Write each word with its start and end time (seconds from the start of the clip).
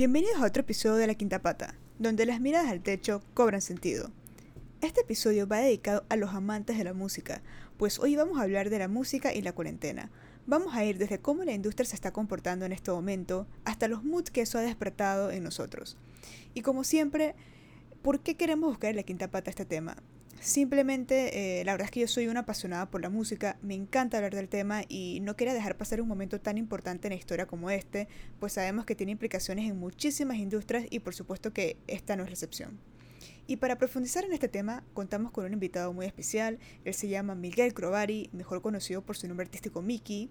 Bienvenidos 0.00 0.40
a 0.40 0.46
otro 0.46 0.62
episodio 0.62 0.96
de 0.96 1.06
La 1.06 1.14
Quinta 1.14 1.42
Pata, 1.42 1.74
donde 1.98 2.24
las 2.24 2.40
miradas 2.40 2.70
al 2.70 2.80
techo 2.80 3.20
cobran 3.34 3.60
sentido. 3.60 4.10
Este 4.80 5.02
episodio 5.02 5.46
va 5.46 5.58
dedicado 5.58 6.06
a 6.08 6.16
los 6.16 6.30
amantes 6.30 6.78
de 6.78 6.84
la 6.84 6.94
música, 6.94 7.42
pues 7.76 7.98
hoy 7.98 8.16
vamos 8.16 8.38
a 8.38 8.44
hablar 8.44 8.70
de 8.70 8.78
la 8.78 8.88
música 8.88 9.34
y 9.34 9.42
la 9.42 9.52
cuarentena. 9.52 10.10
Vamos 10.46 10.74
a 10.74 10.86
ir 10.86 10.96
desde 10.96 11.18
cómo 11.18 11.44
la 11.44 11.52
industria 11.52 11.84
se 11.84 11.96
está 11.96 12.14
comportando 12.14 12.64
en 12.64 12.72
este 12.72 12.90
momento 12.90 13.46
hasta 13.66 13.88
los 13.88 14.02
moods 14.02 14.30
que 14.30 14.40
eso 14.40 14.56
ha 14.56 14.62
despertado 14.62 15.30
en 15.32 15.44
nosotros. 15.44 15.98
Y 16.54 16.62
como 16.62 16.82
siempre, 16.82 17.34
¿por 18.00 18.20
qué 18.20 18.38
queremos 18.38 18.70
buscar 18.70 18.94
la 18.94 19.02
quinta 19.02 19.30
pata 19.30 19.50
este 19.50 19.66
tema? 19.66 19.98
Simplemente, 20.40 21.60
eh, 21.60 21.64
la 21.66 21.72
verdad 21.72 21.84
es 21.84 21.90
que 21.90 22.00
yo 22.00 22.08
soy 22.08 22.26
una 22.26 22.40
apasionada 22.40 22.90
por 22.90 23.02
la 23.02 23.10
música, 23.10 23.58
me 23.60 23.74
encanta 23.74 24.16
hablar 24.16 24.34
del 24.34 24.48
tema 24.48 24.84
y 24.88 25.20
no 25.20 25.36
quería 25.36 25.52
dejar 25.52 25.76
pasar 25.76 26.00
un 26.00 26.08
momento 26.08 26.40
tan 26.40 26.56
importante 26.56 27.08
en 27.08 27.12
la 27.12 27.18
historia 27.18 27.46
como 27.46 27.68
este, 27.68 28.08
pues 28.38 28.54
sabemos 28.54 28.86
que 28.86 28.94
tiene 28.94 29.12
implicaciones 29.12 29.70
en 29.70 29.78
muchísimas 29.78 30.38
industrias 30.38 30.86
y 30.88 31.00
por 31.00 31.14
supuesto 31.14 31.52
que 31.52 31.76
esta 31.86 32.16
no 32.16 32.22
es 32.22 32.30
la 32.30 32.34
excepción. 32.34 32.78
Y 33.46 33.56
para 33.56 33.76
profundizar 33.76 34.24
en 34.24 34.32
este 34.32 34.48
tema, 34.48 34.82
contamos 34.94 35.30
con 35.30 35.44
un 35.44 35.52
invitado 35.52 35.92
muy 35.92 36.06
especial. 36.06 36.58
Él 36.84 36.94
se 36.94 37.08
llama 37.08 37.34
Miguel 37.34 37.74
Crovari, 37.74 38.30
mejor 38.32 38.62
conocido 38.62 39.02
por 39.02 39.18
su 39.18 39.28
nombre 39.28 39.44
artístico 39.44 39.82
Mickey. 39.82 40.30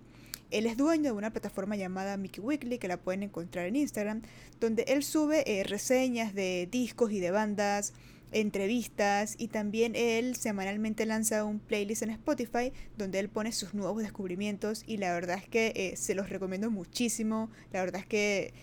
Él 0.50 0.66
es 0.66 0.78
dueño 0.78 1.04
de 1.04 1.12
una 1.12 1.30
plataforma 1.30 1.76
llamada 1.76 2.18
Mickey 2.18 2.44
Weekly, 2.44 2.80
que 2.80 2.88
la 2.88 2.98
pueden 2.98 3.22
encontrar 3.22 3.68
en 3.68 3.76
Instagram, 3.76 4.24
donde 4.60 4.84
él 4.88 5.04
sube 5.04 5.44
eh, 5.46 5.64
reseñas 5.66 6.34
de 6.34 6.68
discos 6.72 7.12
y 7.12 7.20
de 7.20 7.30
bandas, 7.30 7.94
entrevistas 8.32 9.36
y 9.38 9.48
también 9.48 9.96
él 9.96 10.36
semanalmente 10.36 11.06
lanza 11.06 11.44
un 11.44 11.60
playlist 11.60 12.04
en 12.04 12.12
Spotify 12.12 12.72
donde 12.98 13.20
él 13.20 13.30
pone 13.30 13.52
sus 13.52 13.74
nuevos 13.74 14.02
descubrimientos 14.02 14.84
y 14.86 14.98
la 14.98 15.14
verdad 15.14 15.38
es 15.38 15.48
que 15.48 15.74
eh, 15.76 15.96
se 15.96 16.16
los 16.16 16.30
recomiendo 16.30 16.70
muchísimo. 16.72 17.50
La 17.72 17.82
verdad 17.82 18.02
es 18.02 18.08
que 18.08 18.54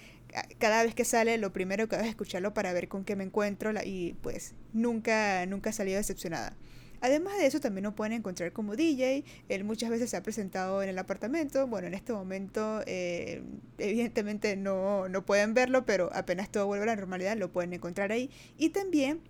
cada 0.59 0.83
vez 0.83 0.95
que 0.95 1.05
sale 1.05 1.39
lo 1.39 1.53
primero 1.53 1.89
que 1.89 1.97
hago 1.97 2.05
es 2.05 2.11
escucharlo 2.11 2.55
para 2.55 2.73
ver 2.73 2.89
con 2.89 3.05
qué 3.05 3.17
me 3.17 3.25
encuentro 3.25 3.73
y 3.85 4.17
pues 4.23 4.55
nunca, 4.73 5.45
nunca 5.47 5.71
he 5.71 5.73
salido 5.73 5.97
decepcionada. 5.97 6.57
Además 7.01 7.37
de 7.39 7.47
eso, 7.47 7.61
también 7.61 7.85
lo 7.85 7.95
pueden 7.95 8.15
encontrar 8.15 8.53
como 8.53 8.75
DJ. 8.75 9.25
Él 9.49 9.65
muchas 9.65 9.91
veces 9.91 10.11
se 10.11 10.17
ha 10.17 10.23
presentado 10.23 10.83
en 10.83 10.89
el 10.89 10.99
apartamento. 10.99 11.67
Bueno, 11.67 11.89
en 11.89 11.95
este 11.95 12.13
momento, 12.13 12.83
eh, 12.87 13.43
evidentemente 13.79 14.57
no, 14.57 15.09
no 15.09 15.25
pueden 15.25 15.55
verlo, 15.55 15.85
pero 15.85 16.11
apenas 16.15 16.51
todo 16.51 16.67
vuelve 16.67 16.85
a 16.85 16.87
la 16.87 16.97
normalidad, 16.97 17.37
lo 17.37 17.53
pueden 17.53 17.73
encontrar 17.75 18.13
ahí. 18.13 18.31
Y 18.57 18.71
también 18.71 19.21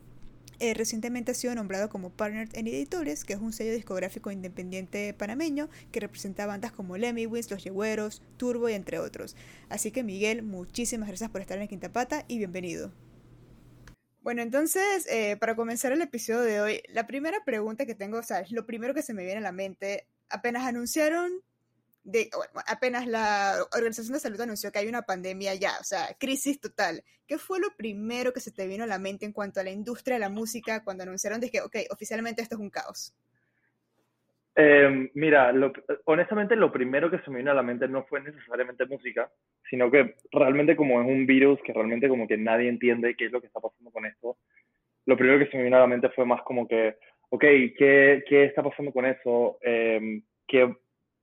eh, 0.58 0.74
recientemente 0.74 1.32
ha 1.32 1.34
sido 1.34 1.54
nombrado 1.54 1.88
como 1.88 2.10
partner 2.10 2.48
en 2.52 2.66
Editores, 2.66 3.24
que 3.24 3.34
es 3.34 3.40
un 3.40 3.52
sello 3.52 3.72
discográfico 3.72 4.30
independiente 4.30 5.12
panameño 5.14 5.68
que 5.92 6.00
representa 6.00 6.46
bandas 6.46 6.72
como 6.72 6.96
Lemmy 6.96 7.26
Wins, 7.26 7.50
Los 7.50 7.64
Yegüeros, 7.64 8.22
Turbo 8.36 8.68
y 8.68 8.74
entre 8.74 8.98
otros. 8.98 9.36
Así 9.68 9.90
que 9.90 10.02
Miguel, 10.02 10.42
muchísimas 10.42 11.08
gracias 11.08 11.30
por 11.30 11.40
estar 11.40 11.58
en 11.58 11.68
Quinta 11.68 11.92
Pata 11.92 12.24
y 12.28 12.38
bienvenido. 12.38 12.92
Bueno, 14.22 14.42
entonces, 14.42 15.06
eh, 15.08 15.36
para 15.36 15.54
comenzar 15.54 15.92
el 15.92 16.02
episodio 16.02 16.40
de 16.40 16.60
hoy, 16.60 16.82
la 16.88 17.06
primera 17.06 17.44
pregunta 17.44 17.86
que 17.86 17.94
tengo, 17.94 18.18
o 18.18 18.22
sea, 18.22 18.40
es 18.40 18.50
lo 18.50 18.66
primero 18.66 18.92
que 18.92 19.02
se 19.02 19.14
me 19.14 19.24
viene 19.24 19.38
a 19.38 19.42
la 19.42 19.52
mente, 19.52 20.08
apenas 20.28 20.64
anunciaron 20.64 21.42
de, 22.06 22.30
apenas 22.68 23.06
la 23.06 23.56
Organización 23.72 24.14
de 24.14 24.20
Salud 24.20 24.40
anunció 24.40 24.70
que 24.70 24.78
hay 24.78 24.86
una 24.86 25.02
pandemia 25.02 25.54
ya, 25.54 25.72
o 25.80 25.84
sea, 25.84 26.14
crisis 26.18 26.60
total. 26.60 27.02
¿Qué 27.26 27.36
fue 27.36 27.58
lo 27.58 27.68
primero 27.76 28.32
que 28.32 28.40
se 28.40 28.52
te 28.52 28.66
vino 28.66 28.84
a 28.84 28.86
la 28.86 29.00
mente 29.00 29.26
en 29.26 29.32
cuanto 29.32 29.58
a 29.58 29.64
la 29.64 29.70
industria 29.70 30.14
de 30.14 30.20
la 30.20 30.28
música 30.28 30.84
cuando 30.84 31.02
anunciaron 31.02 31.40
de 31.40 31.50
que, 31.50 31.60
ok, 31.60 31.77
oficialmente 31.90 32.42
esto 32.42 32.54
es 32.54 32.60
un 32.60 32.70
caos? 32.70 33.12
Em, 34.54 35.10
mira, 35.14 35.52
honestamente 36.04 36.56
lo 36.56 36.72
primero 36.72 37.10
que 37.10 37.18
se 37.18 37.30
me 37.30 37.38
vino 37.38 37.50
a 37.50 37.54
la 37.54 37.62
mente 37.62 37.88
no 37.88 38.04
fue 38.04 38.22
necesariamente 38.22 38.86
música, 38.86 39.30
sino 39.68 39.90
que 39.90 40.14
realmente 40.30 40.77
como 40.77 41.02
es 41.02 41.06
un 41.06 41.27
virus 41.27 41.58
que 41.62 41.72
realmente 41.72 42.08
como 42.08 42.27
que 42.27 42.39
nadie 42.39 42.68
entiende 42.68 43.16
qué 43.16 43.27
es 43.27 43.33
lo 43.33 43.40
que 43.40 43.48
está 43.48 43.61
pasando 43.61 43.90
con 43.90 44.06
esto, 44.06 44.39
lo 45.05 45.16
primero 45.16 45.40
que 45.40 45.50
se 45.50 45.58
me 45.58 45.64
vino 45.64 45.77
a 45.77 45.80
la 45.80 45.86
mente 45.86 46.08
fue 46.11 46.24
más 46.24 46.40
como 46.42 46.66
que, 46.68 46.96
ok, 47.30 47.42
¿qué, 47.77 48.24
qué 48.28 48.45
está 48.45 48.62
pasando 48.62 48.92
con 48.92 49.05
eso? 49.05 49.58
Eh, 49.61 50.22
¿qué, 50.46 50.74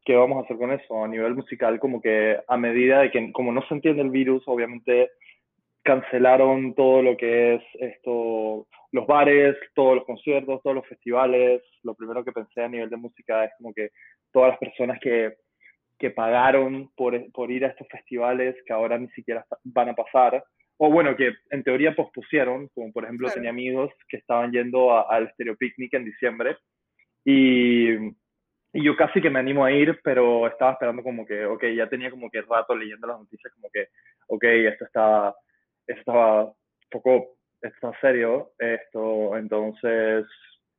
qué 0.06 0.16
vamos 0.16 0.38
a 0.38 0.46
hacer 0.46 0.58
con 0.58 0.72
eso 0.72 1.04
a 1.04 1.08
nivel 1.08 1.36
musical, 1.36 1.80
como 1.80 2.02
que 2.02 2.38
a 2.48 2.58
medida 2.58 3.02
de 3.02 3.12
que, 3.12 3.32
como 3.32 3.52
no 3.52 3.62
se 3.68 3.74
entiende 3.74 4.02
el 4.02 4.10
virus, 4.10 4.44
obviamente 4.48 5.12
cancelaron 5.84 6.74
todo 6.76 7.02
lo 7.02 7.18
que 7.18 7.56
es 7.56 7.62
esto, 7.80 8.68
los 8.92 9.06
bares, 9.06 9.56
todos 9.76 9.96
los 9.96 10.06
conciertos, 10.06 10.62
todos 10.64 10.76
los 10.76 10.88
festivales. 10.88 11.62
Lo 11.84 11.94
primero 11.94 12.24
que 12.24 12.32
pensé 12.32 12.64
a 12.64 12.70
nivel 12.70 12.90
de 12.90 12.98
música 12.98 13.46
es 13.46 13.52
como 13.58 13.74
que 13.74 13.90
todas 14.32 14.52
las 14.52 14.60
personas 14.60 15.00
que, 15.02 15.34
que 16.00 16.12
pagaron 16.12 16.90
por, 16.96 17.32
por 17.32 17.52
ir 17.52 17.66
a 17.66 17.70
estos 17.70 17.88
festivales 17.90 18.56
que 18.66 18.74
ahora 18.74 18.98
ni 18.98 19.10
siquiera 19.10 19.46
van 19.64 19.90
a 19.90 19.94
pasar, 19.94 20.44
o 20.78 20.90
bueno, 20.90 21.16
que 21.16 21.32
en 21.52 21.64
teoría 21.64 21.96
pospusieron, 21.96 22.68
como 22.70 22.92
por 22.92 23.04
ejemplo 23.04 23.30
tenía 23.30 23.52
amigos 23.52 23.92
que 24.10 24.18
estaban 24.18 24.52
yendo 24.52 25.08
al 25.08 25.32
Stereo 25.34 25.56
Picnic 25.56 25.94
en 25.94 26.06
diciembre 26.06 26.58
y 27.26 28.14
y 28.74 28.84
yo 28.84 28.96
casi 28.96 29.22
que 29.22 29.30
me 29.30 29.40
animo 29.40 29.64
a 29.64 29.72
ir, 29.72 30.00
pero 30.04 30.48
estaba 30.48 30.72
esperando 30.74 31.04
como 31.04 31.26
que, 31.28 31.46
ok, 31.46 31.64
ya 31.76 31.88
tenía 31.88 32.10
como 32.10 32.30
que 32.32 32.42
rato 32.42 32.76
leyendo 32.76 33.06
las 33.06 33.20
noticias, 33.20 33.54
como 33.54 33.70
que, 33.72 33.90
ok, 34.28 34.44
esto 34.44 34.86
está, 34.86 35.36
esto 35.86 36.00
estaba 36.00 36.54
poco, 36.90 37.36
esto 37.62 37.90
está 37.90 38.02
serio, 38.02 38.52
esto, 38.58 39.38
entonces, 39.38 40.26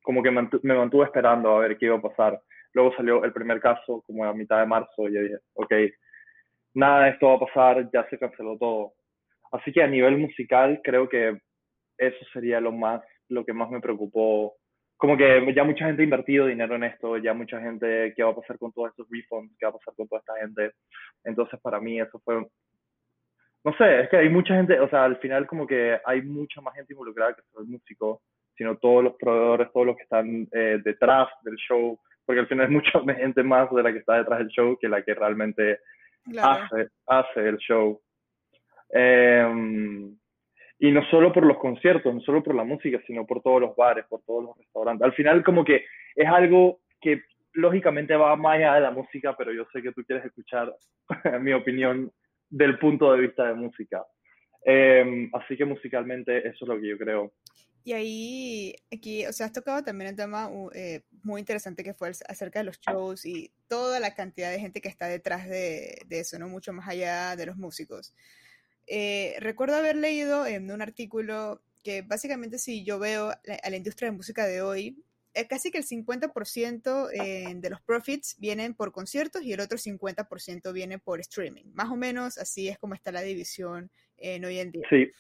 como 0.03 0.25
que 0.25 0.33
me 0.33 0.75
mantuve 0.75 1.05
esperando 1.05 1.55
a 1.57 1.61
ver 1.61 1.79
qué 1.79 1.87
iba 1.87 1.97
a 1.97 2.03
pasar. 2.03 2.41
Luego 2.73 2.93
salió 2.97 3.25
el 3.25 3.33
primer 3.33 3.61
caso, 3.61 4.03
como 4.05 4.25
a 4.25 4.35
mitad 4.35 4.59
de 4.59 4.67
marzo, 4.67 5.09
y 5.09 5.15
yo 5.15 5.23
dije, 5.23 5.39
ok, 5.55 5.73
nada 6.75 7.05
de 7.05 7.11
esto 7.11 7.29
va 7.29 7.35
a 7.35 7.47
pasar, 7.47 7.91
ya 7.93 8.05
se 8.11 8.19
canceló 8.19 8.59
todo. 8.59 8.95
Así 9.53 9.73
que 9.73 9.85
a 9.85 9.87
nivel 9.87 10.19
musical, 10.19 10.81
creo 10.83 11.09
que 11.09 11.39
eso 11.97 12.25
sería 12.33 12.61
lo 12.61 12.73
más, 12.73 13.03
lo 13.29 13.45
que 13.45 13.53
más 13.53 13.71
me 13.71 13.81
preocupó 13.81 14.57
como 14.97 15.17
que 15.17 15.53
ya 15.55 15.65
mucha 15.65 15.87
gente 15.87 16.03
ha 16.03 16.05
invertido 16.05 16.47
dinero 16.47 16.77
en 16.77 16.85
esto, 16.85 17.17
ya 17.19 17.35
mucha 17.35 17.61
gente, 17.61 18.13
¿qué 18.15 18.23
va 18.23 18.31
a 18.31 18.37
pasar 18.37 18.59
con 18.59 18.73
todos 18.73 18.91
estos 18.91 19.07
refunds? 19.11 19.55
¿Qué 19.59 19.67
va 19.67 19.71
a 19.71 19.79
pasar 19.79 19.95
con 19.95 20.09
toda 20.09 20.21
esta 20.21 20.37
gente? 20.41 20.73
Entonces, 21.25 21.61
para 21.61 21.81
mí 21.81 22.01
eso 22.01 22.21
fue, 22.25 22.47
no 23.65 23.77
sé, 23.77 24.01
es 24.03 24.09
que 24.09 24.19
hay 24.19 24.29
mucha 24.29 24.55
gente, 24.55 24.79
o 24.79 24.89
sea, 24.89 25.05
al 25.05 25.17
final 25.19 25.47
como 25.47 25.67
que 25.67 25.99
hay 26.05 26.23
mucha 26.23 26.61
más 26.61 26.75
gente 26.75 26.93
involucrada 26.93 27.35
que 27.35 27.43
solo 27.51 27.65
el 27.65 27.71
músico, 27.71 28.23
sino 28.57 28.77
todos 28.77 29.03
los 29.05 29.15
proveedores, 29.17 29.73
todos 29.73 29.87
los 29.87 29.97
que 29.97 30.05
están 30.05 30.49
eh, 30.53 30.81
detrás 30.85 31.29
del 31.43 31.57
show, 31.57 31.99
porque 32.25 32.41
al 32.41 32.47
final 32.47 32.67
hay 32.67 32.73
mucha 32.73 32.93
gente 33.17 33.43
más 33.43 33.71
de 33.73 33.83
la 33.83 33.93
que 33.93 33.99
está 33.99 34.19
detrás 34.19 34.39
del 34.39 34.49
show 34.49 34.79
que 34.81 34.89
la 34.89 35.03
que 35.03 35.15
realmente 35.15 35.81
hace, 36.41 36.89
hace 37.07 37.49
el 37.49 37.57
show. 37.59 38.01
Eh, 38.91 40.15
y 40.85 40.93
no 40.93 41.03
solo 41.09 41.33
por 41.33 41.47
los 41.47 41.57
conciertos, 41.57 42.15
no 42.15 42.21
solo 42.21 42.43
por 42.43 42.55
la 42.55 42.63
música, 42.63 43.01
sino 43.07 43.27
por 43.27 43.41
todos 43.41 43.59
los 43.59 43.75
bares, 43.75 44.05
por 44.07 44.21
todos 44.21 44.45
los 44.45 44.59
restaurantes. 44.59 45.03
Al 45.03 45.15
final 45.15 45.43
como 45.43 45.65
que 45.65 45.87
es 46.15 46.29
algo 46.29 46.81
que 47.01 47.23
lógicamente 47.55 48.15
va 48.15 48.37
más 48.37 48.57
allá 48.57 48.75
de 48.75 48.81
la 48.83 48.91
música, 48.91 49.35
pero 49.35 49.51
yo 49.51 49.65
sé 49.73 49.81
que 49.81 49.93
tú 49.93 50.05
quieres 50.05 50.27
escuchar 50.27 50.75
mi 51.41 51.55
opinión 51.55 52.13
del 52.51 52.79
punto 52.79 53.11
de 53.15 53.21
vista 53.23 53.47
de 53.47 53.55
música. 53.55 54.05
Em, 54.63 55.31
así 55.33 55.57
que 55.57 55.65
musicalmente 55.65 56.47
eso 56.47 56.67
es 56.67 56.69
lo 56.69 56.79
que 56.79 56.89
yo 56.89 56.99
creo. 56.99 57.33
Y 57.83 57.95
ahí, 57.95 58.75
aquí, 58.93 59.25
o 59.25 59.33
sea, 59.33 59.47
has 59.47 59.53
tocado 59.55 59.83
también 59.83 60.11
un 60.11 60.17
tema 60.17 60.51
eh, 60.75 61.01
muy 61.23 61.41
interesante 61.41 61.83
que 61.83 61.95
fue 61.95 62.11
acerca 62.11 62.59
de 62.59 62.67
los 62.67 62.79
shows 62.79 63.25
y 63.25 63.51
toda 63.69 64.01
la 64.01 64.15
cantidad 64.15 64.51
de 64.51 64.61
gente 64.61 64.83
que 64.83 64.89
está 64.91 65.07
detrás 65.07 65.49
de, 65.49 66.03
de 66.07 66.21
eso, 66.21 66.39
¿no? 66.39 66.49
Mucho 66.49 66.75
más 66.75 66.89
allá 66.89 67.37
de 67.37 67.47
los 67.47 67.57
músicos. 67.57 68.15
Eh, 68.87 69.37
recuerdo 69.41 69.77
haber 69.77 69.97
leído 69.97 70.47
en 70.47 70.71
un 70.71 70.83
artículo 70.83 71.63
que 71.83 72.03
básicamente 72.03 72.59
si 72.59 72.85
yo 72.85 72.99
veo 72.99 73.31
a 73.31 73.71
la 73.71 73.77
industria 73.77 74.11
de 74.11 74.17
música 74.17 74.47
de 74.47 74.63
hoy, 74.63 74.97
eh, 75.35 75.49
casi 75.49 75.71
que 75.73 75.79
el 75.79 75.85
50% 75.85 77.11
eh, 77.13 77.55
de 77.57 77.71
los 77.71 77.81
profits 77.83 78.37
vienen 78.39 78.73
por 78.75 78.93
conciertos 78.93 79.43
y 79.43 79.53
el 79.53 79.61
otro 79.61 79.79
50% 79.79 80.73
viene 80.73 80.99
por 80.99 81.21
streaming. 81.21 81.65
Más 81.75 81.91
o 81.91 81.97
menos 81.97 82.39
así 82.39 82.69
es 82.69 82.79
como 82.79 82.95
está 82.95 83.11
la 83.11 83.21
división 83.21 83.91
en 84.17 84.45
hoy 84.45 84.61
en 84.61 84.71
día. 84.71 84.87
Sí. 84.89 85.11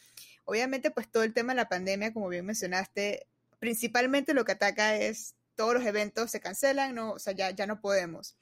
Obviamente, 0.45 0.93
pues 0.93 1.11
todo 1.11 1.25
el 1.25 1.35
tema 1.35 1.53
de 1.53 1.57
la 1.57 1.69
pandemia, 1.69 2.13
como 2.13 2.29
bien 2.29 2.47
mencionaste, 2.47 3.27
principalmente 3.59 4.35
lo 4.35 4.45
que 4.45 4.53
ataca 4.53 4.97
es 4.97 5.35
todos 5.57 5.75
los 5.75 5.85
eventos 5.85 6.31
se 6.31 6.41
cancelan, 6.41 6.95
no, 6.95 7.13
o 7.13 7.19
sea, 7.19 7.33
ya, 7.33 7.51
ya 7.51 7.67
no 7.67 7.81
podemos. 7.81 8.37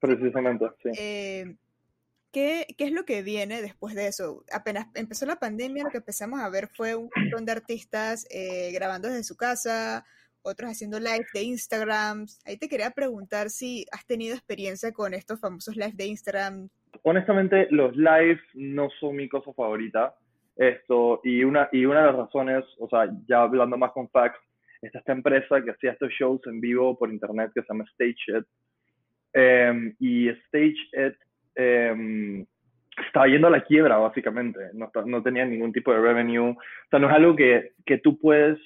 Precisamente, 0.00 0.66
sí. 0.82 1.56
¿Qué, 2.36 2.66
¿Qué, 2.76 2.84
es 2.84 2.92
lo 2.92 3.06
que 3.06 3.22
viene 3.22 3.62
después 3.62 3.94
de 3.94 4.08
eso? 4.08 4.44
Apenas 4.52 4.88
empezó 4.94 5.24
la 5.24 5.36
pandemia, 5.36 5.84
lo 5.84 5.90
que 5.90 6.04
empezamos 6.04 6.38
a 6.38 6.50
ver 6.50 6.68
fue 6.68 6.94
un 6.94 7.08
montón 7.16 7.46
de 7.46 7.52
artistas 7.52 8.28
eh, 8.30 8.72
grabando 8.74 9.08
desde 9.08 9.22
su 9.24 9.38
casa, 9.38 10.04
otros 10.42 10.70
haciendo 10.70 11.00
live 11.00 11.24
de 11.32 11.42
Instagram. 11.44 12.26
Ahí 12.44 12.58
te 12.58 12.68
quería 12.68 12.90
preguntar 12.90 13.48
si 13.48 13.86
has 13.90 14.04
tenido 14.04 14.34
experiencia 14.34 14.92
con 14.92 15.14
estos 15.14 15.40
famosos 15.40 15.76
live 15.76 15.94
de 15.94 16.08
Instagram. 16.08 16.68
Honestamente, 17.04 17.68
los 17.70 17.96
lives 17.96 18.42
no 18.52 18.90
son 19.00 19.16
mi 19.16 19.30
cosa 19.30 19.50
favorita. 19.54 20.14
Esto, 20.56 21.22
y 21.24 21.42
una, 21.42 21.70
y 21.72 21.86
una 21.86 22.00
de 22.00 22.06
las 22.08 22.16
razones, 22.16 22.64
o 22.78 22.86
sea, 22.90 23.08
ya 23.26 23.44
hablando 23.44 23.78
más 23.78 23.92
con 23.92 24.10
facts, 24.10 24.38
está 24.82 24.98
esta 24.98 25.12
empresa 25.12 25.62
que 25.64 25.70
hacía 25.70 25.92
estos 25.92 26.10
shows 26.10 26.42
en 26.44 26.60
vivo 26.60 26.98
por 26.98 27.10
internet 27.10 27.50
que 27.54 27.62
se 27.62 27.68
llama 27.70 27.86
StageIt. 27.94 28.44
Eh, 29.32 29.94
y 30.00 30.28
StageIt 30.48 31.16
Em, 31.56 32.46
estaba 33.04 33.26
yendo 33.26 33.48
a 33.48 33.50
la 33.50 33.64
quiebra, 33.64 33.96
básicamente. 33.96 34.60
No, 34.74 35.22
tenía 35.22 35.44
ningún 35.44 35.72
tipo 35.72 35.92
de 35.92 36.00
revenue. 36.00 36.50
O 36.50 36.56
sea, 36.90 36.98
no 36.98 37.08
es 37.08 37.14
algo 37.14 37.34
que, 37.34 37.72
que 37.84 37.98
tú 37.98 38.18
puedes 38.18 38.58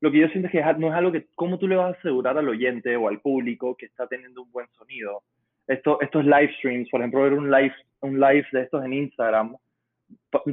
lo 0.00 0.10
que 0.10 0.18
yo 0.18 0.28
siento 0.28 0.48
es 0.48 0.52
que 0.52 0.62
no 0.78 0.88
es 0.88 0.94
algo 0.94 1.12
que, 1.12 1.26
¿cómo 1.34 1.58
tú 1.58 1.66
le 1.66 1.76
vas 1.76 1.94
a 1.94 1.98
asegurar 1.98 2.36
al 2.36 2.48
oyente 2.48 2.96
o 2.96 3.08
al 3.08 3.20
público 3.20 3.76
que 3.76 3.86
está 3.86 4.06
teniendo 4.06 4.42
un 4.42 4.52
buen 4.52 4.68
sonido? 4.72 5.22
Esto, 5.66 6.00
estos 6.00 6.24
live 6.24 6.52
streams, 6.58 6.88
por 6.90 7.00
ejemplo, 7.00 7.22
ver 7.22 7.32
un 7.32 7.50
live, 7.50 7.74
un 8.00 8.20
live 8.20 8.46
de 8.52 8.62
estos 8.62 8.84
en 8.84 8.92
Instagram, 8.92 9.56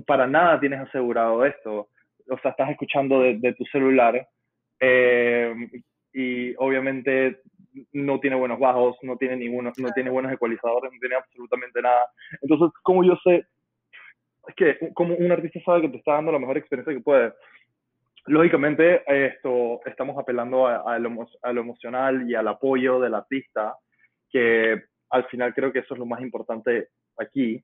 para 0.07 0.27
nada 0.27 0.59
tienes 0.59 0.80
asegurado 0.80 1.45
esto. 1.45 1.89
O 2.30 2.38
sea, 2.39 2.51
estás 2.51 2.69
escuchando 2.69 3.19
de, 3.19 3.53
tu 3.53 3.65
celular 3.65 4.27
eh, 4.80 5.53
y 6.13 6.56
obviamente 6.56 7.41
no 7.92 8.20
tiene 8.20 8.36
buenos 8.36 8.60
bajos, 8.60 8.98
no 9.02 9.18
tiene 9.18 9.38
ninguno, 9.38 9.72
no 9.78 9.92
tiene 9.92 10.10
buenos 10.10 10.31
ecualizadores, 10.31 10.92
no 10.92 11.00
tiene 11.00 11.16
absolutamente 11.16 11.81
nada. 11.81 12.06
Entonces, 12.42 12.70
¿cómo 12.84 13.04
yo 13.04 13.16
sé? 13.24 13.46
Es 14.48 14.56
que 14.56 14.94
como 14.94 15.16
un 15.16 15.31
artista 15.31 15.60
sabe 15.66 15.81
que 15.81 15.90
te 15.90 15.98
está 15.98 16.14
dando 16.14 16.31
la 16.31 16.40
mejor 16.40 16.58
experiencia 16.58 16.94
que 16.94 17.00
puede 17.00 17.34
lógicamente, 18.25 19.04
esto, 19.08 19.81
estamos 19.86 20.18
apelando 20.18 20.68
a, 20.68 20.98
lo, 21.00 21.28
emocional 21.44 22.30
y 22.30 22.36
al 22.36 22.48
apoyo 22.48 23.00
del 23.00 23.16
artista, 23.16 23.76
que 24.30 24.81
al 25.10 25.26
final 25.26 25.54
creo 25.54 25.72
que 25.72 25.80
eso 25.80 25.94
es 25.94 26.00
lo 26.00 26.06
más 26.06 26.22
importante 26.22 26.90
aquí. 27.18 27.64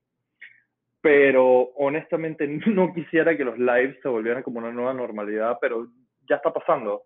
Pero 1.00 1.70
honestamente 1.76 2.46
no 2.66 2.92
quisiera 2.92 3.36
que 3.36 3.44
los 3.44 3.58
lives 3.58 3.98
se 4.02 4.08
volvieran 4.08 4.42
como 4.42 4.58
una 4.58 4.70
nueva 4.70 4.92
normalidad, 4.92 5.58
pero 5.60 5.86
ya 6.28 6.36
está 6.36 6.52
pasando. 6.52 7.04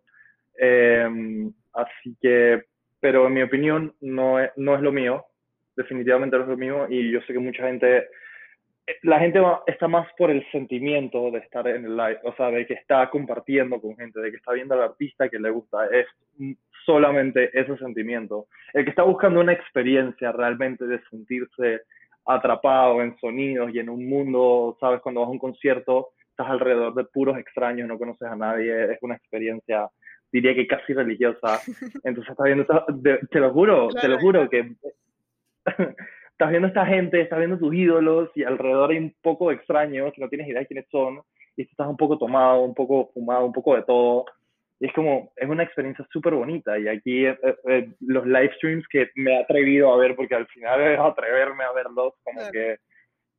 Em, 0.56 1.52
así 1.72 2.16
que, 2.20 2.64
pero 3.04 3.26
en 3.26 3.34
mi 3.34 3.42
opinión 3.42 3.92
no 4.00 4.38
no 4.56 4.74
es 4.74 4.80
lo 4.80 4.90
mío, 4.90 5.26
definitivamente 5.76 6.38
no 6.38 6.44
es 6.44 6.48
lo 6.48 6.56
mío 6.56 6.86
y 6.88 7.12
yo 7.12 7.20
sé 7.20 7.34
que 7.34 7.38
mucha 7.38 7.66
gente 7.66 8.08
la 9.02 9.18
gente 9.18 9.42
está 9.66 9.88
más 9.88 10.08
por 10.16 10.30
el 10.30 10.42
sentimiento 10.50 11.30
de 11.30 11.40
estar 11.40 11.68
en 11.68 11.84
el 11.84 11.98
live, 11.98 12.20
o 12.22 12.34
sea, 12.34 12.50
de 12.50 12.66
que 12.66 12.72
está 12.72 13.10
compartiendo 13.10 13.78
con 13.78 13.94
gente, 13.96 14.20
de 14.20 14.30
que 14.30 14.38
está 14.38 14.52
viendo 14.52 14.72
al 14.72 14.84
artista 14.88 15.28
que 15.28 15.38
le 15.38 15.50
gusta, 15.50 15.86
es 15.88 16.06
solamente 16.86 17.50
ese 17.52 17.76
sentimiento. 17.76 18.46
El 18.72 18.84
que 18.84 18.90
está 18.90 19.02
buscando 19.02 19.40
una 19.40 19.52
experiencia 19.52 20.32
realmente 20.32 20.86
de 20.86 20.98
sentirse 21.10 21.82
atrapado 22.24 23.02
en 23.02 23.18
sonidos 23.18 23.70
y 23.74 23.80
en 23.80 23.90
un 23.90 24.08
mundo, 24.08 24.78
sabes, 24.80 25.02
cuando 25.02 25.20
vas 25.20 25.28
a 25.28 25.32
un 25.32 25.38
concierto, 25.38 26.08
estás 26.30 26.48
alrededor 26.48 26.94
de 26.94 27.04
puros 27.04 27.36
extraños, 27.36 27.86
no 27.86 27.98
conoces 27.98 28.28
a 28.28 28.36
nadie, 28.36 28.92
es 28.92 28.98
una 29.02 29.16
experiencia, 29.16 29.90
diría 30.34 30.52
que 30.52 30.66
casi 30.66 30.92
religiosa. 30.92 31.60
Entonces 32.04 32.32
estás 32.32 32.44
viendo, 32.44 32.66
te, 33.30 33.38
lo 33.38 33.52
juro, 33.52 33.88
te 33.88 34.08
lo 34.08 34.18
juro 34.18 34.50
que 34.50 34.72
estás 36.32 36.50
viendo 36.50 36.66
esta 36.66 36.84
gente, 36.84 37.20
estás 37.20 37.38
viendo 37.38 37.56
tus 37.56 37.72
ídolos 37.72 38.30
y 38.34 38.42
alrededor 38.42 38.90
hay 38.90 38.98
un 38.98 39.14
poco 39.22 39.52
extraños 39.52 40.12
que 40.12 40.20
no 40.20 40.28
tienes 40.28 40.48
idea 40.48 40.58
de 40.58 40.66
quiénes 40.66 40.88
son 40.90 41.20
y 41.56 41.62
estás 41.62 41.86
un 41.86 41.96
poco 41.96 42.18
tomado, 42.18 42.62
un 42.62 42.74
poco 42.74 43.12
fumado, 43.14 43.46
un 43.46 43.52
poco 43.52 43.76
de 43.76 43.82
todo. 43.84 44.24
Y 44.80 44.86
es 44.86 44.92
como, 44.92 45.32
es 45.36 45.48
una 45.48 45.62
experiencia 45.62 46.04
súper 46.10 46.34
bonita. 46.34 46.76
Y 46.80 46.88
aquí 46.88 47.26
eh, 47.26 47.38
eh, 47.68 47.88
los 48.00 48.26
live 48.26 48.52
streams 48.56 48.84
que 48.88 49.10
me 49.14 49.34
he 49.34 49.40
atrevido 49.40 49.94
a 49.94 49.98
ver, 49.98 50.16
porque 50.16 50.34
al 50.34 50.48
final 50.48 50.80
es 50.82 50.98
atreverme 50.98 51.62
a 51.62 51.72
verlos, 51.72 52.12
como 52.24 52.40
que 52.50 52.78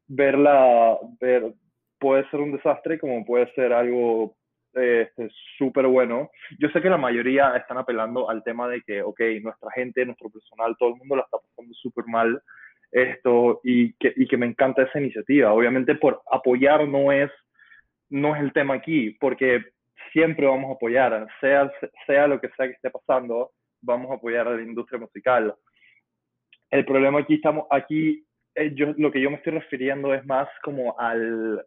verla, 0.08 0.98
ver, 1.20 1.54
puede 2.00 2.30
ser 2.30 2.40
un 2.40 2.54
desastre 2.54 2.98
como 2.98 3.26
puede 3.26 3.54
ser 3.54 3.74
algo 3.74 4.38
este, 4.76 5.30
súper 5.58 5.88
bueno. 5.88 6.30
Yo 6.60 6.70
sé 6.70 6.82
que 6.82 6.90
la 6.90 6.98
mayoría 6.98 7.56
están 7.56 7.78
apelando 7.78 8.30
al 8.30 8.44
tema 8.44 8.68
de 8.68 8.82
que, 8.82 9.02
ok, 9.02 9.20
nuestra 9.42 9.72
gente, 9.72 10.06
nuestro 10.06 10.30
personal, 10.30 10.76
todo 10.78 10.90
el 10.90 10.96
mundo 10.96 11.16
la 11.16 11.24
está 11.24 11.38
pasando 11.38 11.74
súper 11.74 12.06
mal 12.06 12.42
esto 12.92 13.60
y 13.64 13.94
que, 13.94 14.14
y 14.16 14.28
que 14.28 14.38
me 14.38 14.46
encanta 14.46 14.84
esa 14.84 15.00
iniciativa. 15.00 15.54
Obviamente 15.54 15.96
por 15.96 16.22
apoyar 16.32 16.88
no 16.88 17.12
es, 17.12 17.32
no 18.10 18.36
es 18.36 18.42
el 18.42 18.54
tema 18.54 18.76
aquí, 18.76 19.12
porque 19.20 19.64
siempre 20.14 20.48
vamos 20.48 20.70
a 20.72 20.76
apoyar, 20.76 21.28
sea, 21.42 21.72
sea 22.06 22.28
lo 22.28 22.40
que 22.40 22.50
sea 22.50 22.68
que 22.68 22.74
esté 22.74 22.90
pasando, 22.90 23.52
vamos 23.82 24.12
a 24.12 24.16
apoyar 24.16 24.48
a 24.48 24.56
la 24.56 24.62
industria 24.62 25.00
musical. 25.00 25.54
El 26.72 26.86
problema 26.86 27.20
aquí 27.20 27.36
estamos, 27.36 27.68
aquí 27.70 28.26
eh, 28.56 28.72
yo, 28.74 28.94
lo 28.98 29.12
que 29.12 29.22
yo 29.22 29.30
me 29.30 29.38
estoy 29.38 29.54
refiriendo 29.54 30.14
es 30.14 30.26
más 30.26 30.48
como 30.64 30.98
al, 30.98 31.66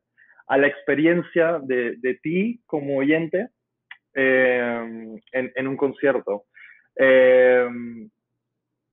a 0.49 0.57
la 0.57 0.67
experiencia 0.67 1.59
de, 1.63 1.97
de 1.99 2.15
ti 2.23 2.61
como 2.67 2.97
oyente 2.97 3.49
eh, 4.15 5.21
en, 5.33 5.53
en, 5.55 5.69
un 5.69 5.77
concierto. 5.77 6.45
Eh, 6.97 7.69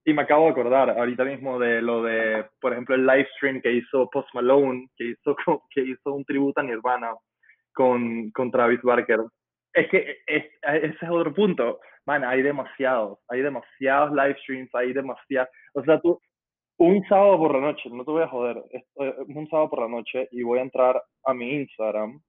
y 0.08 0.14
me 0.14 0.22
acabo 0.22 0.46
de 0.46 0.52
acordar 0.52 0.92
ahorita 0.92 1.24
mismo 1.24 1.58
de 1.58 1.82
lo 1.82 2.04
de, 2.04 2.46
por 2.62 2.74
ejemplo, 2.74 2.94
el 2.94 3.08
live 3.08 3.28
stream 3.36 3.60
que 3.60 3.72
hizo 3.72 4.08
Post 4.12 4.30
Malone, 4.36 4.88
que 4.96 5.06
hizo, 5.06 5.36
que 5.72 5.82
hizo 5.82 6.14
un 6.14 6.24
tributo 6.26 6.60
a 6.60 6.64
Nirvana 6.64 7.12
con, 7.74 8.30
con 8.32 8.52
Travis 8.52 8.82
Barker. 8.84 9.22
Es 9.74 9.90
que 9.90 10.20
ese 10.28 10.96
es 11.02 11.10
otro 11.10 11.34
punto. 11.34 11.80
Man, 12.06 12.24
hay 12.24 12.44
demasiados, 12.44 13.18
hay 13.28 13.42
demasiados 13.42 14.12
live 14.12 14.38
streams, 14.44 14.70
hay 14.76 14.94
demasiados. 14.94 15.50
O 15.74 15.84
sea, 15.84 16.00
tú, 16.00 16.22
un 16.78 17.04
sábado 17.08 17.38
por 17.38 17.54
la 17.56 17.62
noche, 17.62 17.90
no 17.90 18.04
te 18.04 18.12
voy 18.12 18.24
a 18.24 18.28
joder, 18.28 18.64
un 19.28 19.48
sábado 19.50 19.70
por 19.70 19.82
la 19.82 19.88
noche 19.88 20.28
y 20.32 20.44
voy 20.44 20.60
a 20.60 20.64
entrar 20.64 21.02
a 21.24 21.34
mi 21.34 21.54
Instagram 21.54 22.22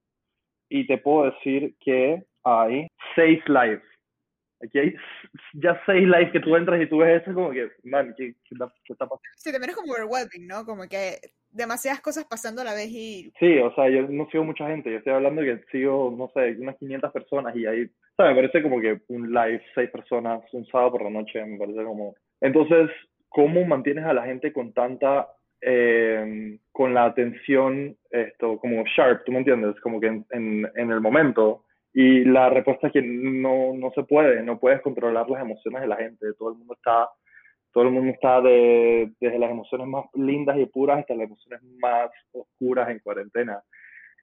y 0.69 0.87
te 0.87 0.99
puedo 0.99 1.31
decir 1.31 1.75
que 1.81 2.23
hay 2.45 2.87
seis 3.15 3.41
lives 3.49 3.83
Aquí 4.63 4.79
hay 4.79 4.95
ya 5.55 5.81
seis 5.85 6.09
likes 6.09 6.33
que 6.33 6.41
tú 6.41 6.57
entras 6.57 6.81
y 6.81 6.89
tú 6.89 6.99
ves 6.99 7.23
eso 7.23 7.35
como 7.35 7.51
que, 7.51 7.69
man, 7.85 8.15
¿qué, 8.17 8.35
está, 8.51 8.67
pasando? 8.89 9.21
Sí, 9.37 9.53
también 9.53 9.71
es 9.71 9.77
como 9.77 9.93
overwhelming, 9.93 10.47
¿no? 10.47 10.65
Como 10.65 10.89
que 10.89 11.19
demasiadas 11.51 12.01
cosas 12.01 12.25
pasando 12.25 12.63
a 12.63 12.65
la 12.65 12.75
vez 12.75 12.89
y... 12.89 13.33
Sí, 13.39 13.59
o 13.59 13.75
sea, 13.75 13.89
yo 13.91 14.09
no 14.09 14.27
sigo 14.31 14.45
mucha 14.45 14.67
gente, 14.69 14.91
yo 14.91 14.99
estoy 14.99 15.13
hablando 15.13 15.43
que 15.43 15.61
sigo, 15.71 16.15
no 16.17 16.31
sé, 16.35 16.57
unas 16.59 16.77
500 16.77 17.13
personas 17.13 17.55
y 17.57 17.67
ahí, 17.67 17.83
o 17.83 18.17
sea, 18.17 18.27
me 18.27 18.35
parece 18.35 18.63
como 18.63 18.81
que 18.81 19.01
un 19.09 19.33
live, 19.33 19.63
seis 19.75 19.91
personas, 19.91 20.43
un 20.53 20.67
sábado 20.67 20.93
por 20.93 21.03
la 21.03 21.11
noche, 21.11 21.45
me 21.45 21.59
parece 21.59 21.85
como... 21.85 22.15
Entonces, 22.41 22.91
¿cómo 23.37 23.67
mantienes 23.67 24.07
a 24.07 24.15
la 24.15 24.25
gente 24.25 24.51
con 24.51 24.73
tanta, 24.73 25.29
eh, 25.61 26.57
con 26.73 26.95
la 26.95 27.05
atención, 27.05 27.95
esto, 28.11 28.59
como 28.59 28.83
sharp, 28.87 29.25
tú 29.27 29.33
me 29.33 29.41
entiendes, 29.41 29.79
como 29.83 30.01
que 30.01 30.07
en, 30.07 30.25
en, 30.31 30.67
en 30.75 30.91
el 30.91 31.03
momento, 31.03 31.65
y 31.93 32.25
la 32.25 32.49
respuesta 32.49 32.87
es 32.87 32.95
que 32.95 33.03
no, 33.03 33.75
no 33.75 33.93
se 33.95 34.05
puede, 34.05 34.43
no 34.43 34.59
puedes 34.59 34.81
controlar 34.81 35.29
las 35.29 35.43
emociones 35.43 35.83
de 35.83 35.87
la 35.87 35.97
gente. 35.97 36.33
Todo 36.39 36.53
el 36.53 36.57
mundo 36.57 36.73
está, 36.73 37.11
todo 37.73 37.85
el 37.85 37.91
mundo 37.91 38.11
está 38.11 38.41
de, 38.41 39.13
desde 39.21 39.39
las 39.39 39.51
emociones 39.51 39.87
más 39.87 40.07
lindas 40.15 40.57
y 40.57 40.65
puras 40.65 41.01
hasta 41.01 41.15
las 41.15 41.27
emociones 41.27 41.63
más 41.79 42.09
oscuras 42.33 42.89
en 42.89 43.01
cuarentena. 43.01 43.61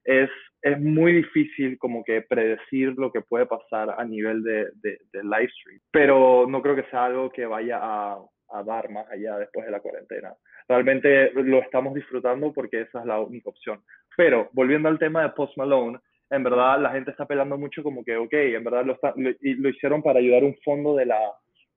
Es, 0.04 0.30
es 0.60 0.80
muy 0.80 1.12
difícil 1.12 1.78
como 1.78 2.02
que 2.02 2.22
predecir 2.22 2.94
lo 2.98 3.12
que 3.12 3.20
puede 3.20 3.46
pasar 3.46 3.94
a 3.96 4.04
nivel 4.04 4.42
de, 4.42 4.70
de, 4.82 4.98
de 5.12 5.22
live 5.22 5.50
stream, 5.60 5.80
pero 5.92 6.46
no 6.48 6.60
creo 6.62 6.74
que 6.74 6.90
sea 6.90 7.04
algo 7.04 7.30
que 7.30 7.46
vaya 7.46 7.78
a, 7.80 8.18
a 8.54 8.62
dar 8.62 8.88
más 8.90 9.08
allá 9.10 9.38
después 9.38 9.66
de 9.66 9.72
la 9.72 9.80
cuarentena. 9.80 10.34
Realmente 10.68 11.32
lo 11.32 11.60
estamos 11.60 11.94
disfrutando 11.94 12.52
porque 12.52 12.82
esa 12.82 13.00
es 13.00 13.06
la 13.06 13.20
única 13.20 13.50
opción. 13.50 13.82
Pero 14.16 14.48
volviendo 14.52 14.88
al 14.88 14.98
tema 14.98 15.22
de 15.22 15.30
Post 15.30 15.56
Malone, 15.56 15.98
en 16.30 16.42
verdad 16.42 16.80
la 16.80 16.90
gente 16.90 17.10
está 17.10 17.24
apelando 17.24 17.58
mucho 17.58 17.82
como 17.82 18.04
que, 18.04 18.16
ok, 18.16 18.32
en 18.32 18.64
verdad 18.64 18.84
lo, 18.84 18.94
está, 18.94 19.12
lo, 19.16 19.30
lo, 19.40 19.68
hicieron 19.68 20.02
para 20.02 20.20
ayudar 20.20 20.44
un 20.44 20.56
fondo 20.64 20.94
de 20.94 21.06
la, 21.06 21.20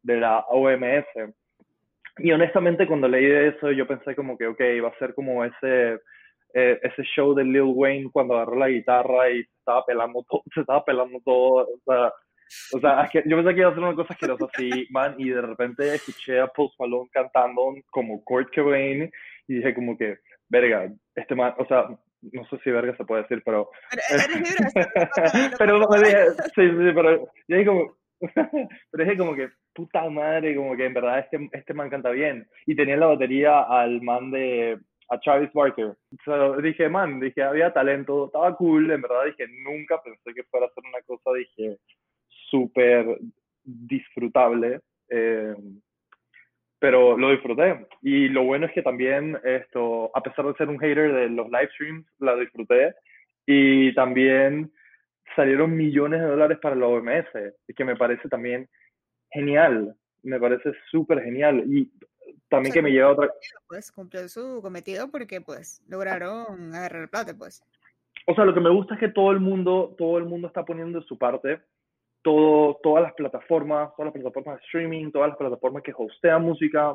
de 0.04 0.18
la 0.18 0.40
OMS. 0.50 1.34
Y 2.20 2.32
honestamente 2.32 2.88
cuando 2.88 3.08
leí 3.08 3.26
de 3.26 3.50
eso 3.50 3.72
yo 3.72 3.88
pensé 3.88 4.16
como 4.16 4.38
que, 4.38 4.48
ok, 4.48 4.62
va 4.84 4.90
a 4.90 5.00
ser 5.00 5.14
como 5.14 5.44
ese, 5.44 6.00
eh, 6.54 6.80
ese 6.82 7.04
show 7.16 7.34
de 7.34 7.44
Lil 7.44 7.74
Wayne 7.76 8.10
cuando 8.12 8.36
agarró 8.36 8.56
la 8.56 8.70
guitarra 8.70 9.30
y 9.30 9.44
se 9.44 9.52
estaba 9.60 9.86
pelando 9.86 10.24
todo, 10.28 10.44
se 10.54 10.62
estaba 10.62 10.84
pelando 10.86 11.20
todo, 11.26 11.68
o 11.68 11.80
sea, 11.86 12.12
o 12.74 12.80
sea, 12.80 13.10
yo 13.14 13.38
pensé 13.38 13.54
que 13.54 13.62
iba 13.62 13.70
a 13.70 13.74
ser 13.74 13.84
una 13.84 13.96
cosa 13.96 14.14
asquerosa 14.14 14.46
así, 14.54 14.88
man, 14.90 15.16
y 15.18 15.30
de 15.30 15.42
repente 15.42 15.96
escuché 15.96 16.40
a 16.40 16.48
Post 16.48 16.80
Malone 16.80 17.10
cantando 17.12 17.76
como 17.90 18.24
Kurt 18.24 18.54
Cobain 18.54 19.12
y 19.48 19.56
dije 19.56 19.74
como 19.74 19.98
que, 19.98 20.18
verga, 20.50 20.92
este 21.16 21.36
man, 21.36 21.54
o 21.58 21.66
sea, 21.66 21.88
no 22.22 22.46
sé 22.50 22.58
si 22.64 22.72
verga 22.72 22.96
se 22.96 23.06
puede 23.06 23.24
decir, 23.24 23.42
pero... 23.46 23.70
pero 25.58 25.88
dije, 26.02 26.26
sí, 26.56 26.70
sí, 26.70 26.92
pero 26.94 27.20
yo 27.48 27.58
dije 27.58 27.66
como, 27.66 27.98
pero 28.92 29.04
dije 29.04 29.18
como 29.18 29.36
que, 29.36 29.50
puta 29.74 30.10
madre, 30.10 30.56
como 30.56 30.76
que 30.76 30.86
en 30.86 30.94
verdad 30.94 31.20
este, 31.20 31.50
este 31.54 31.74
man 31.74 31.90
canta 31.90 32.10
bien. 32.10 32.48
Y 32.66 32.76
tenía 32.76 32.98
la 32.98 33.08
batería 33.08 33.62
al 33.62 34.02
man 34.02 34.32
de, 34.32 34.80
a 35.10 35.20
Travis 35.20 35.52
Barker. 35.54 35.96
So, 36.26 36.58
dije, 36.62 36.90
man, 36.90 37.20
dije, 37.20 37.44
había 37.44 37.72
talento, 37.72 38.26
estaba 38.26 38.56
cool, 38.56 38.90
en 38.92 39.02
verdad 39.02 39.26
dije, 39.26 39.46
nunca 39.64 40.02
pensé 40.02 40.34
que 40.34 40.44
fuera 40.46 40.66
a 40.66 40.70
ser 40.70 40.84
una 40.84 41.02
cosa, 41.06 41.38
dije, 41.38 41.78
súper 42.50 43.20
disfrutable. 43.64 44.82
Eh, 45.10 45.56
pero 46.80 47.18
lo 47.18 47.32
disfruté. 47.32 47.88
Y 48.02 48.30
lo 48.30 48.44
bueno 48.44 48.68
es 48.68 48.74
que 48.74 48.82
también 48.82 49.38
esto, 49.44 50.12
a 50.16 50.22
pesar 50.22 50.46
de 50.46 50.54
ser 50.54 50.70
un 50.70 50.80
hater 50.80 51.12
de 51.14 51.30
los 51.30 51.48
live 51.48 51.70
streams, 51.74 52.06
la 52.20 52.36
disfruté. 52.36 52.94
Y 53.46 53.94
también 53.96 54.72
salieron 55.36 55.76
millones 55.76 56.22
de 56.22 56.28
dólares 56.28 56.60
para 56.62 56.76
la 56.76 56.88
OMS, 56.88 57.28
que 57.76 57.86
me 57.86 57.96
parece 57.96 58.30
también 58.30 58.68
genial. 59.32 59.96
Me 60.24 60.40
parece 60.40 60.72
súper 60.92 61.24
genial. 61.24 61.64
Y 61.68 61.92
también 62.50 62.74
que 62.74 62.82
me 62.82 62.92
lleva 62.92 63.10
a 63.10 63.14
otra... 63.14 63.30
Pues 63.68 63.92
cumplió 63.92 64.28
su 64.30 64.62
cometido 64.62 65.10
porque 65.10 65.42
pues 65.42 65.82
lograron 65.88 66.74
agarrar 66.74 67.04
el 67.04 67.10
plata, 67.10 67.34
pues. 67.38 67.64
O 68.26 68.36
sea, 68.36 68.46
lo 68.46 68.54
que 68.54 68.60
me 68.60 68.70
gusta 68.70 68.96
es 68.96 69.00
que 69.00 69.10
todo 69.10 69.32
el 69.32 69.40
mundo, 69.40 69.96
todo 69.98 70.18
el 70.18 70.26
mundo 70.26 70.48
está 70.48 70.66
poniendo 70.66 71.00
de 71.00 71.06
su 71.06 71.18
parte, 71.18 71.62
todo, 72.28 72.78
todas 72.84 73.04
las 73.04 73.14
plataformas, 73.14 73.90
todas 73.96 74.14
las 74.14 74.22
plataformas 74.22 74.60
de 74.60 74.66
streaming, 74.66 75.12
todas 75.12 75.30
las 75.30 75.38
plataformas 75.38 75.82
que 75.82 75.94
hostean 75.96 76.44
música, 76.44 76.94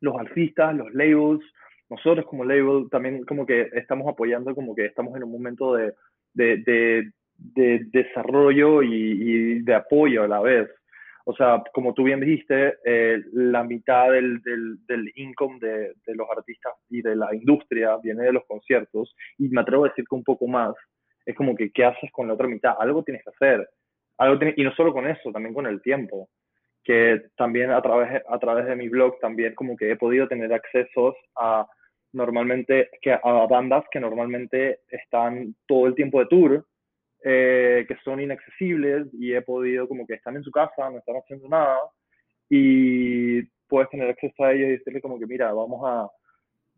los 0.00 0.16
artistas, 0.18 0.74
los 0.74 0.92
labels, 0.92 1.40
nosotros 1.88 2.26
como 2.26 2.44
label 2.44 2.88
también 2.90 3.24
como 3.26 3.46
que 3.46 3.68
estamos 3.74 4.08
apoyando, 4.08 4.52
como 4.52 4.74
que 4.74 4.86
estamos 4.86 5.16
en 5.16 5.22
un 5.22 5.30
momento 5.30 5.74
de, 5.74 5.94
de, 6.34 6.56
de, 6.66 7.12
de 7.36 7.84
desarrollo 7.92 8.82
y, 8.82 8.92
y, 8.92 9.62
de 9.62 9.72
apoyo 9.72 10.24
a 10.24 10.28
la 10.28 10.40
vez. 10.40 10.68
O 11.26 11.32
sea, 11.32 11.62
como 11.72 11.94
tú 11.94 12.02
bien 12.02 12.18
dijiste, 12.18 12.74
eh, 12.84 13.22
la 13.32 13.62
mitad 13.62 14.10
del, 14.10 14.42
del, 14.42 14.84
del 14.88 15.12
income 15.14 15.60
de, 15.60 15.94
de, 16.04 16.14
los 16.16 16.26
artistas 16.28 16.72
y 16.88 17.02
de 17.02 17.14
la 17.14 17.32
industria 17.32 17.96
viene 18.02 18.24
de 18.24 18.32
los 18.32 18.44
conciertos 18.46 19.14
y 19.38 19.48
me 19.48 19.60
atrevo 19.60 19.84
a 19.84 19.90
decir 19.90 20.04
que 20.08 20.16
un 20.16 20.24
poco 20.24 20.48
más. 20.48 20.74
Es 21.24 21.36
como 21.36 21.54
que, 21.54 21.70
¿qué 21.70 21.84
haces 21.84 22.10
con 22.10 22.26
la 22.26 22.34
otra 22.34 22.48
mitad? 22.48 22.74
Algo 22.80 23.04
tienes 23.04 23.22
que 23.22 23.30
hacer. 23.30 23.68
Algo 24.20 24.38
y 24.54 24.62
no 24.62 24.72
solo 24.74 24.92
con 24.92 25.08
eso, 25.08 25.32
también 25.32 25.54
con 25.54 25.66
el 25.66 25.80
tiempo. 25.80 26.28
Que 26.84 27.22
también 27.36 27.70
a 27.70 27.80
través, 27.80 28.22
a 28.28 28.38
través 28.38 28.66
de 28.66 28.76
mi 28.76 28.88
blog 28.88 29.18
también 29.18 29.54
como 29.54 29.76
que 29.76 29.90
he 29.90 29.96
podido 29.96 30.28
tener 30.28 30.52
accesos 30.52 31.14
a 31.36 31.66
normalmente, 32.12 32.90
que 33.00 33.12
a 33.12 33.46
bandas 33.48 33.84
que 33.90 34.00
normalmente 34.00 34.80
están 34.88 35.54
todo 35.66 35.86
el 35.86 35.94
tiempo 35.94 36.20
de 36.20 36.26
tour 36.26 36.66
eh, 37.22 37.84
que 37.86 37.96
son 38.04 38.20
inaccesibles 38.20 39.06
y 39.12 39.32
he 39.34 39.42
podido 39.42 39.86
como 39.86 40.06
que 40.06 40.14
están 40.14 40.36
en 40.36 40.42
su 40.42 40.50
casa, 40.50 40.90
no 40.90 40.98
están 40.98 41.16
haciendo 41.16 41.48
nada 41.48 41.78
y 42.48 43.42
puedes 43.68 43.90
tener 43.90 44.10
acceso 44.10 44.42
a 44.42 44.52
ellos 44.52 44.68
y 44.68 44.72
decirle 44.72 45.00
como 45.00 45.18
que 45.18 45.26
mira, 45.26 45.52
vamos 45.52 45.80
a, 45.84 46.10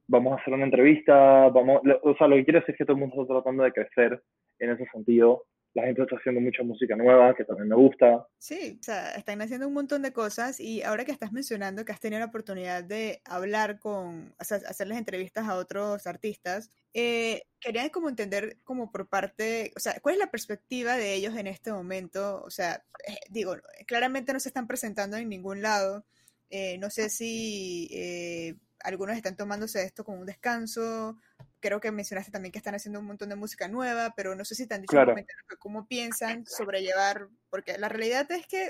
vamos 0.09 0.33
a 0.33 0.43
hacer 0.43 0.53
una 0.53 0.65
entrevista, 0.65 1.49
vamos, 1.49 1.81
o 2.03 2.15
sea, 2.17 2.27
lo 2.27 2.37
que 2.37 2.45
quiero 2.45 2.61
decir 2.61 2.75
es 2.75 2.79
que 2.79 2.85
todo 2.85 2.97
el 2.97 3.01
mundo 3.01 3.23
está 3.23 3.35
tratando 3.35 3.63
de 3.63 3.73
crecer 3.73 4.23
en 4.59 4.71
ese 4.71 4.85
sentido 4.93 5.45
la 5.75 5.85
gente 5.85 6.03
está 6.03 6.17
haciendo 6.17 6.41
mucha 6.41 6.63
música 6.63 6.95
nueva, 6.97 7.35
que 7.35 7.45
también 7.45 7.69
me 7.69 7.77
gusta. 7.77 8.27
Sí, 8.39 8.79
o 8.81 8.83
sea, 8.83 9.13
están 9.13 9.41
haciendo 9.41 9.67
un 9.67 9.75
montón 9.75 10.03
de 10.03 10.13
cosas 10.13 10.61
y 10.61 10.83
ahora 10.83 11.05
que 11.05 11.13
estás 11.13 11.33
mencionando 11.33 11.85
que 11.85 11.93
has 11.93 12.01
tenido 12.01 12.21
la 12.21 12.27
oportunidad 12.27 12.85
de 12.85 13.23
hablar 13.25 13.79
con, 13.79 14.35
o 14.39 14.45
sea, 14.45 14.59
hacerles 14.69 14.99
entrevistas 14.99 15.49
a 15.49 15.57
otros 15.57 16.07
artistas, 16.07 16.71
eh, 16.93 17.43
quería 17.59 17.89
como 17.91 18.11
entender 18.11 18.59
como 18.65 18.91
por 18.93 19.09
parte, 19.09 19.73
o 19.77 19.81
sea, 19.81 19.99
¿cuál 20.03 20.17
es 20.17 20.19
la 20.19 20.31
perspectiva 20.31 20.97
de 20.97 21.15
ellos 21.15 21.37
en 21.37 21.47
este 21.47 21.73
momento? 21.73 22.43
O 22.45 22.51
sea, 22.51 22.85
eh, 23.07 23.17
digo, 23.31 23.57
claramente 23.87 24.33
no 24.33 24.41
se 24.41 24.49
están 24.49 24.67
presentando 24.67 25.17
en 25.17 25.29
ningún 25.29 25.63
lado. 25.63 26.05
Eh, 26.51 26.77
no 26.77 26.91
sé 26.91 27.09
si 27.09 27.89
eh, 27.93 28.57
algunos 28.81 29.17
están 29.17 29.37
tomándose 29.37 29.83
esto 29.85 30.05
como 30.05 30.21
un 30.21 30.27
descanso, 30.27 31.17
creo 31.63 31.81
que 31.81 31.91
mencionaste 31.91 32.33
también 32.33 32.53
que 32.53 32.59
están 32.59 32.75
haciendo 32.75 33.01
un 33.01 33.07
montón 33.07 33.31
de 33.31 33.37
música 33.37 33.69
nueva, 33.69 34.13
pero 34.15 34.35
no 34.35 34.45
sé 34.45 34.55
si 34.55 34.67
te 34.67 34.75
han 34.75 34.83
dicho 34.83 34.91
claro. 34.91 35.15
cómo 35.59 35.87
piensan 35.87 36.45
sobrellevar, 36.45 37.29
porque 37.49 37.79
la 37.79 37.89
realidad 37.89 38.31
es 38.33 38.47
que 38.47 38.69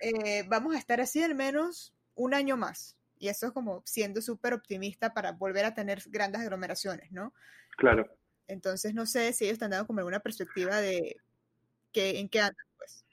eh, 0.00 0.44
vamos 0.48 0.74
a 0.74 0.78
estar 0.78 1.00
así 1.00 1.22
al 1.22 1.34
menos 1.34 1.92
un 2.14 2.32
año 2.32 2.56
más. 2.56 2.96
Y 3.18 3.28
eso 3.28 3.46
es 3.46 3.52
como 3.52 3.82
siendo 3.84 4.20
súper 4.22 4.54
optimista 4.54 5.12
para 5.12 5.32
volver 5.32 5.64
a 5.64 5.74
tener 5.74 6.00
grandes 6.06 6.40
aglomeraciones, 6.40 7.10
¿no? 7.12 7.34
Claro. 7.76 8.08
Entonces, 8.46 8.94
no 8.94 9.06
sé 9.06 9.32
si 9.32 9.44
ellos 9.44 9.54
están 9.54 9.70
dando 9.70 9.86
como 9.86 10.00
alguna 10.00 10.20
perspectiva 10.20 10.80
de 10.80 11.16
que, 11.92 12.18
en 12.18 12.28
qué 12.28 12.40
andan, 12.40 12.66
pues. 12.76 13.04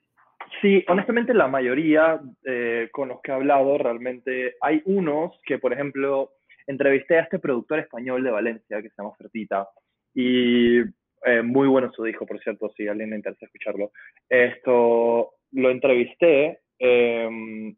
Sí, 0.61 0.83
honestamente 0.87 1.33
la 1.33 1.47
mayoría 1.47 2.21
eh, 2.43 2.89
con 2.91 3.09
los 3.09 3.21
que 3.21 3.31
he 3.31 3.35
hablado 3.35 3.77
realmente 3.77 4.55
hay 4.61 4.81
unos 4.85 5.39
que, 5.45 5.57
por 5.59 5.73
ejemplo, 5.73 6.33
entrevisté 6.71 7.17
a 7.17 7.21
este 7.21 7.39
productor 7.39 7.79
español 7.79 8.23
de 8.23 8.31
Valencia 8.31 8.81
que 8.81 8.89
se 8.89 8.95
llama 8.97 9.15
Fertita 9.17 9.67
y 10.13 10.79
eh, 10.79 11.41
muy 11.43 11.67
bueno 11.67 11.91
su 11.91 12.03
disco, 12.03 12.25
por 12.25 12.39
cierto, 12.39 12.71
si 12.75 12.87
a 12.87 12.91
alguien 12.91 13.11
le 13.11 13.17
interesa 13.17 13.45
escucharlo. 13.45 13.91
Esto 14.27 15.33
lo 15.51 15.69
entrevisté 15.69 16.59
eh, 16.79 17.29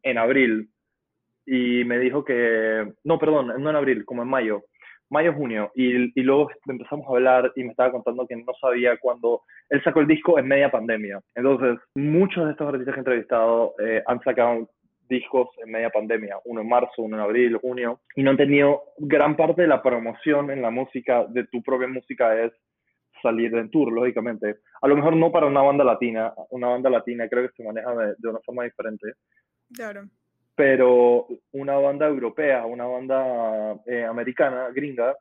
en 0.01 0.17
abril 0.17 0.69
y 1.45 1.83
me 1.83 1.99
dijo 1.99 2.23
que, 2.23 2.93
no, 3.03 3.19
perdón, 3.19 3.47
no 3.61 3.69
en 3.69 3.75
abril, 3.75 4.05
como 4.05 4.23
en 4.23 4.29
mayo, 4.29 4.63
mayo, 5.09 5.33
junio, 5.33 5.71
y, 5.75 6.19
y, 6.19 6.23
luego 6.23 6.49
empezamos 6.67 7.05
a 7.07 7.11
hablar 7.11 7.51
y 7.55 7.63
me 7.63 7.71
estaba 7.71 7.91
contando 7.91 8.25
que 8.25 8.35
no 8.35 8.53
sabía 8.59 8.97
cuándo 8.97 9.41
él 9.69 9.83
sacó 9.83 9.99
el 9.99 10.07
disco 10.07 10.39
en 10.39 10.47
media 10.47 10.71
pandemia. 10.71 11.19
Entonces, 11.35 11.79
muchos 11.95 12.45
de 12.45 12.51
estos 12.51 12.67
artistas 12.67 12.93
que 12.93 12.99
he 12.99 13.01
entrevistado 13.01 13.75
eh, 13.79 14.01
han 14.07 14.21
sacado 14.21 14.69
discos 15.07 15.49
en 15.63 15.71
media 15.71 15.89
pandemia, 15.89 16.37
uno 16.45 16.61
en 16.61 16.69
marzo, 16.69 17.01
uno 17.01 17.17
en 17.17 17.23
abril, 17.23 17.57
junio, 17.57 18.01
y 18.15 18.23
no 18.23 18.31
han 18.31 18.37
tenido 18.37 18.83
gran 18.97 19.35
parte 19.35 19.63
de 19.63 19.67
la 19.67 19.81
promoción 19.81 20.51
en 20.51 20.61
la 20.61 20.69
música, 20.69 21.25
de 21.29 21.45
tu 21.47 21.61
propia 21.61 21.87
música, 21.87 22.41
es 22.41 22.51
salir 23.21 23.53
en 23.55 23.69
tour, 23.71 23.91
lógicamente. 23.91 24.57
A 24.81 24.87
lo 24.87 24.95
mejor 24.95 25.15
no 25.15 25.31
para 25.31 25.47
una 25.47 25.61
banda 25.61 25.83
latina, 25.83 26.33
una 26.49 26.67
banda 26.67 26.89
latina 26.89 27.27
creo 27.29 27.47
que 27.47 27.55
se 27.55 27.63
maneja 27.63 27.95
de, 27.95 28.15
de 28.17 28.27
una 28.27 28.39
forma 28.39 28.63
diferente. 28.63 29.13
Claro. 29.73 30.03
Pero 30.55 31.27
una 31.51 31.75
banda 31.77 32.07
europea, 32.07 32.65
una 32.65 32.85
banda 32.85 33.75
eh, 33.87 34.03
americana, 34.03 34.69
gringa, 34.73 35.15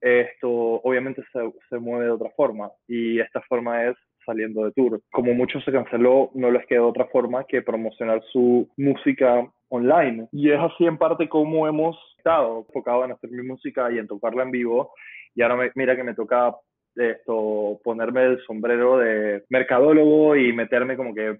esto 0.00 0.48
obviamente 0.50 1.22
se, 1.32 1.40
se 1.68 1.78
mueve 1.78 2.06
de 2.06 2.12
otra 2.12 2.30
forma 2.30 2.70
y 2.86 3.20
esta 3.20 3.40
forma 3.42 3.84
es 3.86 3.96
saliendo 4.30 4.64
de 4.64 4.72
tour. 4.72 5.00
Como 5.10 5.34
mucho 5.34 5.60
se 5.60 5.72
canceló, 5.72 6.30
no 6.34 6.50
les 6.50 6.64
quedó 6.66 6.88
otra 6.88 7.06
forma 7.06 7.44
que 7.44 7.62
promocionar 7.62 8.22
su 8.32 8.68
música 8.76 9.50
online. 9.68 10.28
Y 10.32 10.50
es 10.50 10.60
así 10.60 10.86
en 10.86 10.98
parte 10.98 11.28
como 11.28 11.66
hemos 11.66 11.96
estado 12.16 12.64
enfocado 12.66 13.04
en 13.04 13.12
hacer 13.12 13.30
mi 13.30 13.42
música 13.46 13.90
y 13.90 13.98
en 13.98 14.06
tocarla 14.06 14.44
en 14.44 14.50
vivo. 14.52 14.92
Y 15.34 15.42
ahora 15.42 15.56
me, 15.56 15.70
mira 15.74 15.96
que 15.96 16.04
me 16.04 16.14
toca 16.14 16.54
esto, 16.96 17.80
ponerme 17.82 18.24
el 18.24 18.42
sombrero 18.44 18.98
de 18.98 19.44
mercadólogo 19.48 20.36
y 20.36 20.52
meterme 20.52 20.96
como 20.96 21.14
que 21.14 21.36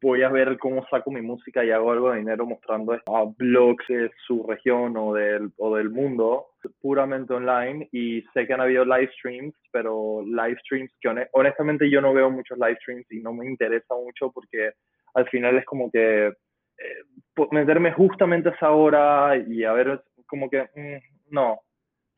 voy 0.00 0.22
a 0.22 0.28
ver 0.28 0.58
cómo 0.58 0.86
saco 0.88 1.10
mi 1.10 1.22
música 1.22 1.64
y 1.64 1.70
hago 1.70 1.92
algo 1.92 2.10
de 2.10 2.18
dinero 2.18 2.46
mostrando 2.46 2.92
a 2.92 3.24
blogs 3.36 3.86
de 3.88 4.10
su 4.26 4.44
región 4.46 4.96
o 4.96 5.14
del, 5.14 5.50
o 5.58 5.76
del 5.76 5.90
mundo. 5.90 6.46
Puramente 6.80 7.34
online 7.34 7.88
y 7.92 8.22
sé 8.32 8.46
que 8.46 8.54
han 8.54 8.62
habido 8.62 8.84
live 8.84 9.10
streams, 9.18 9.54
pero 9.70 10.22
live 10.24 10.56
streams 10.64 10.90
que 11.00 11.08
honestamente 11.32 11.90
yo 11.90 12.00
no 12.00 12.14
veo 12.14 12.30
muchos 12.30 12.58
live 12.58 12.78
streams 12.80 13.10
y 13.12 13.20
no 13.20 13.32
me 13.34 13.46
interesa 13.46 13.94
mucho 13.94 14.30
porque 14.32 14.72
al 15.14 15.28
final 15.28 15.58
es 15.58 15.64
como 15.66 15.90
que 15.90 16.28
eh, 16.28 17.44
meterme 17.50 17.92
justamente 17.92 18.48
a 18.48 18.52
esa 18.52 18.70
hora 18.70 19.36
y 19.36 19.64
a 19.64 19.72
ver 19.72 20.02
como 20.26 20.48
que 20.48 20.62
mm, 20.74 21.34
no, 21.34 21.60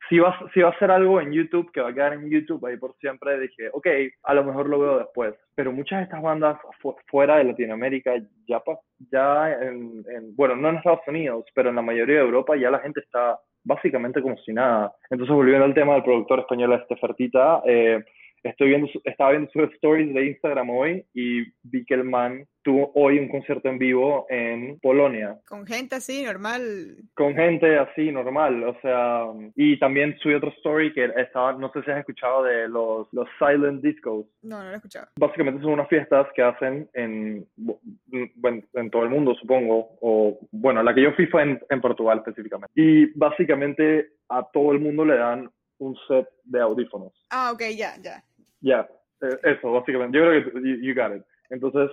si 0.09 0.19
va, 0.19 0.37
si 0.53 0.61
va 0.61 0.69
a 0.69 0.79
ser 0.79 0.91
algo 0.91 1.19
en 1.19 1.31
YouTube, 1.31 1.71
que 1.71 1.81
va 1.81 1.89
a 1.89 1.93
quedar 1.93 2.13
en 2.13 2.29
YouTube 2.29 2.65
ahí 2.65 2.77
por 2.77 2.95
siempre, 2.97 3.39
dije, 3.39 3.69
ok, 3.73 3.87
a 4.23 4.33
lo 4.33 4.43
mejor 4.43 4.69
lo 4.69 4.79
veo 4.79 4.99
después. 4.99 5.35
Pero 5.55 5.71
muchas 5.71 5.99
de 5.99 6.03
estas 6.03 6.21
bandas 6.21 6.57
fu 6.79 6.95
fuera 7.07 7.37
de 7.37 7.45
Latinoamérica, 7.45 8.13
ya, 8.47 8.61
ya 9.11 9.51
en, 9.53 10.03
en, 10.09 10.35
bueno, 10.35 10.55
no 10.55 10.69
en 10.69 10.77
Estados 10.77 11.07
Unidos, 11.07 11.45
pero 11.53 11.69
en 11.69 11.75
la 11.75 11.81
mayoría 11.81 12.17
de 12.17 12.21
Europa 12.21 12.55
ya 12.55 12.71
la 12.71 12.79
gente 12.79 13.01
está 13.01 13.39
básicamente 13.63 14.21
como 14.21 14.37
si 14.37 14.53
nada. 14.53 14.93
Entonces, 15.09 15.35
volviendo 15.35 15.65
al 15.65 15.73
tema 15.73 15.93
del 15.93 16.03
productor 16.03 16.39
español, 16.39 16.73
este 16.73 16.95
Fertita, 16.95 17.61
eh, 17.65 18.03
estoy 18.49 18.69
viendo, 18.69 18.87
estaba 19.03 19.31
viendo 19.31 19.49
sus 19.51 19.63
stories 19.75 20.13
de 20.13 20.27
Instagram 20.27 20.69
hoy 20.69 21.05
y 21.13 21.43
vi 21.63 21.85
que 21.85 21.93
el 21.93 22.03
man 22.03 22.45
tuvo 22.67 22.91
hoy 22.95 23.17
un 23.17 23.29
concierto 23.29 23.69
en 23.69 23.79
vivo 23.79 24.25
en 24.29 24.77
Polonia. 24.79 25.37
Con 25.47 25.65
gente 25.65 25.95
así, 25.95 26.23
normal. 26.23 26.97
Con 27.13 27.33
gente 27.33 27.77
así, 27.77 28.11
normal, 28.11 28.61
o 28.63 28.77
sea, 28.81 29.23
y 29.55 29.79
también 29.79 30.17
subí 30.19 30.33
otro 30.33 30.49
story 30.57 30.91
que 30.93 31.05
estaba, 31.15 31.53
no 31.53 31.71
sé 31.71 31.81
si 31.83 31.91
has 31.91 31.99
escuchado 31.99 32.43
de 32.43 32.67
los, 32.67 33.07
los 33.13 33.27
Silent 33.39 33.81
Discos. 33.81 34.25
No, 34.41 34.57
no 34.57 34.65
lo 34.65 34.71
he 34.71 34.75
escuchado. 34.75 35.07
Básicamente 35.17 35.61
son 35.61 35.73
unas 35.73 35.87
fiestas 35.87 36.27
que 36.35 36.41
hacen 36.41 36.89
en, 36.93 37.47
bueno, 37.55 38.61
en 38.73 38.89
todo 38.89 39.03
el 39.03 39.09
mundo, 39.09 39.33
supongo, 39.35 39.97
o 40.01 40.37
bueno, 40.51 40.83
la 40.83 40.93
que 40.93 41.03
yo 41.03 41.13
fui 41.13 41.25
fue 41.27 41.43
en, 41.43 41.61
en 41.69 41.79
Portugal 41.79 42.17
específicamente. 42.17 42.71
Y 42.75 43.05
básicamente 43.17 44.09
a 44.27 44.45
todo 44.51 44.73
el 44.73 44.79
mundo 44.79 45.05
le 45.05 45.15
dan 45.15 45.49
un 45.79 45.95
set 46.07 46.27
de 46.43 46.59
audífonos. 46.59 47.13
Ah, 47.29 47.51
ok, 47.53 47.61
ya, 47.75 47.95
ya. 48.01 48.23
Ya, 48.61 48.87
yeah, 49.21 49.39
eso, 49.43 49.71
básicamente. 49.71 50.17
Yo 50.17 50.25
creo 50.25 50.43
que 50.43 50.59
you, 50.61 50.75
you, 50.81 50.95
got 50.95 51.15
it. 51.15 51.23
Entonces, 51.49 51.89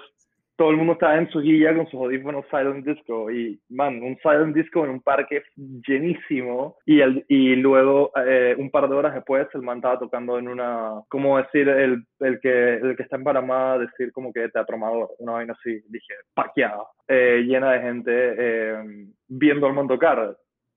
todo 0.56 0.70
el 0.70 0.76
mundo 0.76 0.92
está 0.92 1.16
en 1.16 1.28
su 1.30 1.40
guía 1.40 1.74
con 1.74 1.86
sus 1.86 2.00
audífonos 2.00 2.44
Silent 2.50 2.86
Disco. 2.86 3.30
Y, 3.30 3.60
man, 3.70 4.02
un 4.02 4.16
Silent 4.22 4.54
Disco 4.54 4.84
en 4.84 4.90
un 4.90 5.00
parque 5.00 5.42
llenísimo. 5.56 6.76
Y, 6.86 7.00
el, 7.00 7.24
y 7.28 7.56
luego, 7.56 8.12
eh, 8.24 8.54
un 8.58 8.70
par 8.70 8.88
de 8.88 8.94
horas 8.94 9.14
después, 9.14 9.48
el 9.54 9.62
man 9.62 9.78
estaba 9.78 9.98
tocando 9.98 10.38
en 10.38 10.48
una, 10.48 11.00
¿cómo 11.08 11.38
decir? 11.38 11.68
El, 11.68 12.04
el, 12.20 12.40
que, 12.40 12.74
el 12.74 12.96
que 12.96 13.02
está 13.02 13.16
en 13.16 13.24
Panamá, 13.24 13.78
decir 13.78 14.12
como 14.12 14.32
que 14.32 14.48
teatro 14.48 14.76
amador, 14.76 15.10
una 15.18 15.32
vaina 15.32 15.54
así. 15.58 15.82
Dije, 15.88 16.14
paqueada, 16.34 16.84
eh, 17.08 17.42
llena 17.46 17.72
de 17.72 17.80
gente 17.80 18.34
eh, 18.38 18.84
viendo 19.28 19.66
al 19.66 19.74
man 19.74 19.88
tocar. 19.88 20.36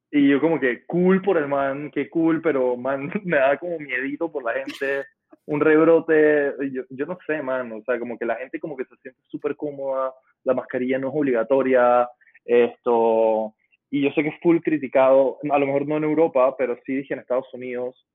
Y 0.10 0.30
yo 0.30 0.40
como 0.40 0.60
que 0.60 0.86
cool 0.86 1.22
por 1.22 1.38
el 1.38 1.48
man, 1.48 1.92
qué 1.92 2.10
cool, 2.10 2.42
pero 2.42 2.78
man, 2.78 3.12
me 3.26 3.38
da 3.38 3.58
como 3.58 3.78
miedito 3.78 4.32
por 4.32 4.44
la 4.44 4.54
gente 4.54 5.06
un 5.48 5.62
rebrote, 5.62 6.54
yo, 6.72 6.84
yo, 6.90 7.06
no 7.06 7.18
sé, 7.26 7.42
man, 7.42 7.72
o 7.72 7.82
sea, 7.84 7.98
como 8.00 8.18
que 8.18 8.26
la 8.26 8.36
gente 8.36 8.60
como 8.60 8.76
que 8.76 8.86
se 8.86 8.96
siente 8.98 9.20
súper 9.28 9.56
cómoda, 9.56 10.14
la 10.44 10.54
mascarilla 10.54 11.00
no 11.00 11.08
es 11.08 11.16
obligatoria, 11.16 12.08
esto, 12.46 13.54
y 13.90 14.02
yo 14.02 14.12
sé 14.12 14.24
que 14.24 14.30
es 14.30 14.40
full 14.42 14.60
criticado, 14.60 15.38
a 15.50 15.60
lo 15.60 15.66
mejor 15.66 15.88
no 15.88 15.98
en 15.98 16.04
Europa, 16.04 16.56
pero 16.58 16.78
sí 16.86 16.96
dije 16.96 17.14
en 17.14 17.22
Estados 17.22 17.48
Unidos, 17.54 18.06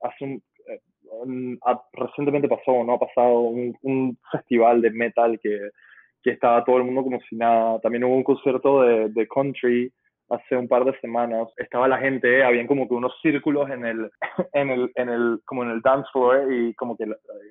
hace 0.00 0.24
un, 0.24 0.42
eh, 0.66 1.58
recientemente 1.92 2.48
pasó, 2.48 2.82
¿no? 2.84 2.94
Ha 2.94 2.98
pasado 2.98 3.40
un, 3.40 3.76
un, 3.82 4.18
festival 4.32 4.80
de 4.80 4.90
metal 4.90 5.38
que, 5.42 5.70
que 6.22 6.30
estaba 6.30 6.64
todo 6.64 6.78
el 6.78 6.84
mundo 6.84 7.02
como 7.02 7.20
si 7.28 7.36
nada. 7.36 7.78
También 7.80 8.04
hubo 8.04 8.14
un 8.14 8.24
concierto 8.24 8.82
de, 8.82 9.08
de 9.10 9.26
country 9.28 9.92
hace 10.30 10.56
un 10.56 10.68
par 10.68 10.84
de 10.84 10.98
semanas. 11.00 11.48
Estaba 11.56 11.88
la 11.88 11.98
gente, 11.98 12.42
habían 12.44 12.66
como 12.66 12.88
que 12.88 12.94
unos 12.94 13.12
círculos 13.22 13.70
en 13.70 13.84
el, 13.84 14.10
en 14.52 14.70
el, 14.70 14.92
en 14.94 15.08
el, 15.08 15.40
como 15.44 15.64
en 15.64 15.70
el 15.70 15.80
dance 15.80 16.08
floor 16.12 16.52
y 16.52 16.74
como 16.74 16.96
que 16.96 17.06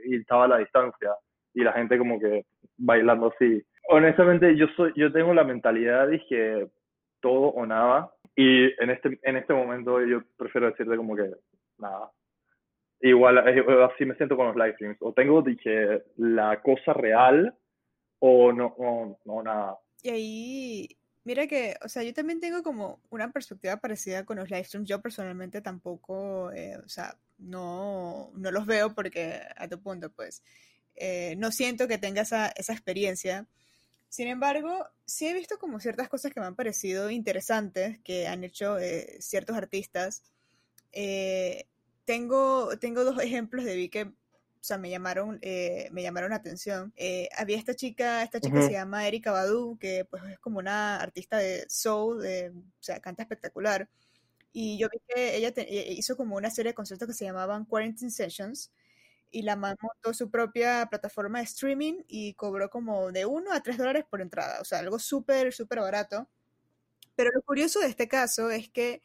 y 0.05 0.17
estaba 0.17 0.45
a 0.45 0.47
la 0.47 0.57
distancia 0.57 1.11
y 1.53 1.63
la 1.63 1.73
gente 1.73 1.97
como 1.97 2.19
que 2.19 2.45
bailando 2.77 3.33
así. 3.33 3.63
Honestamente, 3.89 4.55
yo 4.55 4.67
soy, 4.75 4.93
yo 4.95 5.11
tengo 5.11 5.33
la 5.33 5.43
mentalidad 5.43 6.07
que 6.29 6.67
todo 7.21 7.47
o 7.47 7.65
nada 7.65 8.11
y 8.35 8.65
en 8.81 8.91
este, 8.91 9.19
en 9.23 9.37
este 9.37 9.53
momento 9.53 9.99
yo 10.05 10.21
prefiero 10.37 10.67
decirte 10.67 10.95
como 10.95 11.15
que 11.15 11.29
nada. 11.79 12.11
Igual, 13.01 13.37
así 13.37 14.05
me 14.05 14.15
siento 14.15 14.35
con 14.35 14.47
los 14.47 14.55
live 14.55 14.73
streams. 14.73 14.97
O 15.01 15.13
tengo, 15.13 15.41
dije, 15.41 16.03
la 16.17 16.61
cosa 16.61 16.93
real 16.93 17.53
o 18.19 18.51
no, 18.51 18.75
no, 18.79 19.17
no, 19.25 19.43
nada. 19.43 19.77
Y 20.03 20.09
ahí, 20.09 20.87
mira 21.27 21.45
que, 21.45 21.75
o 21.83 21.89
sea, 21.89 22.03
yo 22.03 22.13
también 22.13 22.39
tengo 22.39 22.63
como 22.63 23.01
una 23.09 23.33
perspectiva 23.33 23.75
parecida 23.77 24.23
con 24.25 24.37
los 24.37 24.49
live 24.49 24.63
streams. 24.63 24.87
Yo 24.87 25.01
personalmente 25.01 25.61
tampoco, 25.61 26.53
eh, 26.53 26.77
o 26.77 26.87
sea, 26.87 27.17
no, 27.37 28.31
no 28.33 28.49
los 28.49 28.65
veo 28.65 28.95
porque 28.95 29.41
a 29.57 29.67
tu 29.67 29.77
punto, 29.81 30.09
pues, 30.09 30.41
eh, 30.95 31.35
no 31.37 31.51
siento 31.51 31.85
que 31.89 31.97
tenga 31.97 32.21
esa, 32.21 32.47
esa 32.55 32.71
experiencia. 32.71 33.45
Sin 34.07 34.29
embargo, 34.29 34.87
sí 35.05 35.27
he 35.27 35.33
visto 35.33 35.59
como 35.59 35.81
ciertas 35.81 36.07
cosas 36.07 36.31
que 36.31 36.39
me 36.39 36.45
han 36.45 36.55
parecido 36.55 37.09
interesantes 37.09 37.99
que 38.05 38.25
han 38.25 38.45
hecho 38.45 38.79
eh, 38.79 39.17
ciertos 39.19 39.57
artistas. 39.57 40.23
Eh, 40.93 41.65
tengo, 42.05 42.77
tengo 42.79 43.03
dos 43.03 43.21
ejemplos 43.21 43.65
de 43.65 43.75
vi 43.75 43.89
que 43.89 44.13
o 44.61 44.63
sea, 44.63 44.77
me 44.77 44.89
llamaron, 44.89 45.39
eh, 45.41 45.89
me 45.91 46.03
llamaron 46.03 46.31
la 46.31 46.37
atención. 46.37 46.93
había 47.37 47.57
esta 47.57 47.75
chica, 47.75 48.23
esta 48.23 48.39
chica 48.41 48.61
se 48.61 48.71
llama 48.73 49.07
Erika 49.07 49.31
Badu, 49.31 49.77
que 49.79 50.05
pues 50.05 50.23
es 50.31 50.39
como 50.39 50.59
una 50.59 50.97
artista 50.97 51.37
de 51.37 51.65
soul, 51.69 52.21
de, 52.21 52.49
o 52.51 52.83
sea, 52.83 52.99
canta 52.99 53.23
espectacular. 53.23 53.89
Y 54.53 54.77
yo 54.79 54.87
vi 54.91 54.99
que 55.07 55.37
ella 55.37 55.53
hizo 55.91 56.17
como 56.17 56.35
una 56.37 56.49
serie 56.51 56.71
de 56.71 56.75
conciertos 56.75 57.07
que 57.07 57.13
se 57.13 57.25
llamaban 57.25 57.65
Quarantine 57.65 58.11
Sessions, 58.11 58.71
y 59.31 59.41
la 59.43 59.55
man 59.55 59.75
montó 59.81 60.13
su 60.13 60.29
propia 60.31 60.87
plataforma 60.89 61.39
de 61.39 61.45
streaming 61.45 62.03
y 62.07 62.33
cobró 62.35 62.69
como 62.69 63.11
de 63.11 63.25
1 63.25 63.51
a 63.53 63.61
3 63.61 63.77
dólares 63.77 64.05
por 64.09 64.21
entrada, 64.21 64.61
o 64.61 64.65
sea, 64.65 64.79
algo 64.79 64.99
súper, 64.99 65.53
súper 65.53 65.79
barato. 65.79 66.29
Pero 67.15 67.31
lo 67.33 67.41
curioso 67.43 67.79
de 67.81 67.87
este 67.87 68.07
caso 68.07 68.51
es 68.51 68.69
que 68.69 69.01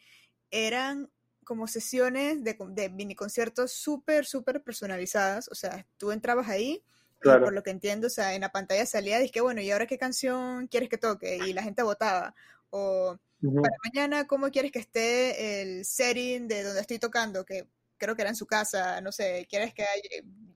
eran 0.51 1.11
como 1.45 1.67
sesiones 1.67 2.45
de, 2.45 2.57
de 2.71 2.91
mini 2.91 3.15
conciertos 3.15 3.73
súper, 3.73 4.27
súper 4.27 4.63
personalizadas, 4.63 5.49
o 5.49 5.55
sea, 5.55 5.87
tú 5.99 6.13
entrabas 6.13 6.49
ahí 6.49 6.85
y 7.25 7.29
por 7.29 7.53
lo 7.53 7.63
que 7.63 7.71
entiendo, 7.71 8.09
o 8.09 8.11
sea, 8.11 8.35
en 8.35 8.41
la 8.41 8.51
pantalla 8.51 8.85
salía, 8.85 9.19
dije, 9.19 9.41
bueno, 9.41 9.61
¿y 9.61 9.71
ahora 9.71 9.87
qué 9.87 9.99
canción 9.99 10.67
quieres 10.67 10.89
que 10.89 10.99
toque? 10.99 11.39
Y 11.47 11.53
la 11.53 11.63
gente 11.63 11.83
votaba. 11.83 12.35
O 12.71 13.17
para 13.41 13.77
mañana, 13.85 14.27
¿cómo 14.27 14.51
quieres 14.51 14.73
que 14.73 14.81
esté 14.81 15.63
el 15.63 15.85
setting 15.85 16.49
de 16.49 16.65
donde 16.65 16.81
estoy 16.81 16.99
tocando? 16.99 17.45
Que 17.45 17.69
creo 17.97 18.17
que 18.17 18.23
era 18.23 18.31
en 18.31 18.37
su 18.37 18.47
casa, 18.47 19.01
no 19.01 19.13
sé, 19.13 19.47
quieres 19.49 19.73
que 19.75 19.85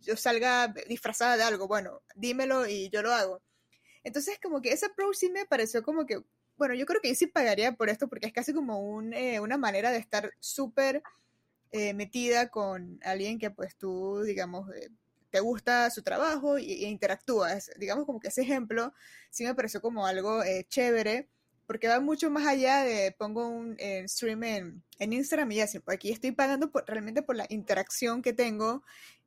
yo 0.00 0.16
salga 0.16 0.74
disfrazada 0.88 1.36
de 1.36 1.44
algo, 1.44 1.68
bueno, 1.68 2.02
dímelo 2.14 2.66
y 2.66 2.88
yo 2.90 3.02
lo 3.02 3.12
hago. 3.12 3.42
Entonces, 4.02 4.38
como 4.42 4.60
que 4.60 4.72
ese 4.72 4.86
approach 4.86 5.16
sí 5.16 5.30
me 5.30 5.46
pareció 5.46 5.82
como 5.82 6.06
que, 6.06 6.20
bueno, 6.56 6.74
yo 6.74 6.86
creo 6.86 7.00
que 7.00 7.08
yo 7.08 7.14
sí 7.14 7.26
pagaría 7.26 7.72
por 7.72 7.88
esto 7.88 8.08
porque 8.08 8.26
es 8.26 8.32
casi 8.32 8.52
como 8.52 8.80
un, 8.80 9.12
eh, 9.12 9.40
una 9.40 9.56
manera 9.56 9.90
de 9.90 9.98
estar 9.98 10.32
súper 10.40 11.02
eh, 11.72 11.94
metida 11.94 12.48
con 12.48 12.98
alguien 13.04 13.38
que 13.38 13.50
pues 13.50 13.76
tú, 13.76 14.22
digamos, 14.22 14.68
eh, 14.74 14.90
te 15.30 15.40
gusta 15.40 15.90
su 15.90 16.02
trabajo 16.02 16.58
y, 16.58 16.84
e 16.84 16.88
interactúas. 16.88 17.70
Digamos 17.78 18.06
como 18.06 18.20
que 18.20 18.28
ese 18.28 18.42
ejemplo 18.42 18.92
sí 19.30 19.44
me 19.44 19.54
pareció 19.54 19.80
como 19.80 20.06
algo 20.06 20.42
chévere 20.68 21.28
porque 21.66 21.88
va 21.88 22.00
mucho 22.00 22.30
más 22.30 22.46
allá 22.46 22.84
de 22.84 23.12
pongo 23.12 23.48
un 23.48 23.76
eh, 23.78 24.06
stream 24.08 24.42
en, 24.44 24.82
Instagram 24.98 25.52
y 25.52 25.56
ya, 25.56 25.66
aquí 25.86 26.10
estoy 26.10 26.32
pagando 26.32 26.70
realmente 26.86 27.22
por 27.22 27.36
la 27.36 27.46
interacción 27.50 28.22
que 28.22 28.32
tengo 28.32 28.82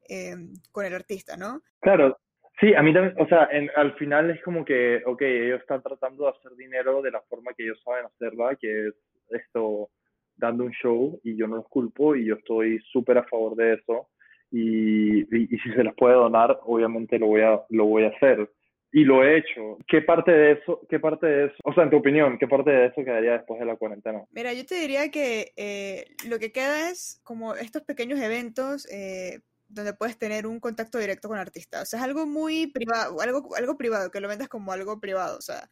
eh, 0.07 0.35
con 0.71 0.85
el 0.85 0.95
artista, 0.95 1.37
¿no? 1.37 1.61
Claro, 1.81 2.17
sí, 2.59 2.73
a 2.73 2.81
mí 2.81 2.93
también, 2.93 3.15
o 3.17 3.27
sea, 3.27 3.49
al 3.75 3.93
final 3.95 4.29
es 4.29 4.41
como 4.43 4.65
que, 4.65 5.01
ok, 5.05 5.21
ellos 5.21 5.61
están 5.61 5.81
tratando 5.81 6.25
de 6.25 6.31
hacer 6.31 6.55
dinero 6.55 7.01
de 7.01 7.11
la 7.11 7.21
forma 7.21 7.53
que 7.53 7.63
ellos 7.63 7.81
saben 7.83 8.05
hacerla, 8.05 8.55
que 8.55 8.87
es 8.87 8.93
esto, 9.29 9.89
dando 10.35 10.63
un 10.63 10.71
show, 10.71 11.19
y 11.23 11.35
yo 11.35 11.47
no 11.47 11.57
los 11.57 11.67
culpo, 11.67 12.15
y 12.15 12.25
yo 12.25 12.35
estoy 12.35 12.79
súper 12.91 13.17
a 13.17 13.23
favor 13.23 13.55
de 13.55 13.73
eso, 13.73 14.07
y, 14.51 15.19
y, 15.21 15.47
y, 15.49 15.59
si 15.59 15.71
se 15.71 15.83
les 15.83 15.93
puede 15.95 16.15
donar, 16.15 16.59
obviamente 16.63 17.19
lo 17.19 17.27
voy 17.27 17.41
a, 17.41 17.61
lo 17.69 17.85
voy 17.85 18.05
a 18.05 18.09
hacer 18.09 18.49
y 18.91 19.03
lo 19.03 19.23
he 19.23 19.37
hecho. 19.37 19.77
¿Qué 19.87 20.01
parte 20.01 20.31
de 20.31 20.51
eso, 20.53 20.81
qué 20.89 20.99
parte 20.99 21.27
de 21.27 21.45
eso, 21.45 21.55
o 21.63 21.73
sea, 21.73 21.83
en 21.83 21.89
tu 21.89 21.97
opinión, 21.97 22.37
qué 22.37 22.47
parte 22.47 22.71
de 22.71 22.87
eso 22.87 23.03
quedaría 23.03 23.33
después 23.33 23.59
de 23.59 23.65
la 23.65 23.75
cuarentena? 23.75 24.23
Mira, 24.31 24.53
yo 24.53 24.65
te 24.65 24.75
diría 24.75 25.11
que 25.11 25.51
eh, 25.57 26.05
lo 26.27 26.39
que 26.39 26.51
queda 26.51 26.89
es 26.89 27.21
como 27.23 27.55
estos 27.55 27.83
pequeños 27.83 28.19
eventos 28.19 28.87
eh, 28.91 29.41
donde 29.69 29.93
puedes 29.93 30.17
tener 30.17 30.47
un 30.47 30.59
contacto 30.59 30.97
directo 30.97 31.27
con 31.27 31.37
el 31.37 31.41
artista. 31.41 31.81
O 31.81 31.85
sea, 31.85 31.99
es 31.99 32.05
algo 32.05 32.25
muy 32.25 32.67
privado, 32.67 33.21
algo, 33.21 33.55
algo 33.55 33.77
privado, 33.77 34.11
que 34.11 34.19
lo 34.19 34.27
vendas 34.27 34.49
como 34.49 34.71
algo 34.71 34.99
privado. 34.99 35.37
O 35.37 35.41
sea, 35.41 35.69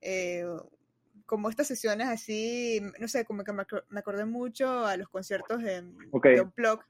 eh, 0.00 0.44
como 1.26 1.48
estas 1.48 1.68
sesiones 1.68 2.08
así, 2.08 2.82
no 2.98 3.08
sé, 3.08 3.24
como 3.24 3.44
que 3.44 3.52
me, 3.52 3.62
acordé 3.98 4.24
mucho 4.24 4.84
a 4.84 4.96
los 4.96 5.08
conciertos 5.08 5.62
de, 5.62 5.82
de 5.82 6.40
un 6.40 6.52
blog 6.56 6.80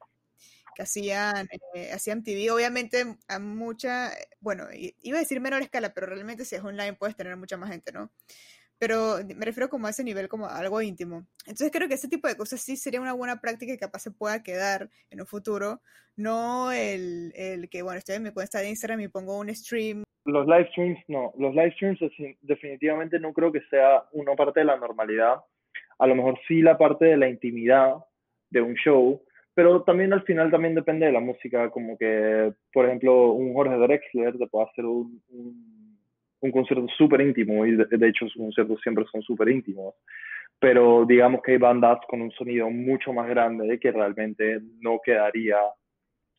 que 0.74 0.82
hacían, 0.82 1.46
eh, 1.74 1.92
hacían 1.92 2.24
TV. 2.24 2.50
Obviamente 2.50 3.18
a 3.28 3.38
mucha, 3.38 4.12
bueno, 4.40 4.66
iba 4.72 5.18
a 5.18 5.20
decir 5.20 5.40
menor 5.40 5.60
escala, 5.62 5.92
pero 5.92 6.06
realmente 6.06 6.46
si 6.46 6.56
es 6.56 6.64
online 6.64 6.94
puedes 6.94 7.16
tener 7.16 7.36
mucha 7.36 7.58
más 7.58 7.70
gente, 7.70 7.92
¿no? 7.92 8.10
Pero 8.80 9.18
me 9.36 9.44
refiero 9.44 9.68
como 9.68 9.86
a 9.86 9.90
ese 9.90 10.02
nivel, 10.02 10.26
como 10.26 10.46
algo 10.46 10.80
íntimo. 10.80 11.26
Entonces 11.46 11.70
creo 11.70 11.86
que 11.86 11.94
ese 11.94 12.08
tipo 12.08 12.26
de 12.26 12.36
cosas 12.36 12.62
sí 12.62 12.76
sería 12.76 13.00
una 13.00 13.12
buena 13.12 13.38
práctica 13.40 13.74
y 13.74 13.78
capaz 13.78 14.00
se 14.00 14.10
pueda 14.10 14.42
quedar 14.42 14.88
en 15.10 15.20
un 15.20 15.26
futuro. 15.26 15.82
No 16.16 16.72
el, 16.72 17.32
el 17.36 17.68
que, 17.68 17.82
bueno, 17.82 17.98
estoy 17.98 18.16
en 18.16 18.22
mi 18.22 18.30
cuenta 18.30 18.58
de 18.58 18.70
Instagram 18.70 19.02
y 19.02 19.08
pongo 19.08 19.38
un 19.38 19.54
stream. 19.54 20.02
Los 20.24 20.46
live 20.46 20.68
streams, 20.70 20.98
no. 21.08 21.32
Los 21.38 21.54
live 21.54 21.72
streams 21.72 22.00
definitivamente 22.40 23.20
no 23.20 23.34
creo 23.34 23.52
que 23.52 23.60
sea 23.68 24.04
una 24.12 24.34
parte 24.34 24.60
de 24.60 24.66
la 24.66 24.78
normalidad. 24.78 25.36
A 25.98 26.06
lo 26.06 26.14
mejor 26.14 26.38
sí 26.48 26.62
la 26.62 26.78
parte 26.78 27.04
de 27.04 27.18
la 27.18 27.28
intimidad 27.28 27.96
de 28.48 28.62
un 28.62 28.74
show, 28.76 29.22
pero 29.54 29.82
también 29.82 30.14
al 30.14 30.22
final 30.22 30.50
también 30.50 30.74
depende 30.74 31.04
de 31.04 31.12
la 31.12 31.20
música, 31.20 31.68
como 31.70 31.98
que, 31.98 32.52
por 32.72 32.86
ejemplo, 32.86 33.32
un 33.32 33.52
Jorge 33.52 33.76
Drexler 33.76 34.38
te 34.38 34.46
puede 34.46 34.66
hacer 34.66 34.86
un, 34.86 35.22
un, 35.28 35.79
concierto 36.50 36.86
súper 36.96 37.20
íntimo, 37.20 37.66
y 37.66 37.76
de, 37.76 38.08
hecho 38.08 38.26
sus 38.28 38.42
conciertos 38.42 38.80
siempre 38.82 39.04
son 39.10 39.22
súper 39.22 39.48
íntimos, 39.48 39.94
pero 40.58 41.04
digamos 41.04 41.42
que 41.42 41.52
hay 41.52 41.58
bandas 41.58 41.98
con 42.08 42.22
un 42.22 42.30
sonido 42.32 42.70
mucho 42.70 43.12
más 43.12 43.28
grande 43.28 43.78
que 43.78 43.92
realmente 43.92 44.60
no 44.80 45.00
quedaría 45.04 45.58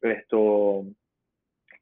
esto 0.01 0.85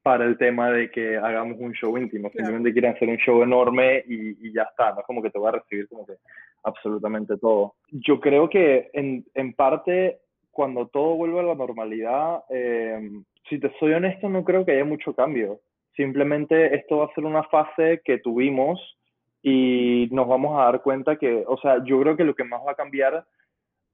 para 0.02 0.24
el 0.24 0.38
tema 0.38 0.70
de 0.70 0.90
que 0.90 1.16
hagamos 1.16 1.58
un 1.58 1.72
show 1.72 1.96
íntimo, 1.96 2.30
simplemente 2.30 2.72
quieren 2.72 2.94
hacer 2.94 3.08
un 3.08 3.18
show 3.18 3.42
enorme 3.42 4.02
y, 4.06 4.48
y, 4.48 4.52
ya 4.52 4.62
está, 4.62 4.92
no 4.92 5.00
es 5.00 5.06
como 5.06 5.22
que 5.22 5.30
te 5.30 5.38
va 5.38 5.50
a 5.50 5.52
recibir 5.52 5.88
como 5.88 6.06
que 6.06 6.14
absolutamente 6.62 7.36
todo. 7.36 7.74
Yo 7.90 8.18
creo 8.20 8.48
que 8.48 8.90
en, 8.94 9.24
en 9.34 9.52
parte 9.52 10.20
cuando 10.50 10.88
todo 10.88 11.14
vuelva 11.16 11.40
a 11.40 11.44
la 11.44 11.54
normalidad, 11.54 12.44
eh, 12.50 13.10
si 13.48 13.58
te 13.58 13.72
soy 13.78 13.92
honesto, 13.92 14.28
no 14.28 14.44
creo 14.44 14.64
que 14.64 14.72
haya 14.72 14.84
mucho 14.84 15.14
cambio. 15.14 15.60
Simplemente 15.96 16.74
esto 16.74 16.98
va 16.98 17.06
a 17.06 17.14
ser 17.14 17.24
una 17.24 17.42
fase 17.44 18.00
que 18.04 18.18
tuvimos 18.18 18.80
y 19.42 20.08
nos 20.12 20.28
vamos 20.28 20.58
a 20.58 20.64
dar 20.64 20.82
cuenta 20.82 21.16
que, 21.16 21.44
o 21.46 21.56
sea, 21.58 21.82
yo 21.84 22.00
creo 22.00 22.16
que 22.16 22.24
lo 22.24 22.34
que 22.34 22.44
más 22.44 22.60
va 22.66 22.72
a 22.72 22.76
cambiar 22.76 23.24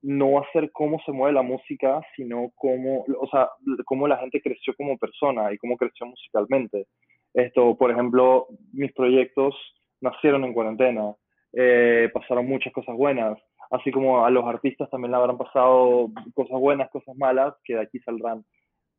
no 0.02 0.32
va 0.32 0.40
a 0.40 0.52
ser 0.52 0.70
cómo 0.72 1.00
se 1.04 1.12
mueve 1.12 1.34
la 1.34 1.42
música, 1.42 2.00
sino 2.14 2.52
cómo, 2.56 3.04
o 3.20 3.26
sea, 3.28 3.48
cómo 3.84 4.06
la 4.06 4.18
gente 4.18 4.40
creció 4.40 4.74
como 4.76 4.98
persona 4.98 5.52
y 5.52 5.58
cómo 5.58 5.76
creció 5.76 6.06
musicalmente. 6.06 6.86
Esto, 7.34 7.76
por 7.76 7.90
ejemplo, 7.90 8.46
mis 8.72 8.92
proyectos 8.92 9.54
nacieron 10.00 10.44
en 10.44 10.52
cuarentena, 10.52 11.14
eh, 11.52 12.08
pasaron 12.12 12.46
muchas 12.46 12.72
cosas 12.72 12.94
buenas, 12.96 13.38
así 13.70 13.90
como 13.90 14.24
a 14.24 14.30
los 14.30 14.44
artistas 14.44 14.90
también 14.90 15.10
le 15.10 15.16
habrán 15.16 15.38
pasado 15.38 16.08
cosas 16.34 16.60
buenas, 16.60 16.90
cosas 16.90 17.16
malas, 17.16 17.54
que 17.64 17.74
de 17.74 17.82
aquí 17.82 17.98
saldrán 18.00 18.44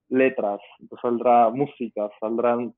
letras, 0.09 0.59
saldrá 1.01 1.49
música, 1.49 2.09
saldrán, 2.19 2.73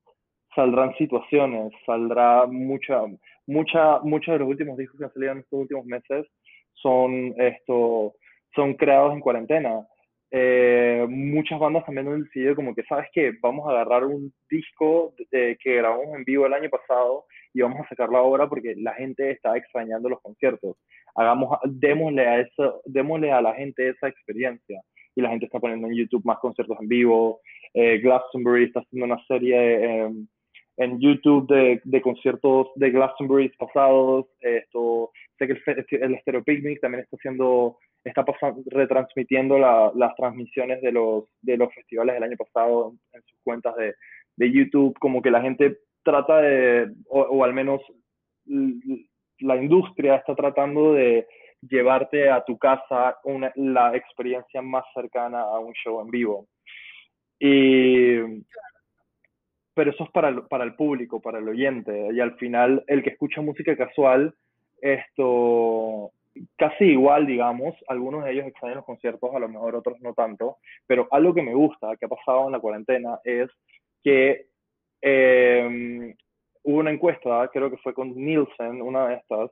saldrán 0.56 0.96
situaciones, 0.98 1.72
saldrá 1.86 2.46
mucha, 2.48 3.02
mucha, 3.48 4.00
muchos 4.00 4.34
de 4.34 4.40
los 4.40 4.50
últimos 4.50 4.78
discos 4.78 5.00
que 5.00 5.06
han 5.06 5.14
salido 5.14 5.32
en 5.34 5.40
estos 5.40 5.60
últimos 5.60 5.86
meses 5.86 6.28
son 6.74 7.34
esto, 7.38 8.14
son 8.56 8.74
creados 8.76 9.14
en 9.14 9.20
cuarentena. 9.20 9.86
Eh, 10.32 11.08
muchas 11.10 11.60
bandas 11.60 11.86
también 11.86 12.08
han 12.08 12.24
decidido 12.24 12.56
como 12.56 12.76
que, 12.76 12.84
¿sabes 12.84 13.08
qué? 13.12 13.34
Vamos 13.42 13.68
a 13.68 13.72
agarrar 13.72 14.06
un 14.06 14.32
disco 14.50 15.14
que 15.32 15.58
grabamos 15.64 16.16
en 16.16 16.24
vivo 16.24 16.46
el 16.46 16.54
año 16.54 16.70
pasado 16.70 17.26
y 17.54 17.62
vamos 17.62 17.80
a 17.82 17.90
sacarlo 17.90 18.18
ahora 18.18 18.48
porque 18.48 18.76
la 18.78 18.94
gente 18.94 19.32
está 19.32 19.58
extrañando 19.58 20.10
los 20.10 20.22
conciertos. 20.22 20.78
Hagamos, 21.16 21.58
démosle 21.66 22.28
a 22.28 22.40
eso, 22.42 22.82
démosle 22.86 23.32
a 23.32 23.42
la 23.42 23.56
gente 23.56 23.90
esa 23.90 24.08
experiencia. 24.08 24.82
Y 25.16 25.22
la 25.22 25.30
gente 25.30 25.46
está 25.46 25.60
poniendo 25.60 25.88
en 25.88 25.96
YouTube 25.96 26.26
más 26.26 26.40
conciertos 26.40 26.78
en 26.80 26.88
vivo. 26.88 27.42
Eh, 27.74 28.00
Glastonbury 28.00 28.66
está 28.66 28.82
haciendo 28.82 29.06
una 29.06 29.24
serie 29.26 30.04
em, 30.06 30.28
en 30.78 31.00
YouTube 31.00 31.48
de, 31.48 31.82
de, 31.84 32.02
conciertos 32.02 32.68
de 32.76 32.90
Glastonbury 32.92 33.50
pasados. 33.58 34.28
Esto, 34.40 35.12
sé 35.38 35.48
que 35.48 35.96
el, 35.98 36.04
el 36.04 36.20
Stereo 36.22 36.44
Picnic 36.44 36.80
también 36.80 37.04
está 37.04 37.18
haciendo, 37.18 37.78
está 38.04 38.24
pasando, 38.24 38.62
retransmitiendo 38.68 39.58
las 39.60 40.16
transmisiones 40.16 40.82
de 40.82 40.92
los, 40.94 41.26
de 41.42 41.58
los 41.58 41.74
festivales 41.74 42.16
del 42.16 42.24
año 42.24 42.38
pasado 42.38 42.94
en, 43.12 43.22
sus 43.24 43.40
cuentas 43.44 43.76
de, 43.76 43.94
de, 44.38 44.52
YouTube, 44.52 44.98
como 45.00 45.22
que 45.22 45.32
la 45.32 45.42
gente 45.42 45.80
trata 46.04 46.42
de, 46.42 46.92
o, 47.10 47.44
al 47.44 47.54
menos 47.54 47.82
la 48.46 49.56
industria 49.58 50.16
está 50.16 50.34
tratando 50.34 50.94
de 50.94 51.28
llevarte 51.62 52.30
a 52.30 52.44
tu 52.44 52.58
casa 52.58 53.18
una, 53.24 53.52
la 53.56 53.96
experiencia 53.96 54.62
más 54.62 54.86
cercana 54.94 55.42
a 55.42 55.60
un 55.60 55.74
show 55.74 56.02
en 56.02 56.10
vivo. 56.10 56.48
Y 57.40 58.44
pero 59.80 59.92
eso 59.92 60.04
es 60.04 60.10
para 60.12 60.28
el, 60.28 60.44
para 60.44 60.66
el 60.66 60.76
público, 60.76 61.22
para 61.22 61.40
el 61.40 61.48
oyente, 61.48 62.10
y 62.12 62.20
al 62.20 62.36
final 62.36 62.84
el 62.88 63.02
que 63.02 63.12
escucha 63.12 63.40
música 63.40 63.78
casual, 63.78 64.36
esto 64.82 66.12
casi 66.58 66.84
igual, 66.84 67.26
digamos, 67.26 67.76
algunos 67.88 68.26
de 68.26 68.34
ellos 68.34 68.48
extrañan 68.48 68.78
los 68.78 68.86
conciertos, 68.86 69.34
a 69.34 69.40
lo 69.40 69.48
mejor 69.48 69.76
otros 69.76 69.98
no 70.02 70.14
tanto, 70.14 70.58
pero 70.86 71.08
algo 71.12 71.34
que 71.34 71.44
me 71.44 71.54
gusta, 71.54 71.96
que 71.96 72.06
ha 72.06 72.10
pasado 72.10 72.48
en 72.48 72.52
la 72.52 72.60
cuarentena, 72.60 73.20
es 73.24 73.50
que 74.04 74.48
em, 75.02 76.14
hubo 76.64 76.80
una 76.80 76.92
encuesta, 76.92 77.50
creo 77.54 77.70
que 77.70 77.78
fue 77.78 77.94
con 77.94 78.14
Nielsen, 78.14 78.82
una 78.82 79.08
de 79.08 79.16
estas, 79.16 79.50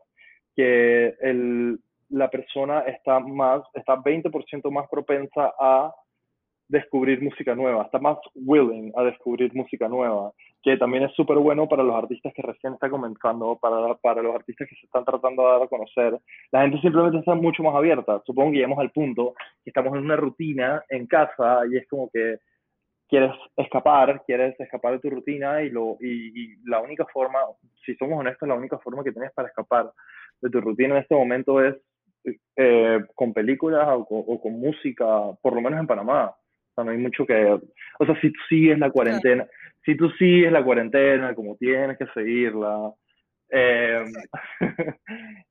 que 0.57 1.15
el, 1.21 1.79
la 2.09 2.29
persona 2.29 2.81
está 2.81 3.19
más, 3.19 3.63
está 3.73 3.95
20% 3.95 4.71
más 4.71 4.87
propensa 4.89 5.53
a 5.59 5.93
descubrir 6.69 7.21
música 7.21 7.55
nueva, 7.55 7.83
está 7.83 7.99
más 7.99 8.17
willing 8.35 8.91
a 8.95 9.03
descubrir 9.03 9.53
música 9.53 9.87
nueva, 9.87 10.31
que 10.61 10.75
también 10.77 11.03
es 11.03 11.13
súper 11.13 11.37
bueno 11.37 11.67
para 11.67 11.83
los 11.83 11.95
artistas 11.95 12.33
que 12.33 12.41
recién 12.41 12.73
están 12.73 12.89
comenzando, 12.89 13.57
para, 13.57 13.95
para 13.95 14.21
los 14.21 14.35
artistas 14.35 14.67
que 14.67 14.75
se 14.75 14.85
están 14.85 15.05
tratando 15.05 15.43
de 15.43 15.49
dar 15.49 15.61
a 15.63 15.67
conocer. 15.67 16.19
La 16.51 16.61
gente 16.61 16.79
simplemente 16.81 17.19
está 17.19 17.35
mucho 17.35 17.63
más 17.63 17.75
abierta. 17.75 18.21
Supongo 18.25 18.51
que 18.51 18.57
llegamos 18.57 18.79
al 18.79 18.91
punto 18.91 19.33
que 19.63 19.69
estamos 19.69 19.93
en 19.95 20.03
una 20.03 20.17
rutina 20.17 20.83
en 20.89 21.07
casa 21.07 21.61
y 21.71 21.77
es 21.77 21.87
como 21.87 22.09
que 22.09 22.39
quieres 23.07 23.31
escapar, 23.55 24.23
quieres 24.25 24.59
escapar 24.59 24.93
de 24.93 24.99
tu 24.99 25.09
rutina 25.09 25.61
y, 25.61 25.69
lo, 25.69 25.97
y, 26.01 26.57
la 26.65 26.81
única 26.81 27.05
forma, 27.05 27.39
si 27.85 27.95
somos 27.95 28.19
honestos, 28.19 28.47
la 28.47 28.55
única 28.55 28.77
forma 28.79 29.03
que 29.03 29.13
tienes 29.13 29.31
para 29.33 29.47
escapar 29.47 29.89
de 30.41 30.49
tu 30.49 30.59
rutina 30.59 30.95
en 30.95 31.01
este 31.01 31.15
momento 31.15 31.63
es 31.63 31.75
eh, 32.55 32.99
con 33.15 33.33
películas 33.33 33.87
o, 33.89 34.05
o 34.09 34.41
con 34.41 34.59
música, 34.59 35.05
por 35.41 35.53
lo 35.53 35.61
menos 35.61 35.79
en 35.79 35.87
Panamá 35.87 36.35
no 36.83 36.91
hay 36.91 36.97
mucho 36.97 37.25
que... 37.25 37.59
O 37.99 38.05
sea, 38.05 38.19
si 38.21 38.31
tú 38.31 38.39
sigues 38.49 38.77
la 38.77 38.91
cuarentena, 38.91 39.47
si 39.85 39.95
tú 39.95 40.09
sigues 40.11 40.51
la 40.51 40.63
cuarentena 40.63 41.33
como 41.35 41.55
tienes 41.55 41.97
que 41.97 42.05
seguirla... 42.13 42.93
Eh... 43.49 44.03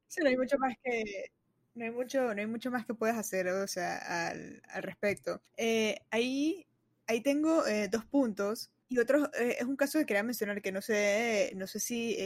sí, 0.08 0.22
no 0.22 0.28
hay 0.28 0.36
mucho 0.36 0.58
más 0.58 0.74
que... 0.82 1.30
No 1.74 1.84
hay 1.84 1.90
mucho, 1.90 2.34
no 2.34 2.40
hay 2.40 2.46
mucho 2.46 2.70
más 2.70 2.86
que 2.86 2.94
puedas 2.94 3.18
hacer, 3.18 3.48
o 3.48 3.66
sea, 3.66 4.30
al, 4.30 4.62
al 4.70 4.82
respecto. 4.82 5.42
Eh, 5.58 5.98
ahí, 6.10 6.66
ahí 7.06 7.20
tengo 7.20 7.66
eh, 7.66 7.88
dos 7.90 8.06
puntos 8.06 8.70
y 8.88 8.98
otro 8.98 9.26
eh, 9.38 9.56
es 9.58 9.64
un 9.66 9.76
caso 9.76 9.98
que 9.98 10.06
quería 10.06 10.22
mencionar 10.22 10.62
que 10.62 10.72
no 10.72 10.80
sé, 10.80 11.52
no 11.54 11.66
sé 11.66 11.80
si 11.80 12.16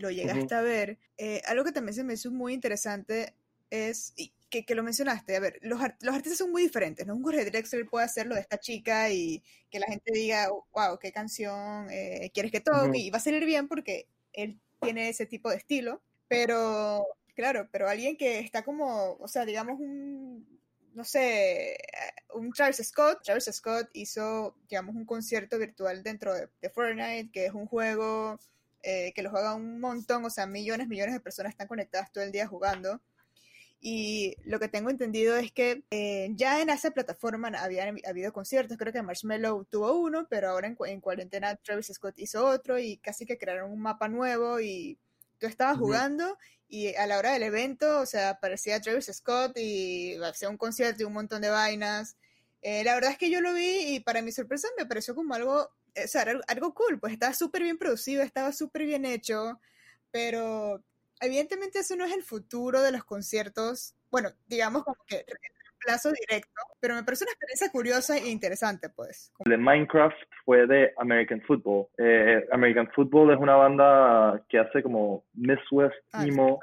lo 0.00 0.10
llegaste 0.10 0.54
a 0.54 0.62
ver. 0.62 0.98
algo 1.46 1.64
que 1.64 1.72
también 1.72 1.92
se 1.92 2.04
me 2.04 2.14
hizo 2.14 2.30
muy 2.30 2.54
interesante 2.54 3.34
es, 3.70 4.14
que, 4.50 4.64
que, 4.64 4.74
lo 4.74 4.82
mencionaste, 4.82 5.36
a 5.36 5.40
ver, 5.40 5.58
los, 5.62 5.80
los, 6.00 6.14
artistas 6.14 6.38
son 6.38 6.50
muy 6.50 6.62
diferentes, 6.62 7.06
¿no? 7.06 7.14
Un 7.14 7.22
Jorge 7.22 7.44
Drexler 7.44 7.86
puede 7.86 8.04
hacerlo 8.04 8.34
de 8.34 8.40
esta 8.40 8.58
chica 8.58 9.10
y 9.10 9.42
que 9.70 9.80
la 9.80 9.86
gente 9.86 10.12
diga, 10.12 10.48
wow, 10.72 10.98
qué 11.00 11.12
canción 11.12 11.88
eh, 11.90 12.30
quieres 12.32 12.52
que 12.52 12.60
toque, 12.60 12.98
y 12.98 13.10
va 13.10 13.18
a 13.18 13.20
salir 13.20 13.44
bien 13.44 13.68
porque 13.68 14.08
él 14.32 14.60
tiene 14.80 15.08
ese 15.08 15.26
tipo 15.26 15.50
de 15.50 15.56
estilo, 15.56 16.02
pero, 16.28 17.06
claro, 17.34 17.68
pero 17.72 17.88
alguien 17.88 18.16
que 18.16 18.38
está 18.38 18.62
como, 18.64 19.14
o 19.14 19.28
sea, 19.28 19.44
digamos 19.44 19.80
un, 19.80 20.46
no 20.94 21.04
sé, 21.04 21.76
un 22.34 22.52
Travis 22.52 22.78
Scott, 22.84 23.22
Travis 23.24 23.50
Scott 23.52 23.88
hizo, 23.94 24.56
digamos, 24.68 24.94
un 24.94 25.04
concierto 25.04 25.58
virtual 25.58 26.02
dentro 26.02 26.34
de, 26.34 26.48
de 26.60 26.70
Fortnite, 26.70 27.30
que 27.32 27.46
es 27.46 27.52
un 27.52 27.66
juego 27.66 28.38
eh, 28.88 29.12
que 29.16 29.22
lo 29.22 29.30
juega 29.30 29.56
un 29.56 29.80
montón, 29.80 30.24
o 30.24 30.30
sea, 30.30 30.46
millones, 30.46 30.86
millones 30.86 31.12
de 31.12 31.18
personas 31.18 31.50
están 31.50 31.66
conectadas 31.66 32.12
todo 32.12 32.22
el 32.22 32.30
día 32.30 32.46
jugando. 32.46 33.00
Y 33.80 34.36
lo 34.44 34.58
que 34.58 34.68
tengo 34.68 34.90
entendido 34.90 35.36
es 35.36 35.52
que 35.52 35.84
eh, 35.90 36.30
ya 36.34 36.60
en 36.60 36.70
esa 36.70 36.90
plataforma 36.90 37.48
había 37.48 37.92
habido 38.06 38.32
conciertos, 38.32 38.78
creo 38.78 38.92
que 38.92 39.02
Marshmello 39.02 39.66
tuvo 39.70 39.98
uno, 39.98 40.26
pero 40.28 40.50
ahora 40.50 40.66
en, 40.66 41.00
cuarentena 41.00 41.56
Travis 41.56 41.92
Scott 41.92 42.18
hizo 42.18 42.46
otro 42.46 42.78
y 42.78 42.96
casi 42.96 43.26
que 43.26 43.38
crearon 43.38 43.70
un 43.70 43.80
mapa 43.80 44.08
nuevo 44.08 44.60
y 44.60 44.98
tú 45.38 45.46
estabas 45.46 45.78
jugando 45.78 46.38
y 46.68 46.94
a 46.94 47.06
la 47.06 47.18
hora 47.18 47.32
del 47.32 47.44
evento, 47.44 48.00
o 48.00 48.06
sea, 48.06 48.30
aparecía 48.30 48.80
Travis 48.80 49.10
Scott 49.12 49.56
y 49.56 50.16
hacía 50.22 50.48
un 50.48 50.56
concierto 50.56 51.02
y 51.02 51.06
un 51.06 51.12
montón 51.12 51.42
de 51.42 51.50
vainas. 51.50 52.16
Eh, 52.62 52.82
la 52.82 52.94
verdad 52.94 53.12
es 53.12 53.18
que 53.18 53.30
yo 53.30 53.40
lo 53.40 53.54
vi 53.54 53.94
y 53.94 54.00
para 54.00 54.22
mi 54.22 54.32
sorpresa 54.32 54.68
me 54.76 54.86
pareció 54.86 55.14
como 55.14 55.34
algo, 55.34 55.70
eh, 55.94 56.04
o 56.04 56.08
sea, 56.08 56.26
algo 56.48 56.74
cool, 56.74 56.98
pues 56.98 57.12
estaba 57.12 57.34
súper 57.34 57.62
bien 57.62 57.78
producido, 57.78 58.22
estaba 58.22 58.52
súper 58.52 58.86
bien 58.86 59.04
hecho, 59.04 59.60
pero 60.10 60.82
evidentemente 61.20 61.80
eso 61.80 61.96
no 61.96 62.04
es 62.04 62.14
el 62.14 62.22
futuro 62.22 62.82
de 62.82 62.92
los 62.92 63.04
conciertos, 63.04 63.94
bueno, 64.10 64.30
digamos 64.46 64.84
como 64.84 64.98
que 65.06 65.24
plazo 65.84 66.10
directo, 66.12 66.60
pero 66.80 66.94
me 66.94 67.04
parece 67.04 67.24
una 67.24 67.32
experiencia 67.32 67.70
curiosa 67.70 68.16
e 68.16 68.28
interesante, 68.28 68.88
pues. 68.88 69.32
De 69.44 69.56
Minecraft 69.56 70.16
fue 70.44 70.66
de 70.66 70.92
American 70.98 71.40
Football. 71.42 71.86
Eh, 71.98 72.44
American 72.52 72.88
Football 72.94 73.32
es 73.32 73.38
una 73.38 73.56
banda 73.56 74.42
que 74.48 74.58
hace 74.58 74.82
como 74.82 75.24
Miss 75.34 75.60
West 75.70 75.94
ah, 76.12 76.24
Emo. 76.26 76.58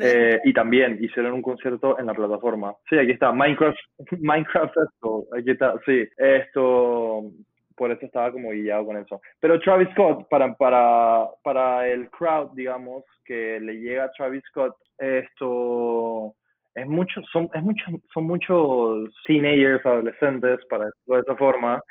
Eh, 0.00 0.40
y 0.44 0.54
también 0.54 0.98
hicieron 1.02 1.34
un 1.34 1.42
concierto 1.42 1.98
en 1.98 2.06
la 2.06 2.14
plataforma. 2.14 2.74
Sí, 2.88 2.96
aquí 2.96 3.12
está, 3.12 3.32
Minecraft, 3.32 3.78
Minecraft 4.20 4.74
esto, 4.78 5.26
aquí 5.36 5.50
está, 5.50 5.74
sí, 5.84 6.08
esto, 6.16 7.30
por 7.76 7.90
eso 7.90 8.06
estaba 8.06 8.32
como 8.32 8.50
guiado 8.50 8.86
con 8.86 8.96
eso. 8.96 9.20
Pero 9.40 9.60
Travis 9.60 9.88
Scott, 9.92 10.28
para, 10.28 10.54
para, 10.54 11.28
para 11.42 11.88
el 11.88 12.10
crowd, 12.10 12.50
digamos, 12.54 13.04
que 13.24 13.58
le 13.60 13.74
llega 13.74 14.04
a 14.04 14.12
Travis 14.12 14.42
Scott, 14.48 14.76
esto 14.98 16.34
es 16.74 16.86
mucho, 16.86 17.22
son, 17.32 17.48
es 17.54 17.62
mucho, 17.62 17.84
son 18.12 18.24
muchos 18.24 19.14
teenagers, 19.24 19.84
adolescentes, 19.86 20.58
para 20.68 20.86
decirlo 20.86 21.16
de 21.16 21.20
esa 21.22 21.36
forma, 21.36 21.82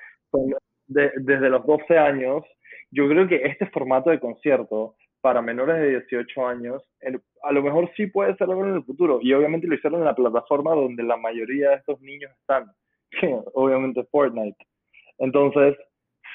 desde 0.88 1.50
los 1.50 1.66
12 1.66 1.98
años. 1.98 2.44
Yo 2.92 3.08
creo 3.08 3.28
que 3.28 3.42
este 3.44 3.66
formato 3.68 4.10
de 4.10 4.20
concierto 4.20 4.96
para 5.22 5.42
menores 5.42 5.78
de 5.78 6.02
18 6.02 6.48
años, 6.48 6.84
a 7.44 7.52
lo 7.54 7.64
mejor 7.64 7.90
sí 7.96 8.08
puede 8.08 8.36
ser 8.36 8.50
algo 8.50 8.66
en 8.66 8.76
el 8.76 8.84
futuro. 8.84 9.20
Y 9.22 9.34
obviamente 9.34 9.68
lo 9.68 9.76
hicieron 9.76 10.02
en 10.02 10.06
la 10.06 10.16
plataforma 10.16 10.76
donde 10.76 11.02
la 11.02 11.16
mayoría 11.16 11.70
de 11.70 11.76
estos 11.78 12.02
niños 12.02 12.30
están, 12.42 12.66
que 13.10 13.34
obviamente 13.54 14.04
Fortnite. 14.12 14.58
Entonces, 15.24 15.78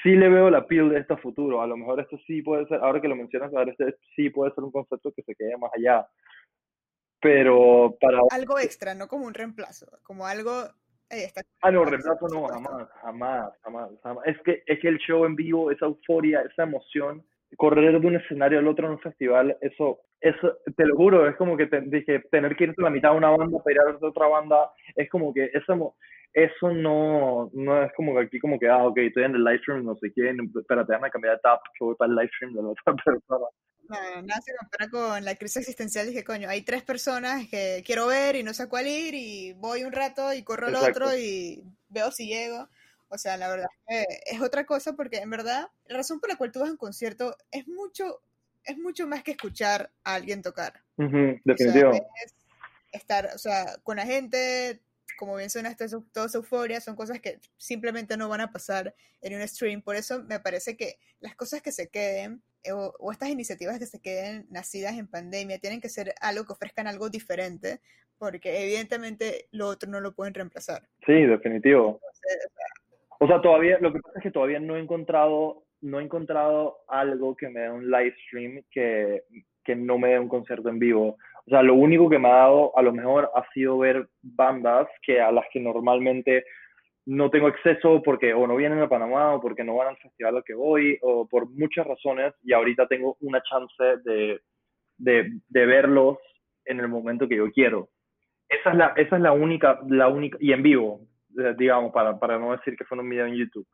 sí 0.01 0.15
le 0.15 0.29
veo 0.29 0.49
la 0.49 0.65
piel 0.65 0.89
de 0.89 0.99
este 0.99 1.15
futuro. 1.17 1.61
A 1.61 1.67
lo 1.67 1.77
mejor 1.77 1.99
esto 1.99 2.17
sí 2.25 2.41
puede 2.41 2.65
ser, 2.67 2.79
ahora 2.81 2.99
que 2.99 3.07
lo 3.07 3.15
mencionas, 3.15 3.53
a 3.53 3.59
ver, 3.59 3.69
este 3.69 3.95
sí 4.15 4.31
puede 4.31 4.51
ser 4.53 4.63
un 4.63 4.71
concepto 4.71 5.11
que 5.13 5.21
se 5.21 5.35
quede 5.35 5.55
más 5.57 5.71
allá. 5.75 6.07
Pero 7.21 7.95
para... 8.01 8.19
Algo 8.31 8.57
extra, 8.57 8.95
no 8.95 9.07
como 9.07 9.27
un 9.27 9.33
reemplazo, 9.33 9.85
como 10.03 10.25
algo... 10.25 10.51
ah, 11.61 11.71
no, 11.71 11.85
reemplazo 11.85 12.27
no, 12.29 12.47
jamás, 12.47 12.89
jamás, 13.01 13.53
jamás, 13.61 13.89
jamás. 14.01 14.27
Es 14.27 14.41
que, 14.41 14.63
es 14.65 14.79
que 14.79 14.87
el 14.87 14.97
show 14.97 15.25
en 15.25 15.35
vivo, 15.35 15.69
esa 15.69 15.85
euforia, 15.85 16.41
esa 16.41 16.63
emoción, 16.63 17.23
correr 17.57 17.99
de 17.99 18.07
un 18.07 18.15
escenario 18.15 18.57
al 18.57 18.67
otro 18.67 18.87
en 18.87 18.93
un 18.93 18.99
festival, 18.99 19.55
eso, 19.61 19.99
eso 20.21 20.57
te 20.75 20.85
lo 20.85 20.95
juro, 20.95 21.27
es 21.27 21.35
como 21.35 21.57
que 21.57 21.67
te, 21.67 21.81
dije, 21.81 22.21
tener 22.31 22.55
que 22.55 22.65
irte 22.65 22.81
a 22.81 22.85
la 22.85 22.89
mitad 22.89 23.11
de 23.11 23.17
una 23.17 23.31
banda 23.31 23.59
para 23.63 23.73
ir 23.73 23.81
a 23.81 24.07
otra 24.07 24.27
banda, 24.27 24.71
es 24.95 25.09
como 25.09 25.33
que 25.33 25.51
eso, 25.53 25.95
eso 26.33 26.71
no, 26.71 27.49
no 27.53 27.83
es 27.83 27.91
como 27.95 28.13
que 28.13 28.21
aquí 28.25 28.39
como 28.39 28.59
que, 28.59 28.69
ah, 28.69 28.85
ok, 28.85 28.97
estoy 28.97 29.23
en 29.23 29.35
el 29.35 29.43
live 29.43 29.59
stream, 29.59 29.83
no 29.83 29.95
sé 29.97 30.11
quién, 30.13 30.37
espérate, 30.55 30.91
déjame 30.91 31.11
cambiar 31.11 31.35
de 31.35 31.41
tap, 31.41 31.61
que 31.77 31.85
voy 31.85 31.95
para 31.95 32.09
el 32.09 32.15
live 32.15 32.31
stream 32.35 32.53
de 32.53 32.61
la 32.61 32.69
otra 32.69 32.95
persona. 33.05 33.45
No, 33.89 34.21
nada 34.21 34.41
se 34.41 34.55
compara 34.55 34.89
con 34.89 35.25
la 35.25 35.35
crisis 35.35 35.57
existencial. 35.57 36.07
Dije, 36.07 36.23
coño, 36.23 36.47
hay 36.47 36.61
tres 36.61 36.83
personas 36.83 37.47
que 37.49 37.81
quiero 37.83 38.05
ver 38.05 38.35
y 38.35 38.43
no 38.43 38.53
sé 38.53 38.69
cuál 38.69 38.85
ir 38.85 39.15
y 39.15 39.53
voy 39.53 39.83
un 39.83 39.91
rato 39.91 40.31
y 40.31 40.43
corro 40.43 40.67
al 40.67 40.75
otro 40.75 41.17
y 41.17 41.63
veo 41.89 42.11
si 42.11 42.27
llego. 42.27 42.69
O 43.07 43.17
sea, 43.17 43.35
la 43.37 43.49
verdad 43.49 43.65
es 43.87 44.05
que 44.05 44.35
es 44.35 44.41
otra 44.41 44.65
cosa 44.67 44.93
porque 44.93 45.17
en 45.17 45.31
verdad 45.31 45.67
la 45.87 45.97
razón 45.97 46.19
por 46.19 46.29
la 46.29 46.35
cual 46.35 46.51
tú 46.51 46.59
vas 46.59 46.69
a 46.69 46.73
un 46.73 46.77
concierto 46.77 47.35
es 47.49 47.67
mucho, 47.67 48.21
es 48.63 48.77
mucho 48.77 49.07
más 49.07 49.23
que 49.23 49.31
escuchar 49.31 49.89
a 50.03 50.13
alguien 50.13 50.43
tocar. 50.43 50.83
definitivo. 50.95 51.91
estar, 52.91 53.31
o 53.33 53.39
sea, 53.39 53.77
con 53.81 53.97
la 53.97 54.05
gente, 54.05 54.81
como 55.19 55.35
bien 55.35 55.49
suena, 55.49 55.75
toda 55.75 56.27
esa 56.27 56.37
euforia, 56.37 56.79
son 56.79 56.95
cosas 56.95 57.19
que 57.19 57.39
simplemente 57.57 58.15
no 58.15 58.29
van 58.29 58.39
a 58.39 58.53
pasar 58.53 58.95
en 59.21 59.35
un 59.35 59.45
stream. 59.45 59.81
Por 59.81 59.97
eso 59.97 60.23
me 60.23 60.39
parece 60.39 60.77
que 60.77 60.93
las 61.19 61.35
cosas 61.35 61.61
que 61.61 61.73
se 61.73 61.89
queden 61.89 62.41
o, 62.73 62.93
o, 62.97 63.11
estas 63.11 63.27
iniciativas 63.27 63.79
que 63.79 63.85
se 63.85 64.01
queden 64.01 64.45
nacidas 64.49 64.97
en 64.97 65.09
pandemia 65.09 65.59
tienen 65.59 65.81
que 65.81 65.89
ser 65.89 66.13
algo 66.21 66.45
que 66.45 66.53
ofrezcan 66.53 66.87
algo 66.87 67.09
diferente, 67.09 67.81
porque 68.17 68.63
evidentemente 68.63 69.47
lo 69.51 69.67
otro 69.67 69.89
no 69.89 69.99
lo 69.99 70.13
pueden 70.13 70.33
reemplazar. 70.33 70.83
Sí, 71.05 71.25
definitivo. 71.25 71.99
o, 73.19 73.27
sea, 73.27 73.41
todavía, 73.41 73.77
lo 73.81 73.91
que 73.91 73.99
pasa 73.99 74.19
es 74.19 74.23
que 74.23 74.31
todavía 74.31 74.61
no 74.61 74.77
he 74.77 74.79
encontrado, 74.79 75.65
no 75.81 75.99
he 75.99 76.03
encontrado 76.03 76.77
algo 76.87 77.35
que 77.35 77.49
me 77.49 77.59
dé 77.59 77.69
un 77.69 77.91
live 77.91 78.15
stream 78.25 78.63
que, 78.71 79.25
que 79.65 79.75
no 79.75 79.97
me 79.97 80.11
dé 80.11 80.19
un 80.19 80.29
concierto 80.29 80.69
en 80.69 80.79
vivo. 80.79 81.17
O 81.49 81.51
sea, 81.51 81.63
lo 81.63 81.73
único 81.73 82.07
que 82.07 82.19
me 82.19 82.29
ha 82.29 82.35
dado 82.35 82.77
a 82.77 82.83
lo 82.83 82.93
mejor 82.93 83.31
ha 83.33 83.43
sido 83.53 83.79
ver 83.79 84.07
bandas 84.21 84.87
que 85.01 85.19
a 85.19 85.31
las 85.31 85.45
que 85.51 85.59
normalmente 85.59 86.45
no 87.07 87.31
tengo 87.31 87.47
acceso 87.47 88.03
porque 88.03 88.35
o 88.35 88.45
no 88.45 88.55
vienen 88.55 88.79
a 88.83 88.87
Panamá 88.87 89.33
o 89.33 89.41
porque 89.41 89.63
no 89.63 89.75
van 89.75 89.87
al 89.87 89.97
festival 89.97 90.37
al 90.37 90.43
que 90.43 90.53
voy 90.53 90.99
o 91.01 91.27
por 91.27 91.49
muchas 91.49 91.87
razones 91.87 92.35
y 92.43 92.53
ahorita 92.53 92.85
tengo 92.85 93.17
una 93.21 93.41
chance 93.41 93.83
de, 94.03 94.41
de, 94.97 95.31
de 95.47 95.65
verlos 95.65 96.19
en 96.65 96.81
el 96.81 96.87
momento 96.87 97.27
que 97.27 97.37
yo 97.37 97.49
quiero. 97.51 97.89
Esa 98.47 98.69
es 98.69 98.75
la, 98.75 98.93
esa 98.95 99.15
es 99.15 99.21
la 99.23 99.31
única, 99.31 99.79
la 99.87 100.07
única, 100.07 100.37
y 100.39 100.53
en 100.53 100.61
vivo, 100.61 100.99
eh, 101.35 101.55
digamos, 101.57 101.91
para, 101.91 102.19
para 102.19 102.37
no 102.37 102.51
decir 102.51 102.75
que 102.77 102.85
fue 102.85 102.99
un 102.99 103.09
video 103.09 103.25
en 103.25 103.33
YouTube. 103.33 103.65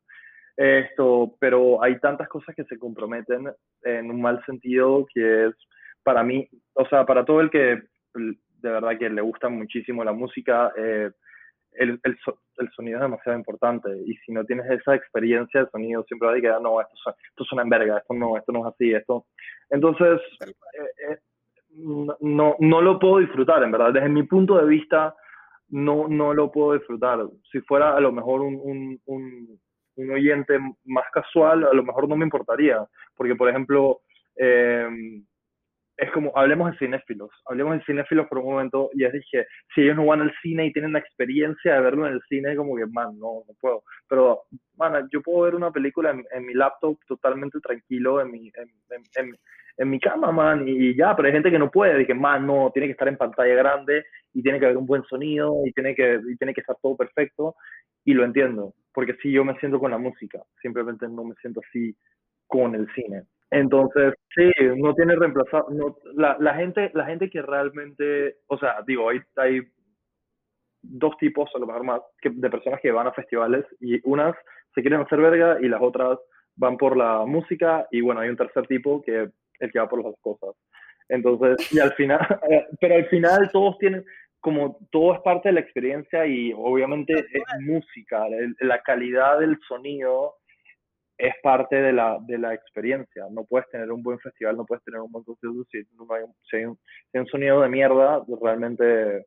Esto, 0.55 1.35
pero 1.41 1.83
hay 1.83 1.99
tantas 1.99 2.29
cosas 2.29 2.55
que 2.55 2.63
se 2.63 2.79
comprometen 2.79 3.49
en 3.83 4.09
un 4.09 4.21
mal 4.21 4.41
sentido 4.45 5.05
que 5.13 5.47
es 5.47 5.55
para 6.06 6.24
mí, 6.24 6.48
o 6.74 6.86
sea, 6.86 7.04
para 7.06 7.26
todo 7.26 7.41
el 7.41 7.50
que 7.50 7.82
de 8.13 8.70
verdad 8.70 8.98
que 8.98 9.10
le 9.10 9.22
gusta 9.22 9.50
muchísimo 9.50 10.04
la 10.04 10.13
música, 10.13 10.72
eh, 10.78 11.10
el, 11.74 12.00
el, 12.04 12.18
el, 12.58 12.72
sonido 12.72 12.98
es 12.98 13.02
demasiado 13.02 13.38
importante 13.38 13.89
y 14.06 14.15
si 14.18 14.32
no 14.32 14.46
tienes 14.46 14.70
esa 14.70 14.96
experiencia 14.96 15.63
de 15.63 15.70
sonido 15.72 16.04
siempre 16.04 16.30
vas 16.30 16.38
a 16.38 16.41
quedar, 16.41 16.62
no, 16.62 16.80
esto, 16.80 16.96
suena, 16.96 17.18
esto 17.30 17.44
suena 17.44 17.63
en 17.63 17.70
verga, 17.70 17.98
esto 17.98 18.13
no, 18.13 18.38
esto 18.38 18.52
no 18.52 18.60
es 18.60 18.74
así, 18.74 18.94
esto. 18.94 19.26
Entonces, 19.72 20.22
eh, 20.46 21.10
eh, 21.10 21.18
no, 22.22 22.56
no 22.60 22.82
lo 22.82 23.00
puedo 23.00 23.18
disfrutar, 23.18 23.63
en 23.63 23.72
verdad. 23.72 23.91
Desde 23.91 24.08
mi 24.08 24.24
punto 24.24 24.58
de 24.58 24.68
vista, 24.68 25.13
no, 25.70 26.08
no 26.08 26.34
lo 26.34 26.52
puedo 26.52 26.74
disfrutar. 26.74 27.26
Si 27.52 27.60
fuera 27.62 27.98
a 27.98 28.00
lo 28.00 28.12
mejor 28.12 28.41
un, 28.41 28.60
un, 28.63 29.02
un, 29.06 29.60
un 29.96 30.12
oyente 30.12 30.60
más 30.86 31.06
casual, 31.12 31.65
a 31.65 31.74
lo 31.74 31.84
mejor 31.84 32.08
no 32.08 32.15
me 32.15 32.26
importaría, 32.26 32.86
porque 33.15 33.36
por 33.36 33.50
ejemplo, 33.50 34.02
eh, 34.38 34.88
es 35.97 36.12
como, 36.12 36.31
hablemos 36.36 36.71
de 36.71 36.77
cinéfilos, 36.77 37.29
hablemos 37.45 37.77
de 37.77 37.86
cinéfilos 37.86 38.27
por 38.27 38.39
un 38.39 38.51
momento, 38.51 38.89
y 38.93 39.05
es 39.05 39.13
dije, 39.13 39.47
si 39.73 39.81
ellos 39.81 39.95
no 39.95 40.05
van 40.05 40.21
al 40.21 40.34
cine 40.41 40.65
y 40.65 40.73
tienen 40.73 40.93
la 40.93 40.99
experiencia 40.99 41.75
de 41.75 41.81
verlo 41.81 42.05
en 42.05 42.13
el 42.13 42.21
cine, 42.27 42.55
como 42.55 42.75
que, 42.75 42.86
man, 42.86 43.17
no, 43.17 43.43
no 43.47 43.53
puedo. 43.62 43.84
Pero, 44.10 44.43
man, 44.75 45.08
yo 45.12 45.21
puedo 45.21 45.41
ver 45.41 45.55
una 45.55 45.71
película 45.71 46.12
en, 46.12 46.45
mi 46.45 46.53
laptop 46.53 46.99
totalmente 47.08 47.60
tranquilo, 47.62 48.19
en 48.19 48.31
mi, 48.31 48.51
en, 48.55 49.03
en, 49.15 49.36
en, 49.77 49.89
mi 49.89 49.99
cama, 49.99 50.31
man, 50.31 50.67
y 50.67 50.95
ya, 50.97 51.15
pero 51.15 51.27
hay 51.27 51.34
gente 51.34 51.51
que 51.51 51.60
no 51.60 51.71
puede, 51.71 51.97
dije, 51.97 52.13
man, 52.13 52.45
no, 52.45 52.71
tiene 52.73 52.88
que 52.88 52.93
estar 52.93 53.08
en 53.08 53.17
pantalla 53.17 53.55
grande, 53.55 54.03
y 54.34 54.43
tiene 54.43 54.60
que 54.60 54.65
haber 54.65 54.77
un 54.77 54.86
buen 54.86 55.03
sonido, 55.03 55.62
y 55.65 55.71
tiene 55.71 55.95
que, 55.95 56.19
y 56.27 56.36
tiene 56.36 56.53
que 56.53 56.62
estar 56.62 56.75
todo 56.81 56.97
perfecto, 56.97 57.55
y 58.03 58.13
lo 58.13 58.25
entiendo, 58.25 58.73
porque 58.93 59.15
si 59.21 59.31
yo 59.31 59.45
me 59.45 59.58
siento 59.60 59.79
con 59.79 59.91
la 59.91 59.97
música, 59.97 60.43
simplemente 60.62 61.08
no 61.08 61.23
me 61.23 61.36
siento 61.36 61.62
así 61.65 61.95
con 62.47 62.75
el 62.75 62.88
cine. 62.93 63.23
Entonces, 63.51 64.13
sí, 64.36 64.49
no 64.75 64.93
tiene 64.95 65.15
reemplazado. 65.15 65.67
No, 65.69 65.97
la, 66.15 66.36
la, 66.39 66.55
gente, 66.55 66.91
la 66.93 67.05
gente 67.05 67.29
que 67.29 67.41
realmente, 67.41 68.38
o 68.47 68.58
sea, 68.58 68.77
digo, 68.86 69.10
hay, 69.10 69.19
hay 69.38 69.62
dos 70.81 71.17
tipos, 71.17 71.49
a 71.55 71.60
lo 71.60 71.67
mejor 71.67 71.84
más, 71.84 72.01
que, 72.21 72.29
de 72.29 72.49
personas 72.49 72.79
que 72.81 72.91
van 72.91 73.08
a 73.08 73.13
festivales 73.13 73.65
y 73.79 73.99
unas 74.08 74.36
se 74.73 74.81
quieren 74.81 75.01
hacer 75.01 75.19
verga 75.19 75.58
y 75.62 75.67
las 75.67 75.81
otras 75.81 76.19
van 76.55 76.77
por 76.77 76.97
la 76.97 77.25
música 77.25 77.88
y 77.91 78.01
bueno, 78.01 78.21
hay 78.21 78.29
un 78.29 78.38
tercer 78.38 78.67
tipo 78.67 79.01
que 79.01 79.23
es 79.23 79.29
el 79.60 79.71
que 79.71 79.79
va 79.79 79.89
por 79.89 80.03
las 80.03 80.15
cosas. 80.21 80.55
Entonces, 81.08 81.71
y 81.71 81.79
al 81.79 81.93
final, 81.93 82.19
pero 82.81 82.95
al 82.95 83.05
final 83.08 83.49
todos 83.51 83.77
tienen, 83.77 84.03
como 84.39 84.77
todo 84.91 85.15
es 85.15 85.21
parte 85.21 85.49
de 85.49 85.53
la 85.53 85.60
experiencia 85.62 86.25
y 86.25 86.53
obviamente 86.55 87.13
es 87.13 87.43
música, 87.62 88.25
la 88.60 88.81
calidad 88.81 89.39
del 89.39 89.58
sonido 89.67 90.36
es 91.17 91.34
parte 91.41 91.75
de 91.75 91.93
la, 91.93 92.17
de 92.21 92.38
la 92.38 92.54
experiencia. 92.54 93.25
No 93.32 93.45
puedes 93.45 93.69
tener 93.69 93.91
un 93.91 94.04
buen 94.04 94.19
festival, 94.19 94.58
no 94.58 94.65
puedes 94.65 94.84
tener 94.84 94.99
un 94.99 95.12
buen 95.12 95.23
concierto 95.23 95.65
si, 95.71 95.86
no 95.93 96.08
hay, 96.13 96.23
si, 96.49 96.58
hay, 96.58 96.65
un, 96.65 96.78
si 97.12 97.17
hay, 97.17 97.21
un, 97.21 97.28
sonido 97.28 97.62
de 97.62 97.69
mierda, 97.69 98.23
realmente, 98.41 99.25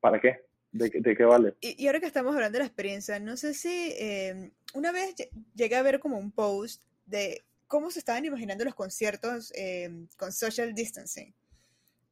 ¿para 0.00 0.20
qué? 0.20 0.40
¿De, 0.72 0.90
de 0.90 1.16
qué 1.16 1.24
vale? 1.24 1.54
Y, 1.60 1.82
y, 1.82 1.86
ahora 1.86 2.00
que 2.00 2.06
estamos 2.06 2.34
hablando 2.34 2.58
de 2.58 2.64
la 2.64 2.66
experiencia, 2.68 3.18
no 3.18 3.36
sé 3.36 3.54
si 3.54 3.94
eh, 3.98 4.50
una 4.74 4.92
vez 4.92 5.14
llegué 5.54 5.76
a 5.76 5.82
ver 5.82 6.00
como 6.00 6.18
un 6.18 6.30
post 6.30 6.82
de 7.06 7.44
cómo 7.66 7.90
se 7.90 7.98
estaban 7.98 8.24
imaginando 8.24 8.64
los 8.64 8.74
conciertos 8.74 9.52
eh, 9.56 9.90
con 10.18 10.32
social 10.32 10.74
distancing. 10.74 11.34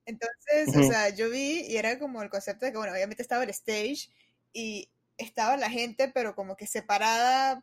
Entonces, 0.06 0.68
uh 0.68 0.72
-huh. 0.72 0.84
o 0.84 0.90
sea, 0.90 1.08
yo 1.10 1.30
vi 1.30 1.60
y 1.66 1.76
era 1.76 1.98
como 1.98 2.22
el 2.22 2.30
concepto 2.30 2.64
de 2.64 2.72
que, 2.72 2.78
bueno, 2.78 2.92
obviamente 2.92 3.22
estaba 3.22 3.44
el 3.44 3.50
stage 3.50 4.08
y 4.52 4.88
estaba 5.18 5.56
la 5.56 5.70
gente, 5.70 6.10
pero 6.12 6.34
como 6.34 6.56
que 6.56 6.66
separada 6.66 7.62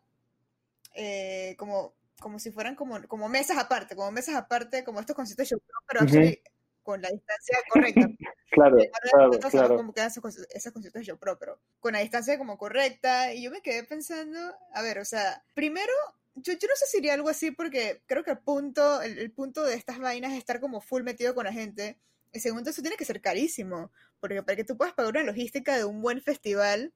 eh, 0.95 1.55
como, 1.57 1.95
como 2.19 2.39
si 2.39 2.51
fueran 2.51 2.75
como, 2.75 3.01
como 3.07 3.29
mesas 3.29 3.57
aparte, 3.57 3.95
como 3.95 4.11
mesas 4.11 4.35
aparte, 4.35 4.83
como 4.83 4.99
estos 4.99 5.15
conciertos 5.15 5.49
de 5.49 5.55
show, 5.55 5.61
pero 5.87 6.05
uh 6.05 6.07
-huh. 6.07 6.41
con 6.83 7.01
la 7.01 7.09
distancia 7.09 7.57
correcta. 7.69 8.01
claro, 8.51 8.77
claro, 9.11 9.39
claro. 9.49 9.75
Como 9.77 9.93
quedan 9.93 10.07
esos, 10.07 10.47
esos 10.49 10.73
conciertos 10.73 10.99
de 11.01 11.05
show 11.05 11.17
pero 11.19 11.59
con 11.79 11.93
la 11.93 11.99
distancia 11.99 12.37
como 12.37 12.57
correcta. 12.57 13.33
Y 13.33 13.43
yo 13.43 13.51
me 13.51 13.61
quedé 13.61 13.83
pensando, 13.83 14.39
a 14.73 14.81
ver, 14.81 14.99
o 14.99 15.05
sea, 15.05 15.43
primero, 15.53 15.93
yo, 16.35 16.53
yo 16.53 16.67
no 16.67 16.75
sé 16.75 16.85
si 16.87 16.97
iría 16.97 17.13
algo 17.13 17.29
así 17.29 17.51
porque 17.51 18.03
creo 18.05 18.23
que 18.23 18.31
el 18.31 18.39
punto, 18.39 19.01
el, 19.01 19.17
el 19.17 19.31
punto 19.31 19.63
de 19.63 19.75
estas 19.75 19.99
vainas 19.99 20.33
es 20.33 20.37
estar 20.37 20.59
como 20.59 20.81
full 20.81 21.03
metido 21.03 21.35
con 21.35 21.45
la 21.45 21.53
gente. 21.53 21.97
Y 22.33 22.39
segundo, 22.39 22.69
eso 22.69 22.81
tiene 22.81 22.97
que 22.97 23.05
ser 23.05 23.21
carísimo, 23.21 23.91
porque 24.19 24.41
para 24.41 24.55
que 24.55 24.63
tú 24.63 24.77
puedas 24.77 24.93
pagar 24.93 25.11
una 25.11 25.23
logística 25.23 25.75
de 25.75 25.83
un 25.83 26.01
buen 26.01 26.21
festival, 26.21 26.93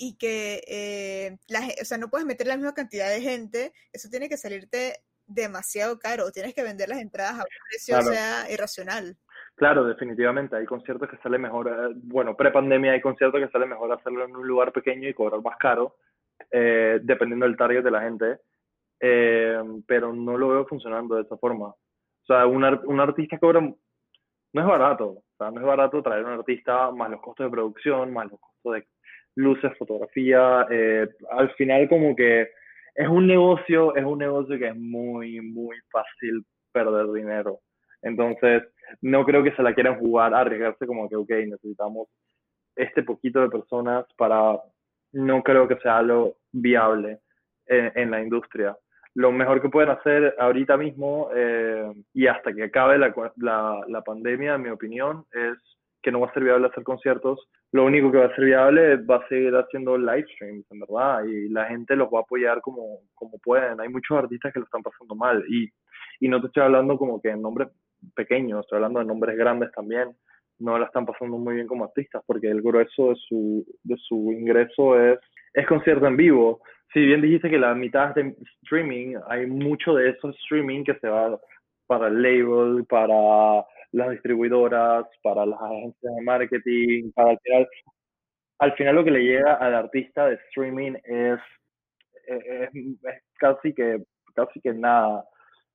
y 0.00 0.16
que 0.16 0.62
eh, 0.66 1.36
la, 1.48 1.60
o 1.80 1.84
sea, 1.84 1.98
no 1.98 2.08
puedes 2.08 2.26
meter 2.26 2.46
la 2.46 2.56
misma 2.56 2.72
cantidad 2.72 3.10
de 3.10 3.20
gente, 3.20 3.74
eso 3.92 4.08
tiene 4.08 4.30
que 4.30 4.38
salirte 4.38 4.94
demasiado 5.26 5.98
caro, 5.98 6.24
o 6.24 6.32
tienes 6.32 6.54
que 6.54 6.62
vender 6.62 6.88
las 6.88 7.00
entradas 7.00 7.34
a 7.34 7.42
un 7.42 7.48
precio 7.68 7.98
claro. 7.98 8.10
sea 8.10 8.50
irracional. 8.50 9.16
Claro, 9.56 9.84
definitivamente, 9.84 10.56
hay 10.56 10.64
conciertos 10.64 11.06
que 11.10 11.18
sale 11.18 11.36
mejor, 11.36 11.68
eh, 11.68 11.92
bueno, 11.96 12.34
pre-pandemia 12.34 12.92
hay 12.92 13.02
conciertos 13.02 13.42
que 13.42 13.52
sale 13.52 13.66
mejor 13.66 13.92
hacerlo 13.92 14.24
en 14.24 14.34
un 14.34 14.48
lugar 14.48 14.72
pequeño 14.72 15.06
y 15.06 15.12
cobrar 15.12 15.42
más 15.42 15.58
caro, 15.58 15.96
eh, 16.50 16.98
dependiendo 17.02 17.44
del 17.44 17.58
target 17.58 17.84
de 17.84 17.90
la 17.90 18.00
gente, 18.00 18.38
eh, 19.00 19.62
pero 19.86 20.14
no 20.14 20.38
lo 20.38 20.48
veo 20.48 20.66
funcionando 20.66 21.16
de 21.16 21.22
esa 21.22 21.36
forma. 21.36 21.66
O 21.66 22.26
sea, 22.26 22.46
un, 22.46 22.64
un 22.64 23.00
artista 23.00 23.38
cobra, 23.38 23.60
no 23.60 24.60
es 24.60 24.66
barato, 24.66 25.08
o 25.08 25.24
sea, 25.36 25.50
no 25.50 25.60
es 25.60 25.66
barato 25.66 26.02
traer 26.02 26.24
un 26.24 26.32
artista 26.32 26.90
más 26.90 27.10
los 27.10 27.20
costos 27.20 27.44
de 27.44 27.50
producción, 27.50 28.14
más 28.14 28.30
los 28.30 28.40
costos 28.40 28.72
de 28.72 28.88
luces, 29.36 29.76
fotografía, 29.78 30.66
eh, 30.70 31.08
al 31.30 31.50
final 31.54 31.88
como 31.88 32.14
que 32.14 32.48
es 32.94 33.08
un 33.08 33.26
negocio, 33.26 33.94
es 33.94 34.04
un 34.04 34.18
negocio 34.18 34.58
que 34.58 34.68
es 34.68 34.76
muy, 34.76 35.40
muy 35.40 35.76
fácil 35.90 36.44
perder 36.72 37.10
dinero. 37.12 37.60
Entonces, 38.02 38.62
no 39.02 39.24
creo 39.24 39.42
que 39.42 39.52
se 39.52 39.62
la 39.62 39.74
quieran 39.74 39.98
jugar, 39.98 40.34
arriesgarse 40.34 40.86
como 40.86 41.08
que, 41.08 41.16
ok, 41.16 41.30
necesitamos 41.46 42.08
este 42.76 43.02
poquito 43.02 43.40
de 43.40 43.50
personas 43.50 44.06
para, 44.16 44.58
no 45.12 45.42
creo 45.42 45.68
que 45.68 45.76
sea 45.76 45.98
algo 45.98 46.36
viable 46.52 47.20
en, 47.66 47.92
en 47.94 48.10
la 48.10 48.22
industria. 48.22 48.76
Lo 49.14 49.32
mejor 49.32 49.60
que 49.60 49.68
pueden 49.68 49.90
hacer 49.90 50.34
ahorita 50.38 50.76
mismo 50.76 51.30
eh, 51.34 51.92
y 52.14 52.26
hasta 52.26 52.52
que 52.52 52.64
acabe 52.64 52.96
la, 52.96 53.12
la, 53.36 53.80
la 53.88 54.02
pandemia, 54.02 54.54
en 54.54 54.62
mi 54.62 54.68
opinión, 54.70 55.24
es 55.32 55.58
que 56.02 56.10
no 56.10 56.20
va 56.20 56.28
a 56.28 56.32
ser 56.32 56.44
viable 56.44 56.66
hacer 56.66 56.82
conciertos, 56.82 57.48
lo 57.72 57.84
único 57.84 58.10
que 58.10 58.18
va 58.18 58.26
a 58.26 58.34
ser 58.34 58.44
viable 58.44 58.96
va 58.96 59.16
a 59.16 59.28
seguir 59.28 59.54
haciendo 59.54 59.98
live 59.98 60.26
streams, 60.34 60.66
en 60.70 60.80
verdad, 60.80 61.24
y 61.24 61.48
la 61.48 61.66
gente 61.66 61.96
los 61.96 62.08
va 62.08 62.20
a 62.20 62.22
apoyar 62.22 62.60
como, 62.60 63.00
como 63.14 63.38
pueden. 63.38 63.80
Hay 63.80 63.88
muchos 63.88 64.16
artistas 64.16 64.52
que 64.52 64.60
lo 64.60 64.64
están 64.64 64.82
pasando 64.82 65.14
mal, 65.14 65.44
y, 65.48 65.68
y 66.20 66.28
no 66.28 66.40
te 66.40 66.46
estoy 66.46 66.62
hablando 66.62 66.96
como 66.96 67.20
que 67.20 67.30
en 67.30 67.42
nombres 67.42 67.68
pequeños, 68.14 68.60
estoy 68.60 68.76
hablando 68.76 69.00
de 69.00 69.06
nombres 69.06 69.36
grandes 69.36 69.70
también, 69.72 70.16
no 70.58 70.78
la 70.78 70.86
están 70.86 71.06
pasando 71.06 71.38
muy 71.38 71.54
bien 71.54 71.66
como 71.66 71.84
artistas, 71.84 72.22
porque 72.26 72.48
el 72.48 72.62
grueso 72.62 73.10
de 73.10 73.16
su, 73.16 73.66
de 73.82 73.96
su 73.96 74.32
ingreso 74.32 74.98
es, 75.00 75.18
es 75.54 75.66
concierto 75.66 76.06
en 76.06 76.16
vivo. 76.16 76.60
Si 76.92 77.00
bien 77.00 77.22
dijiste 77.22 77.48
que 77.48 77.58
la 77.58 77.74
mitad 77.74 78.10
es 78.10 78.14
de 78.14 78.36
streaming, 78.62 79.16
hay 79.28 79.46
mucho 79.46 79.94
de 79.94 80.10
eso 80.10 80.30
streaming 80.30 80.84
que 80.84 80.94
se 80.94 81.08
va 81.08 81.38
para 81.86 82.08
el 82.08 82.22
label, 82.22 82.84
para 82.86 83.64
las 83.92 84.10
distribuidoras, 84.10 85.06
para 85.22 85.46
las 85.46 85.60
agencias 85.60 86.14
de 86.14 86.22
marketing, 86.22 87.10
para 87.12 87.30
al 87.30 87.38
final, 87.38 87.68
al 88.58 88.72
final 88.74 88.94
lo 88.96 89.04
que 89.04 89.10
le 89.10 89.24
llega 89.24 89.54
al 89.54 89.74
artista 89.74 90.26
de 90.26 90.34
streaming 90.48 90.92
es, 91.04 91.40
es, 92.26 92.70
es 92.74 93.22
casi 93.38 93.72
que 93.72 94.04
casi 94.34 94.60
que 94.60 94.72
nada 94.72 95.24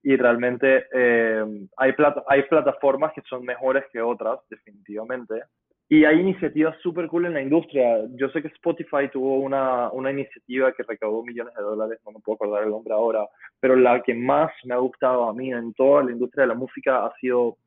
y 0.02 0.16
realmente 0.16 0.86
eh, 0.94 1.68
hay, 1.78 1.94
plata 1.94 2.24
hay 2.28 2.44
plataformas 2.44 3.12
que 3.14 3.22
son 3.28 3.44
mejores 3.44 3.84
que 3.92 4.02
otras 4.02 4.40
definitivamente 4.50 5.42
y 5.88 6.04
hay 6.04 6.20
iniciativas 6.20 6.76
súper 6.82 7.08
cool 7.08 7.26
en 7.26 7.36
la 7.36 7.42
industria. 7.44 8.00
Yo 8.16 8.30
sé 8.30 8.42
que 8.42 8.48
Spotify 8.48 9.08
tuvo 9.12 9.38
una, 9.38 9.92
una 9.92 10.10
iniciativa 10.12 10.72
que 10.72 10.82
recaudó 10.82 11.24
millones 11.24 11.54
de 11.54 11.62
dólares, 11.62 12.00
no 12.04 12.12
me 12.12 12.20
puedo 12.22 12.36
acordar 12.36 12.64
el 12.64 12.72
nombre 12.72 12.94
ahora, 12.94 13.28
pero 13.60 13.76
la 13.76 14.02
que 14.02 14.16
más 14.16 14.52
me 14.64 14.74
ha 14.74 14.78
gustado 14.78 15.30
a 15.30 15.34
mí 15.34 15.52
en 15.52 15.74
toda 15.74 16.04
la 16.04 16.12
industria 16.12 16.44
de 16.44 16.48
la 16.48 16.56
música 16.56 17.06
ha 17.06 17.14
sido 17.20 17.58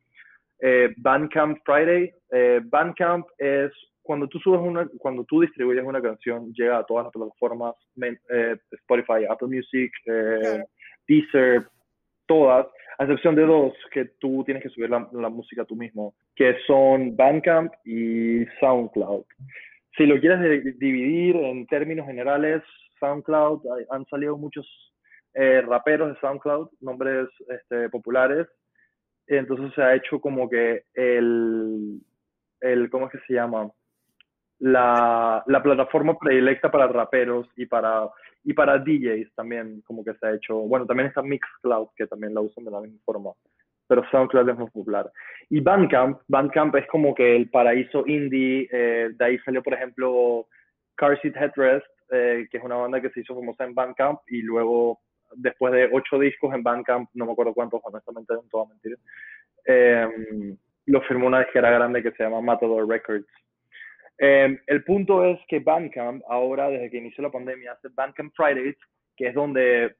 eh, 0.59 0.93
Bandcamp 0.97 1.59
Friday. 1.65 2.11
Eh, 2.31 2.61
Bandcamp 2.63 3.25
es 3.37 3.71
cuando 4.09 4.27
tú 4.27 4.39
subes 4.39 4.59
una, 4.59 4.89
cuando 4.97 5.23
tú 5.25 5.41
distribuyes 5.41 5.83
una 5.83 6.01
canción, 6.01 6.51
llega 6.53 6.79
a 6.79 6.83
todas 6.83 7.05
las 7.05 7.13
plataformas, 7.13 7.75
eh, 8.01 8.57
Spotify, 8.71 9.25
Apple 9.29 9.49
Music, 9.49 9.91
eh, 10.07 10.63
Deezer, 11.07 11.67
todas, 12.25 12.65
a 12.97 13.03
excepción 13.03 13.35
de 13.35 13.45
dos 13.45 13.73
que 13.91 14.05
tú 14.19 14.43
tienes 14.45 14.63
que 14.63 14.69
subir 14.69 14.89
la, 14.89 15.29
música 15.29 15.63
tú 15.63 15.75
mismo, 15.75 16.15
que 16.35 16.55
son 16.65 17.15
Bandcamp 17.15 17.71
y 17.85 18.45
SoundCloud. 18.59 19.25
Si 19.95 20.07
lo 20.07 20.19
quieres 20.19 20.79
dividir 20.79 21.35
en 21.35 21.67
términos 21.67 22.07
generales, 22.07 22.63
SoundCloud, 22.99 23.61
han 23.91 24.05
salido 24.07 24.37
muchos 24.37 24.67
eh, 25.35 25.61
raperos 25.61 26.13
de 26.13 26.19
SoundCloud, 26.19 26.69
nombres 26.81 27.27
este, 27.47 27.89
populares, 27.89 28.47
entonces 29.37 29.71
se 29.75 29.81
ha 29.81 29.95
hecho 29.95 30.19
como 30.19 30.49
que 30.49 30.83
el, 30.93 32.01
el 32.61 32.89
¿cómo 32.89 33.05
es 33.05 33.11
que 33.11 33.19
se 33.27 33.33
llama? 33.33 33.71
La, 34.59 35.43
la 35.47 35.63
plataforma 35.63 36.17
predilecta 36.17 36.69
para 36.69 36.87
raperos 36.87 37.47
y 37.55 37.65
para 37.65 38.09
y 38.43 38.53
para 38.53 38.79
DJs 38.79 39.33
también 39.35 39.81
como 39.85 40.03
que 40.03 40.13
se 40.15 40.25
ha 40.25 40.33
hecho, 40.33 40.55
bueno, 40.55 40.85
también 40.85 41.07
está 41.07 41.21
Mixcloud 41.21 41.89
que 41.95 42.07
también 42.07 42.33
la 42.33 42.41
usan 42.41 42.63
de 42.63 42.71
la 42.71 42.81
misma 42.81 42.99
forma, 43.05 43.31
pero 43.87 44.03
SoundCloud 44.09 44.49
es 44.49 44.57
más 44.57 44.71
popular. 44.71 45.11
Y 45.49 45.59
Bandcamp, 45.59 46.19
Bandcamp 46.27 46.75
es 46.75 46.87
como 46.87 47.13
que 47.13 47.35
el 47.35 47.49
paraíso 47.49 48.05
indie, 48.07 48.67
eh, 48.71 49.09
de 49.13 49.25
ahí 49.25 49.37
salió 49.39 49.61
por 49.61 49.73
ejemplo 49.73 50.47
Car 50.95 51.19
Seat 51.21 51.35
Headrest, 51.35 51.85
eh, 52.11 52.47
que 52.49 52.57
es 52.57 52.63
una 52.63 52.75
banda 52.75 53.01
que 53.01 53.09
se 53.11 53.21
hizo 53.21 53.35
famosa 53.35 53.65
en 53.65 53.75
Bandcamp 53.75 54.19
y 54.27 54.41
luego 54.41 54.99
después 55.35 55.73
de 55.73 55.89
ocho 55.91 56.19
discos 56.19 56.53
en 56.53 56.63
Bandcamp, 56.63 57.09
no 57.13 57.25
me 57.25 57.31
acuerdo 57.31 57.53
cuántos, 57.53 57.81
honestamente, 57.83 58.33
no 58.33 58.43
todo 58.49 58.67
mentir, 58.67 58.97
eh, 59.65 60.07
lo 60.85 61.01
firmó 61.01 61.27
una 61.27 61.39
disquera 61.39 61.71
grande 61.71 62.01
que 62.01 62.11
se 62.11 62.23
llama 62.23 62.41
Matador 62.41 62.87
Records. 62.87 63.27
Em, 64.17 64.59
el 64.67 64.83
punto 64.83 65.23
es 65.23 65.39
que 65.47 65.59
Bandcamp, 65.59 66.23
ahora 66.27 66.69
desde 66.69 66.89
que 66.89 66.97
inició 66.97 67.23
la 67.23 67.31
pandemia, 67.31 67.73
hace 67.73 67.87
Bandcamp 67.89 68.33
Fridays, 68.35 68.77
que 69.15 69.27
es 69.27 69.33
donde 69.33 69.95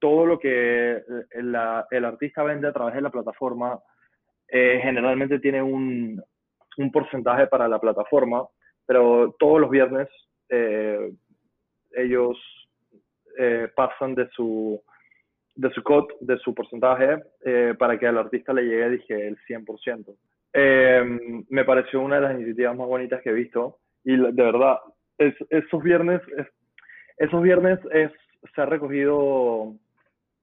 todo 0.00 0.26
lo 0.26 0.38
que 0.38 1.02
el, 1.30 1.56
el 1.90 2.04
artista 2.04 2.42
vende 2.42 2.68
a 2.68 2.72
través 2.72 2.94
de 2.94 3.00
la 3.00 3.10
plataforma 3.10 3.80
eh, 4.48 4.80
generalmente 4.82 5.38
tiene 5.38 5.62
un, 5.62 6.22
un, 6.76 6.92
porcentaje 6.92 7.46
para 7.46 7.66
la 7.66 7.78
plataforma, 7.78 8.46
pero 8.86 9.34
todos 9.38 9.60
los 9.60 9.70
viernes 9.70 10.08
eh, 10.50 11.12
ellos 11.96 12.36
eh, 13.38 13.68
pasan 13.74 14.14
de 14.14 14.28
su 14.30 14.80
de 15.56 15.70
su 15.70 15.84
cut, 15.84 16.10
de 16.20 16.36
su 16.38 16.52
porcentaje, 16.52 17.22
para 17.78 17.96
que 17.96 18.08
al 18.08 18.18
artista 18.18 18.52
le 18.52 18.62
llegue, 18.62 18.90
dije, 18.90 19.28
el 19.28 19.38
100%. 19.46 20.16
Eh, 20.56 21.02
me 21.48 21.64
pareció 21.64 22.00
una 22.00 22.16
de 22.16 22.20
las 22.22 22.34
iniciativas 22.36 22.76
más 22.76 22.86
bonitas 22.86 23.20
que 23.22 23.30
he 23.30 23.34
visto 23.34 23.80
y 24.04 24.16
de 24.16 24.30
verdad, 24.30 24.76
es, 25.18 25.34
esos 25.50 25.82
viernes, 25.82 26.20
esos 27.16 27.42
viernes 27.42 27.80
es, 27.92 28.12
se 28.54 28.60
ha 28.60 28.66
recogido, 28.66 29.74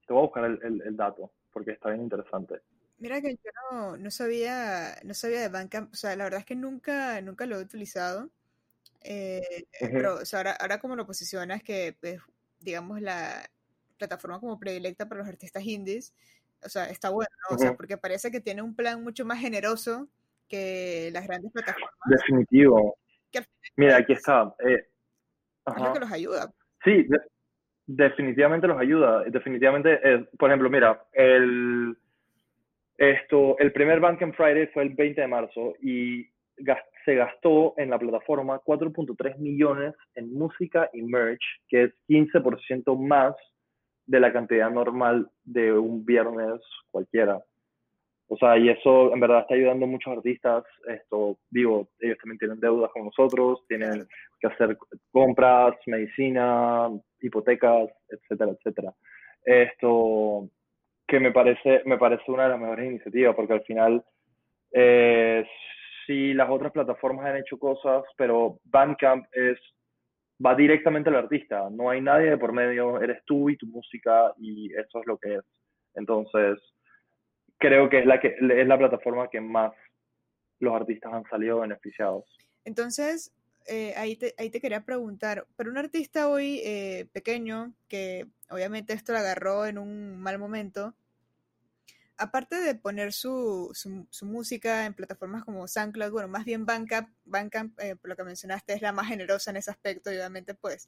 te 0.05 0.11
voy 0.11 0.19
a 0.19 0.25
buscar 0.25 0.45
el, 0.45 0.81
el, 0.85 0.97
dato 0.97 1.31
porque 1.53 1.71
está 1.71 1.89
bien 1.91 2.01
interesante. 2.01 2.55
Mira 2.97 3.21
que 3.21 3.35
yo 3.35 3.51
no, 3.71 3.95
no, 3.95 4.11
sabía, 4.11 4.95
no 5.05 5.13
sabía 5.13 5.39
de 5.39 5.47
Bandcamp, 5.47 5.93
o 5.93 5.95
sea, 5.95 6.13
la 6.17 6.25
verdad 6.25 6.41
es 6.41 6.45
que 6.45 6.55
nunca, 6.55 7.21
nunca 7.21 7.45
lo 7.45 7.55
he 7.55 7.63
utilizado, 7.63 8.29
eh, 9.05 9.65
pero 9.79 10.15
o 10.15 10.25
sea, 10.25 10.39
ahora, 10.39 10.57
ahora 10.59 10.79
como 10.79 10.97
lo 10.97 11.07
posicionas 11.07 11.63
que 11.63 11.95
es, 12.01 12.19
digamos, 12.61 13.01
la 13.01 13.49
plataforma 13.97 14.39
como 14.39 14.59
predilecta 14.59 15.07
para 15.07 15.19
los 15.19 15.27
artistas 15.27 15.63
indies, 15.63 16.13
o 16.63 16.69
sea, 16.69 16.85
está 16.85 17.09
bueno, 17.09 17.29
¿no? 17.49 17.55
O 17.55 17.59
sea, 17.59 17.73
porque 17.75 17.97
parece 17.97 18.31
que 18.31 18.39
tiene 18.39 18.61
un 18.61 18.75
plan 18.75 19.03
mucho 19.03 19.25
más 19.25 19.39
generoso 19.39 20.07
que 20.47 21.09
las 21.13 21.25
grandes 21.27 21.51
plataformas. 21.51 21.91
Definitivo. 22.05 22.97
Mira, 23.77 23.97
aquí 23.97 24.13
está. 24.13 24.53
Eh, 24.59 24.87
es 25.65 25.81
lo 25.81 25.93
que 25.93 25.99
los 25.99 26.11
ayuda. 26.11 26.53
Sí, 26.83 27.07
definitivamente 27.85 28.67
los 28.67 28.79
ayuda. 28.79 29.23
Definitivamente, 29.23 29.99
eh, 30.03 30.27
por 30.37 30.49
ejemplo, 30.49 30.69
mira, 30.69 31.05
el, 31.13 31.97
esto, 32.97 33.57
el 33.59 33.71
primer 33.71 33.99
Bandcamp 33.99 34.35
Friday 34.35 34.67
fue 34.67 34.83
el 34.83 34.89
20 34.89 35.21
de 35.21 35.27
marzo 35.27 35.73
y 35.81 36.29
se 37.05 37.15
gastó 37.15 37.73
en 37.77 37.89
la 37.89 37.99
plataforma 37.99 38.59
4.3 38.59 39.37
millones 39.37 39.93
en 40.15 40.33
música 40.33 40.89
y 40.93 41.01
merch, 41.01 41.43
que 41.67 41.83
es 41.83 41.93
15% 42.07 42.97
más 42.97 43.35
de 44.05 44.19
la 44.19 44.33
cantidad 44.33 44.69
normal 44.69 45.29
de 45.43 45.71
un 45.73 46.05
viernes 46.05 46.61
cualquiera. 46.91 47.41
O 48.33 48.37
sea, 48.37 48.57
y 48.57 48.69
eso 48.69 49.13
en 49.13 49.19
verdad 49.19 49.41
está 49.41 49.55
ayudando 49.55 49.85
a 49.85 49.89
muchos 49.89 50.15
artistas. 50.15 50.63
Esto, 50.87 51.37
digo, 51.49 51.89
ellos 51.99 52.17
también 52.17 52.39
tienen 52.39 52.61
deudas 52.61 52.89
con 52.91 53.03
nosotros, 53.03 53.65
tienen 53.67 54.07
que 54.39 54.47
hacer 54.47 54.77
compras, 55.11 55.75
medicina, 55.85 56.89
hipotecas, 57.19 57.89
etcétera, 58.07 58.51
etcétera. 58.51 58.93
Esto, 59.43 60.49
que 61.05 61.19
me 61.19 61.33
parece, 61.33 61.81
me 61.85 61.97
parece 61.97 62.23
una 62.31 62.43
de 62.43 62.49
las 62.49 62.59
mejores 62.59 62.89
iniciativas, 62.91 63.35
porque 63.35 63.53
al 63.53 63.63
final, 63.63 64.05
eh, 64.71 65.45
sí, 66.11 66.33
las 66.33 66.49
otras 66.49 66.73
plataformas 66.73 67.25
han 67.25 67.37
hecho 67.37 67.57
cosas, 67.57 68.03
pero 68.17 68.59
Bandcamp 68.65 69.25
es 69.31 69.57
va 70.45 70.55
directamente 70.55 71.09
al 71.09 71.15
artista, 71.15 71.69
no 71.71 71.89
hay 71.89 72.01
nadie 72.01 72.31
de 72.31 72.37
por 72.37 72.51
medio, 72.51 72.99
eres 72.99 73.23
tú 73.25 73.49
y 73.49 73.57
tu 73.57 73.67
música 73.67 74.33
y 74.37 74.73
eso 74.73 74.99
es 74.99 75.05
lo 75.05 75.17
que 75.17 75.35
es. 75.35 75.43
Entonces, 75.93 76.57
creo 77.59 77.89
que 77.89 77.99
es 77.99 78.05
la, 78.05 78.19
que, 78.19 78.35
es 78.39 78.67
la 78.67 78.77
plataforma 78.77 79.29
que 79.29 79.39
más 79.39 79.71
los 80.59 80.73
artistas 80.73 81.13
han 81.13 81.23
salido 81.29 81.59
beneficiados. 81.59 82.25
Entonces, 82.65 83.31
eh, 83.67 83.93
ahí, 83.97 84.15
te, 84.15 84.33
ahí 84.37 84.49
te 84.49 84.59
quería 84.59 84.81
preguntar, 84.81 85.45
para 85.55 85.69
un 85.69 85.77
artista 85.77 86.27
hoy 86.27 86.59
eh, 86.65 87.07
pequeño, 87.13 87.73
que 87.87 88.25
obviamente 88.49 88.93
esto 88.93 89.13
lo 89.13 89.19
agarró 89.19 89.65
en 89.65 89.77
un 89.77 90.19
mal 90.19 90.39
momento, 90.39 90.95
aparte 92.21 92.55
de 92.61 92.75
poner 92.75 93.13
su, 93.13 93.71
su, 93.73 94.25
música 94.25 94.85
en 94.85 94.93
plataformas 94.93 95.43
como 95.43 95.67
SoundCloud, 95.67 96.11
bueno, 96.11 96.27
más 96.27 96.45
bien 96.45 96.65
Bandcamp, 96.65 97.09
Bandcamp 97.25 97.79
eh, 97.79 97.95
por 97.95 98.09
lo 98.09 98.15
que 98.15 98.23
mencionaste, 98.23 98.73
es 98.73 98.81
la 98.81 98.91
más 98.91 99.07
generosa 99.07 99.49
en 99.49 99.57
ese 99.57 99.71
aspecto 99.71 100.11
y 100.11 100.17
obviamente 100.17 100.53
pues 100.53 100.87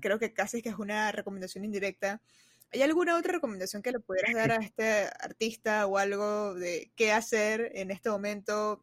creo 0.00 0.18
que 0.18 0.32
casi 0.32 0.60
que 0.60 0.70
es 0.70 0.78
una 0.78 1.12
recomendación 1.12 1.64
indirecta. 1.64 2.20
¿Hay 2.72 2.82
alguna 2.82 3.16
otra 3.16 3.34
recomendación 3.34 3.82
que 3.82 3.92
le 3.92 4.00
pudieras 4.00 4.34
dar 4.34 4.50
a 4.50 4.56
este 4.56 5.04
artista 5.20 5.86
o 5.86 5.98
algo 5.98 6.54
de 6.54 6.90
qué 6.96 7.12
hacer 7.12 7.70
en 7.74 7.92
este 7.92 8.10
momento, 8.10 8.82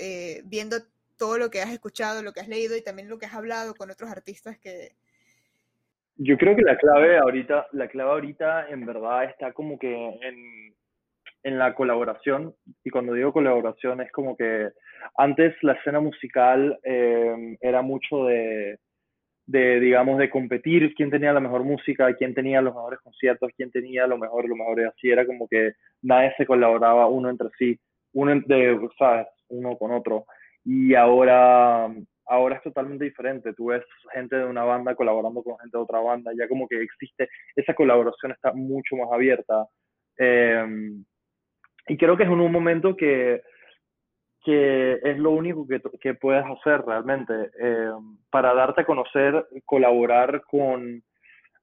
eh, 0.00 0.42
viendo 0.44 0.76
todo 1.16 1.38
lo 1.38 1.50
que 1.50 1.62
has 1.62 1.70
escuchado, 1.70 2.22
lo 2.22 2.32
que 2.32 2.40
has 2.40 2.48
leído 2.48 2.76
y 2.76 2.82
también 2.82 3.08
lo 3.08 3.18
que 3.18 3.26
has 3.26 3.34
hablado 3.34 3.74
con 3.74 3.90
otros 3.90 4.10
artistas 4.10 4.58
que... 4.58 4.94
Yo 6.18 6.38
creo 6.38 6.56
que 6.56 6.62
la 6.62 6.78
clave 6.78 7.18
ahorita, 7.18 7.66
la 7.72 7.88
clave 7.88 8.10
ahorita 8.10 8.68
en 8.68 8.86
verdad 8.86 9.24
está 9.24 9.52
como 9.52 9.78
que 9.78 9.92
en, 9.92 10.65
en 11.46 11.58
la 11.58 11.74
colaboración, 11.74 12.56
y 12.82 12.90
cuando 12.90 13.14
digo 13.14 13.32
colaboración 13.32 14.00
es 14.00 14.10
como 14.10 14.36
que 14.36 14.68
antes 15.16 15.54
la 15.62 15.74
escena 15.74 16.00
musical 16.00 16.76
eh, 16.82 17.56
era 17.60 17.82
mucho 17.82 18.24
de, 18.24 18.80
de, 19.46 19.78
digamos, 19.78 20.18
de 20.18 20.28
competir 20.28 20.92
quién 20.96 21.08
tenía 21.08 21.32
la 21.32 21.38
mejor 21.38 21.62
música, 21.62 22.12
quién 22.16 22.34
tenía 22.34 22.60
los 22.60 22.74
mejores 22.74 22.98
conciertos, 22.98 23.52
quién 23.56 23.70
tenía 23.70 24.08
lo 24.08 24.18
mejor, 24.18 24.48
lo 24.48 24.56
mejor, 24.56 24.80
y 24.80 24.84
así 24.86 25.08
era 25.08 25.24
como 25.24 25.46
que 25.46 25.74
nadie 26.02 26.34
se 26.36 26.46
colaboraba 26.46 27.06
uno 27.06 27.30
entre 27.30 27.48
sí, 27.56 27.78
uno 28.14 28.32
entre, 28.32 28.76
¿sabes? 28.98 29.28
Uno 29.48 29.76
con 29.78 29.92
otro. 29.92 30.26
Y 30.64 30.96
ahora, 30.96 31.88
ahora 32.26 32.56
es 32.56 32.62
totalmente 32.64 33.04
diferente. 33.04 33.52
Tú 33.54 33.66
ves 33.66 33.84
gente 34.12 34.34
de 34.34 34.46
una 34.46 34.64
banda 34.64 34.96
colaborando 34.96 35.44
con 35.44 35.56
gente 35.58 35.78
de 35.78 35.84
otra 35.84 36.00
banda, 36.00 36.32
ya 36.36 36.48
como 36.48 36.66
que 36.66 36.82
existe, 36.82 37.28
esa 37.54 37.72
colaboración 37.72 38.32
está 38.32 38.52
mucho 38.52 38.96
más 38.96 39.12
abierta. 39.12 39.64
Eh, 40.18 40.64
y 41.88 41.96
creo 41.96 42.16
que 42.16 42.24
es 42.24 42.28
en 42.28 42.40
un 42.40 42.52
momento 42.52 42.96
que, 42.96 43.42
que 44.44 44.98
es 45.02 45.18
lo 45.18 45.30
único 45.30 45.66
que, 45.66 45.80
que 46.00 46.14
puedes 46.14 46.44
hacer 46.44 46.82
realmente 46.82 47.32
eh, 47.60 47.90
para 48.30 48.54
darte 48.54 48.82
a 48.82 48.86
conocer, 48.86 49.46
colaborar 49.64 50.42
con, 50.42 51.02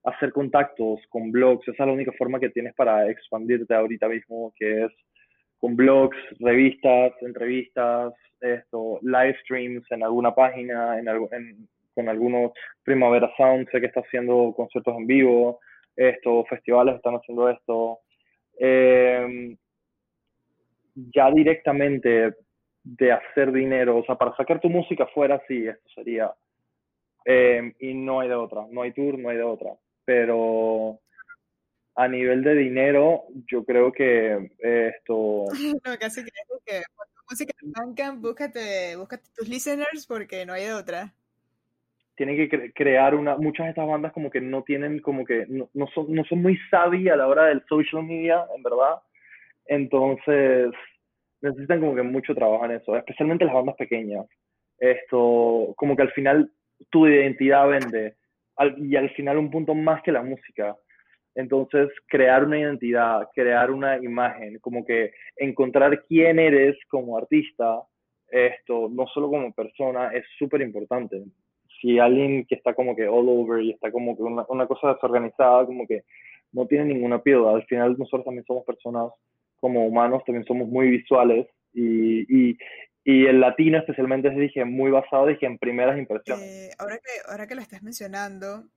hacer 0.03 0.31
contactos 0.31 0.99
con 1.09 1.31
blogs. 1.31 1.67
Esa 1.67 1.83
es 1.83 1.87
la 1.87 1.93
única 1.93 2.11
forma 2.13 2.39
que 2.39 2.49
tienes 2.49 2.73
para 2.75 3.09
expandirte 3.09 3.73
ahorita 3.73 4.07
mismo, 4.07 4.53
que 4.57 4.85
es 4.85 4.91
con 5.59 5.75
blogs, 5.75 6.17
revistas, 6.39 7.13
entrevistas, 7.21 8.13
esto, 8.41 8.99
live 9.01 9.37
streams 9.43 9.89
en 9.91 10.03
alguna 10.03 10.35
página, 10.35 10.99
en, 10.99 11.07
en, 11.07 11.67
con 11.93 12.09
algunos 12.09 12.51
Primavera 12.83 13.31
Sound, 13.37 13.69
sé 13.71 13.79
que 13.79 13.87
está 13.87 14.01
haciendo 14.01 14.53
conciertos 14.55 14.95
en 14.97 15.07
vivo, 15.07 15.59
esto, 15.95 16.43
festivales 16.49 16.95
están 16.95 17.15
haciendo 17.15 17.49
esto. 17.49 17.99
Eh, 18.59 19.55
ya 20.95 21.31
directamente 21.31 22.35
de 22.83 23.11
hacer 23.11 23.51
dinero, 23.51 23.97
o 23.97 24.05
sea, 24.05 24.15
para 24.15 24.35
sacar 24.35 24.59
tu 24.59 24.69
música 24.69 25.07
fuera, 25.07 25.41
sí, 25.47 25.67
esto 25.67 25.89
sería. 25.95 26.33
Eh, 27.25 27.73
y 27.79 27.93
no 27.93 28.19
hay 28.19 28.29
de 28.29 28.35
otra, 28.35 28.65
no 28.69 28.81
hay 28.81 28.91
tour, 28.91 29.17
no 29.17 29.29
hay 29.29 29.37
de 29.37 29.43
otra. 29.43 29.71
Pero 30.05 30.99
a 31.95 32.07
nivel 32.07 32.43
de 32.43 32.55
dinero, 32.55 33.23
yo 33.49 33.63
creo 33.63 33.91
que 33.91 34.51
esto... 34.59 35.45
No, 35.85 35.97
casi 35.99 36.21
creo 36.21 36.59
que 36.65 36.81
cuando 36.95 37.13
música 37.29 37.53
Bandcamp, 37.61 38.21
búscate, 38.21 38.95
búscate 38.97 39.23
tus 39.35 39.47
listeners 39.47 40.05
porque 40.07 40.45
no 40.45 40.53
hay 40.53 40.65
de 40.65 40.73
otra. 40.73 41.13
Tienen 42.15 42.49
que 42.49 42.73
crear 42.73 43.15
una... 43.15 43.37
Muchas 43.37 43.65
de 43.65 43.69
estas 43.69 43.87
bandas 43.87 44.11
como 44.11 44.29
que 44.29 44.41
no 44.41 44.63
tienen, 44.63 44.99
como 44.99 45.25
que 45.25 45.45
no, 45.47 45.69
no 45.73 45.87
son, 45.95 46.13
no 46.13 46.25
son 46.25 46.41
muy 46.41 46.57
savvy 46.69 47.09
a 47.09 47.15
la 47.15 47.27
hora 47.27 47.45
del 47.45 47.63
social 47.67 48.03
media, 48.03 48.45
en 48.55 48.61
verdad. 48.61 49.01
Entonces, 49.65 50.71
necesitan 51.41 51.79
como 51.79 51.95
que 51.95 52.03
mucho 52.03 52.33
trabajo 52.33 52.65
en 52.65 52.71
eso, 52.71 52.95
especialmente 52.95 53.45
las 53.45 53.53
bandas 53.53 53.75
pequeñas. 53.75 54.25
Esto, 54.79 55.73
como 55.77 55.95
que 55.95 56.01
al 56.01 56.11
final 56.11 56.51
tu 56.89 57.07
identidad 57.07 57.67
vende 57.67 58.15
y 58.77 58.95
al 58.95 59.09
final 59.11 59.37
un 59.37 59.51
punto 59.51 59.73
más 59.73 60.01
que 60.03 60.11
la 60.11 60.21
música. 60.23 60.75
Entonces, 61.35 61.89
crear 62.07 62.43
una 62.45 62.59
identidad, 62.59 63.27
crear 63.33 63.71
una 63.71 63.97
imagen, 63.97 64.59
como 64.59 64.85
que 64.85 65.11
encontrar 65.37 66.03
quién 66.03 66.37
eres 66.37 66.77
como 66.89 67.17
artista, 67.17 67.81
esto, 68.29 68.89
no 68.91 69.07
solo 69.07 69.29
como 69.29 69.53
persona, 69.53 70.09
es 70.13 70.23
súper 70.37 70.61
importante. 70.61 71.23
Si 71.81 71.99
alguien 71.99 72.45
que 72.45 72.55
está 72.55 72.73
como 72.73 72.95
que 72.95 73.07
all 73.07 73.27
over 73.27 73.61
y 73.61 73.71
está 73.71 73.91
como 73.91 74.15
que 74.15 74.23
una, 74.23 74.45
una 74.47 74.67
cosa 74.67 74.93
desorganizada, 74.93 75.65
como 75.65 75.87
que 75.87 76.03
no 76.51 76.67
tiene 76.67 76.85
ninguna 76.85 77.21
piedra. 77.21 77.51
Al 77.51 77.65
final 77.65 77.97
nosotros 77.97 78.25
también 78.25 78.45
somos 78.45 78.63
personas 78.63 79.11
como 79.63 79.87
humanos, 79.87 80.23
también 80.25 80.43
somos 80.43 80.67
muy 80.67 80.89
visuales 80.89 81.47
y, 81.73 82.49
y, 82.51 82.57
y 83.05 83.25
el 83.27 83.39
latino 83.39 83.77
especialmente 83.77 84.27
es, 84.27 84.35
dije, 84.35 84.65
muy 84.65 84.91
basado, 84.91 85.27
dije, 85.27 85.45
en 85.45 85.57
primeras 85.57 85.97
impresiones. 85.97 86.45
Eh, 86.45 86.71
ahora, 86.77 86.97
que, 86.97 87.31
ahora 87.31 87.47
que 87.47 87.55
lo 87.55 87.61
estás 87.61 87.81
mencionando, 87.81 88.67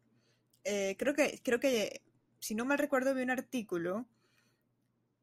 eh, 0.63 0.95
creo, 0.97 1.13
que, 1.15 1.41
creo 1.43 1.59
que, 1.59 2.03
si 2.39 2.55
no 2.55 2.65
mal 2.65 2.79
recuerdo, 2.79 3.17
vi 3.17 3.23
un 3.23 3.31
artículo 3.31 4.07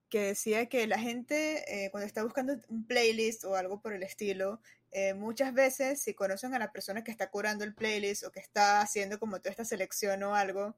que 0.10 0.20
decía 0.20 0.68
que 0.68 0.86
la 0.86 1.00
gente 1.00 1.64
eh, 1.86 1.90
cuando 1.92 2.08
está 2.08 2.24
buscando 2.24 2.56
un 2.68 2.86
playlist 2.86 3.46
o 3.46 3.56
algo 3.56 3.80
por 3.82 3.94
el 3.94 4.04
estilo, 4.04 4.60
muchas 5.16 5.54
veces 5.54 6.04
si 6.04 6.14
conocen 6.14 6.54
a 6.54 6.60
la 6.60 6.74
persona 6.74 7.06
que 7.06 7.10
está 7.10 7.32
curando 7.32 7.64
el 7.64 7.74
playlist 7.74 8.26
o 8.26 8.32
que 8.32 8.42
está 8.42 8.82
haciendo 8.82 9.18
como 9.18 9.40
toda 9.40 9.52
esta 9.52 9.66
selección 9.66 10.22
o 10.24 10.36
algo, 10.36 10.76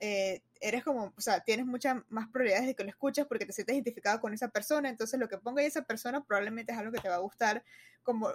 eh, 0.00 0.42
eres 0.60 0.82
como, 0.82 1.12
o 1.16 1.20
sea, 1.20 1.40
tienes 1.40 1.66
muchas 1.66 2.02
más 2.08 2.28
probabilidades 2.28 2.68
de 2.68 2.74
que 2.74 2.84
lo 2.84 2.90
escuches 2.90 3.26
porque 3.26 3.46
te 3.46 3.52
sientes 3.52 3.74
identificado 3.74 4.20
con 4.20 4.32
esa 4.32 4.48
persona, 4.48 4.88
entonces 4.88 5.20
lo 5.20 5.28
que 5.28 5.38
ponga 5.38 5.60
ahí 5.60 5.66
esa 5.66 5.82
persona 5.82 6.24
probablemente 6.24 6.72
es 6.72 6.78
algo 6.78 6.92
que 6.92 7.00
te 7.00 7.08
va 7.08 7.16
a 7.16 7.18
gustar, 7.18 7.62
como 8.02 8.30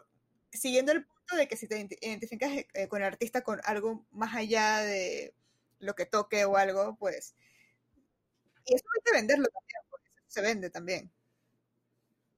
siguiendo 0.52 0.92
el 0.92 1.06
punto 1.06 1.36
de 1.36 1.48
que 1.48 1.58
si 1.58 1.68
te 1.68 1.88
identificas 2.02 2.52
eh, 2.74 2.88
con 2.88 3.02
el 3.02 3.08
artista 3.08 3.42
con 3.42 3.60
algo 3.66 4.06
más 4.12 4.36
allá 4.36 4.78
de 4.78 5.34
lo 5.80 5.94
que 5.96 6.06
toque 6.06 6.46
o 6.46 6.56
algo, 6.56 6.96
pues... 7.00 7.36
Y 8.68 8.76
eso 8.76 8.86
hay 8.96 9.02
que 9.04 9.12
venderlo 9.12 9.46
también, 9.46 9.82
porque 9.90 10.10
se 10.26 10.42
vende 10.42 10.70
también. 10.70 11.12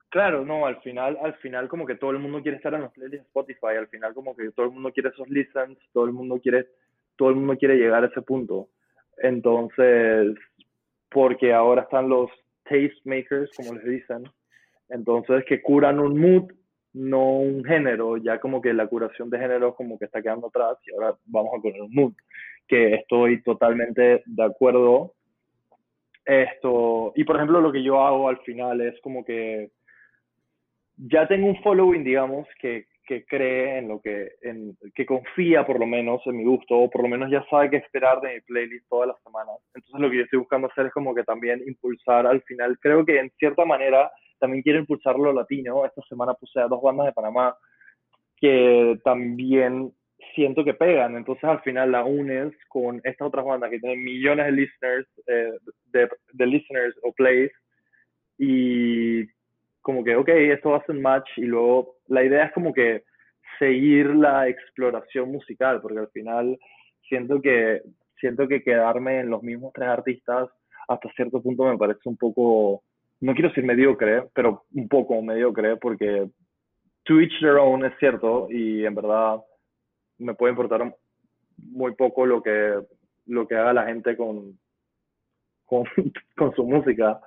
Claro, 0.10 0.46
no, 0.46 0.66
al 0.66 0.82
final, 0.82 1.18
al 1.22 1.36
final 1.36 1.68
como 1.68 1.86
que 1.86 1.96
todo 1.96 2.12
el 2.12 2.20
mundo 2.20 2.42
quiere 2.42 2.58
estar 2.58 2.74
en 2.74 2.82
los 2.82 2.94
playlists 2.94 3.24
de 3.24 3.28
Spotify, 3.28 3.78
al 3.78 3.88
final 3.88 4.14
como 4.14 4.36
que 4.36 4.52
todo 4.52 4.68
el 4.68 4.72
mundo 4.72 4.92
quiere 4.92 5.10
esos 5.10 5.30
listens, 5.30 5.78
todo 5.92 6.06
el 6.06 6.14
mundo 6.14 6.40
quiere, 6.42 6.70
todo 7.18 7.30
el 7.30 7.36
mundo 7.36 7.58
quiere 7.58 7.76
llegar 7.76 8.04
a 8.04 8.08
ese 8.08 8.22
punto. 8.22 8.70
Entonces, 9.18 10.36
porque 11.10 11.54
ahora 11.54 11.84
están 11.84 12.10
los 12.10 12.30
tastemakers, 12.64 13.52
como 13.56 13.74
les 13.74 13.86
dicen, 13.86 14.24
entonces 14.90 15.44
que 15.46 15.62
curan 15.62 16.00
un 16.00 16.20
mood, 16.20 16.52
no 16.94 17.40
un 17.40 17.64
género, 17.64 18.18
ya 18.18 18.40
como 18.40 18.62
que 18.62 18.74
la 18.74 18.88
curación 18.88 19.30
de 19.30 19.40
género 19.40 19.76
como 19.76 20.00
que 20.00 20.06
está 20.06 20.22
quedando 20.22 20.48
atrás 20.48 20.78
y 20.86 20.94
ahora 20.94 21.16
vamos 21.26 21.52
a 21.58 21.62
curar 21.62 21.82
un 21.82 21.94
mood, 21.94 22.14
que 22.68 22.96
estoy 22.96 23.42
totalmente 23.44 24.24
de 24.26 24.44
acuerdo. 24.44 25.14
Esto, 26.26 27.14
y 27.16 27.24
por 27.24 27.38
ejemplo 27.38 27.62
lo 27.62 27.72
que 27.72 27.84
yo 27.84 28.02
hago 28.02 28.28
al 28.28 28.40
final 28.40 28.82
es 28.82 29.00
como 29.02 29.24
que 29.24 29.72
ya 30.98 31.28
tengo 31.28 31.48
un 31.48 31.62
following, 31.62 32.04
digamos, 32.04 32.48
que, 32.60 32.88
que 33.08 33.26
cree 33.26 33.80
en 33.80 33.88
lo 33.88 34.02
que, 34.02 34.34
en, 34.42 34.78
que 34.94 35.06
confía 35.06 35.66
por 35.66 35.80
lo 35.80 35.88
menos 35.88 36.22
en 36.26 36.38
mi 36.38 36.44
gusto, 36.44 36.78
o 36.78 36.90
por 36.90 37.02
lo 37.04 37.08
menos 37.08 37.32
ya 37.32 37.44
sabe 37.50 37.70
qué 37.70 37.78
esperar 37.78 38.20
de 38.22 38.36
mi 38.36 38.42
playlist 38.42 38.88
todas 38.90 39.08
las 39.08 39.24
semanas. 39.24 39.56
Entonces 39.74 40.02
lo 40.02 40.10
que 40.10 40.18
yo 40.18 40.24
estoy 40.24 40.40
buscando 40.40 40.68
hacer 40.68 40.88
es 40.88 40.94
como 40.94 41.16
que 41.16 41.24
también 41.24 41.64
impulsar 41.66 42.28
al 42.28 42.42
final, 42.44 42.78
creo 42.80 43.06
que 43.06 43.20
en 43.20 43.32
cierta 43.40 43.66
manera 43.66 44.12
también 44.40 44.62
quiero 44.62 44.80
impulsar 44.80 45.18
lo 45.18 45.34
latino. 45.34 45.86
Esta 45.86 46.02
semana 46.04 46.34
puse 46.36 46.60
a 46.60 46.68
dos 46.68 46.82
bandas 46.82 47.08
de 47.08 47.14
Panamá 47.14 47.56
que 48.40 49.00
también 49.04 49.92
siento 50.36 50.64
que 50.64 50.74
pegan, 50.74 51.16
entonces 51.16 51.44
al 51.44 51.62
final 51.62 51.92
la 51.92 52.04
unes 52.04 52.54
con 52.68 53.02
estas 53.04 53.28
otras 53.28 53.46
bandas 53.46 53.72
que 53.72 53.80
tienen 53.80 54.04
millones 54.04 54.46
de 54.46 54.52
listeners, 54.52 55.08
eh, 55.26 55.54
de, 55.86 56.10
de 56.34 56.46
listeners 56.46 56.96
o 57.04 57.12
plays, 57.14 57.52
y 58.38 59.26
como 59.82 60.04
que, 60.04 60.16
ok, 60.16 60.30
esto 60.30 60.76
a 60.76 60.86
ser 60.86 60.96
match 60.96 61.30
y 61.38 61.46
luego 61.46 61.97
la 62.08 62.24
idea 62.24 62.46
es 62.46 62.52
como 62.54 62.74
que 62.74 63.04
seguir 63.60 64.16
la 64.16 64.48
exploración 64.48 65.32
musical, 65.32 65.82
porque 65.82 66.00
al 66.00 66.10
final 66.10 66.58
siento 67.08 67.42
que, 67.42 67.82
siento 68.20 68.48
que 68.48 68.64
quedarme 68.64 69.20
en 69.20 69.30
los 69.30 69.44
mismos 69.44 69.74
tres 69.74 69.90
artistas 69.90 70.50
hasta 70.88 71.12
cierto 71.14 71.42
punto 71.42 71.66
me 71.66 71.78
parece 71.78 72.08
un 72.08 72.18
poco, 72.18 72.84
no 73.22 73.34
quiero 73.34 73.50
decir 73.50 73.66
mediocre, 73.66 74.24
pero 74.34 74.64
un 74.74 74.88
poco 74.88 75.22
mediocre, 75.22 75.76
porque 75.78 76.30
to 77.04 77.20
each 77.20 77.40
their 77.42 77.58
own 77.58 77.86
es 77.86 77.94
cierto 78.00 78.48
y 78.50 78.86
en 78.86 78.96
verdad 78.96 79.42
me 80.18 80.34
puede 80.34 80.52
importar 80.52 80.96
muy 81.58 81.94
poco 81.96 82.26
lo 82.26 82.42
que, 82.42 82.80
lo 83.26 83.48
que 83.48 83.56
haga 83.56 83.74
la 83.74 83.86
gente 83.86 84.16
con, 84.16 84.58
con, 85.66 85.84
con 86.38 86.56
su 86.56 86.64
música, 86.64 87.20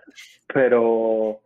pero 0.52 1.40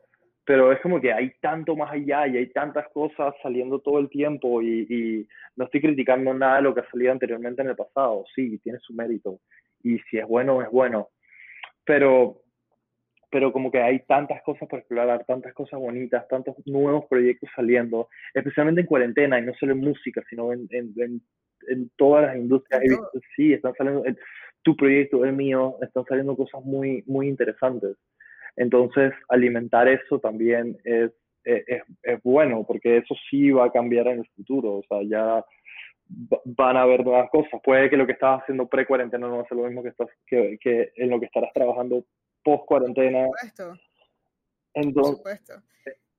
pero 0.45 0.73
es 0.73 0.81
como 0.81 1.01
que 1.01 1.13
hay 1.13 1.33
tanto 1.41 1.75
más 1.75 1.93
allá 1.93 2.27
y 2.27 2.37
hay 2.37 2.47
tantas 2.53 2.89
cosas 2.91 3.35
saliendo 3.43 3.81
todo 3.81 3.99
el 3.99 4.09
tiempo 4.09 4.63
y, 4.63 5.27
no 5.57 5.67
estoy 5.67 5.81
criticando 5.83 6.35
nada 6.35 6.57
de 6.57 6.63
lo 6.63 6.75
que 6.75 6.81
ha 6.81 6.91
salido 6.91 7.13
anteriormente 7.13 7.63
en 7.63 7.69
el 7.69 7.77
pasado, 7.77 8.25
sí, 8.35 8.59
tiene 8.59 8.81
su 8.81 8.93
mérito 8.93 9.39
y 9.85 9.99
si 10.11 10.19
es 10.19 10.27
bueno, 10.27 10.61
es 10.63 10.71
bueno, 10.71 11.11
pero, 11.85 12.41
pero 13.31 13.53
como 13.53 13.71
que 13.71 13.81
hay 13.81 14.01
tantas 14.01 14.43
cosas 14.43 14.69
por 14.69 14.81
explorar, 14.81 15.25
tantas 15.27 15.55
cosas 15.55 15.79
bonitas, 15.79 16.27
tantos 16.27 16.57
nuevos 16.67 17.05
proyectos 17.09 17.49
saliendo, 17.55 18.09
especialmente 18.33 18.81
en 18.81 18.87
cuarentena 18.89 19.39
y 19.39 19.43
no 19.43 19.55
solo 19.55 19.73
en 19.73 19.81
música, 19.81 20.23
sino 20.29 20.53
en, 20.53 20.67
en, 20.71 21.21
en, 21.69 21.91
todas 21.97 22.27
las 22.27 22.37
industrias. 22.37 22.83
sí, 23.37 23.53
están 23.53 23.75
saliendo, 23.75 24.03
tu 24.63 24.77
proyecto, 24.77 25.25
el 25.25 25.35
mío, 25.35 25.77
están 25.83 26.05
saliendo 26.07 26.37
cosas 26.37 26.65
muy, 26.65 27.05
muy 27.07 27.29
interesantes. 27.29 27.97
Entonces, 28.57 29.13
alimentar 29.29 29.89
eso 29.89 30.19
también 30.19 30.77
es, 30.85 31.11
es, 31.45 31.83
es, 32.03 32.23
bueno, 32.23 32.65
porque 32.67 32.99
eso 32.99 33.15
sí 33.29 33.51
va 33.51 33.67
a 33.67 33.73
cambiar 33.73 34.09
en 34.09 34.21
el 34.21 34.29
futuro. 34.37 34.77
O 34.79 34.83
sea, 34.89 35.03
ya 35.03 35.45
van 36.45 36.77
a 36.77 36.83
haber 36.83 37.05
nuevas 37.05 37.31
cosas. 37.31 37.61
Puede 37.63 37.91
que 37.91 37.97
lo 37.97 38.07
que 38.07 38.13
estás 38.13 38.43
haciendo 38.43 38.67
pre-cuarentena 38.67 39.27
no 39.27 39.39
va 39.39 39.43
a 39.43 39.49
ser 39.49 39.59
lo 39.59 39.65
mismo 39.65 39.83
que, 39.83 39.89
estás, 39.89 40.09
que, 40.27 40.59
que 40.61 40.93
en 40.97 41.11
lo 41.11 41.19
que 41.19 41.27
estarás 41.27 41.53
trabajando 41.53 42.05
post-cuarentena. 42.43 43.27
Por 43.27 43.39
supuesto. 43.39 43.81
Entonces, 44.75 45.13
Por 45.13 45.17
supuesto. 45.17 45.53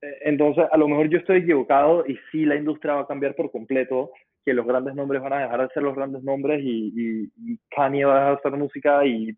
Eh, 0.01 0.17
entonces, 0.21 0.65
a 0.71 0.77
lo 0.77 0.87
mejor 0.87 1.09
yo 1.09 1.19
estoy 1.19 1.37
equivocado 1.37 2.05
y 2.07 2.17
sí 2.31 2.45
la 2.45 2.55
industria 2.55 2.95
va 2.95 3.01
a 3.01 3.07
cambiar 3.07 3.35
por 3.35 3.51
completo, 3.51 4.11
que 4.43 4.53
los 4.53 4.65
grandes 4.65 4.93
nombres 4.93 5.21
van 5.21 5.33
a 5.33 5.39
dejar 5.39 5.61
de 5.61 5.73
ser 5.73 5.83
los 5.83 5.95
grandes 5.95 6.23
nombres 6.23 6.61
y, 6.63 6.93
y, 6.95 7.53
y 7.53 7.59
Kanye 7.75 8.05
va 8.05 8.13
a 8.13 8.19
dejar 8.19 8.33
de 8.33 8.39
hacer 8.39 8.59
música 8.59 9.05
y 9.05 9.35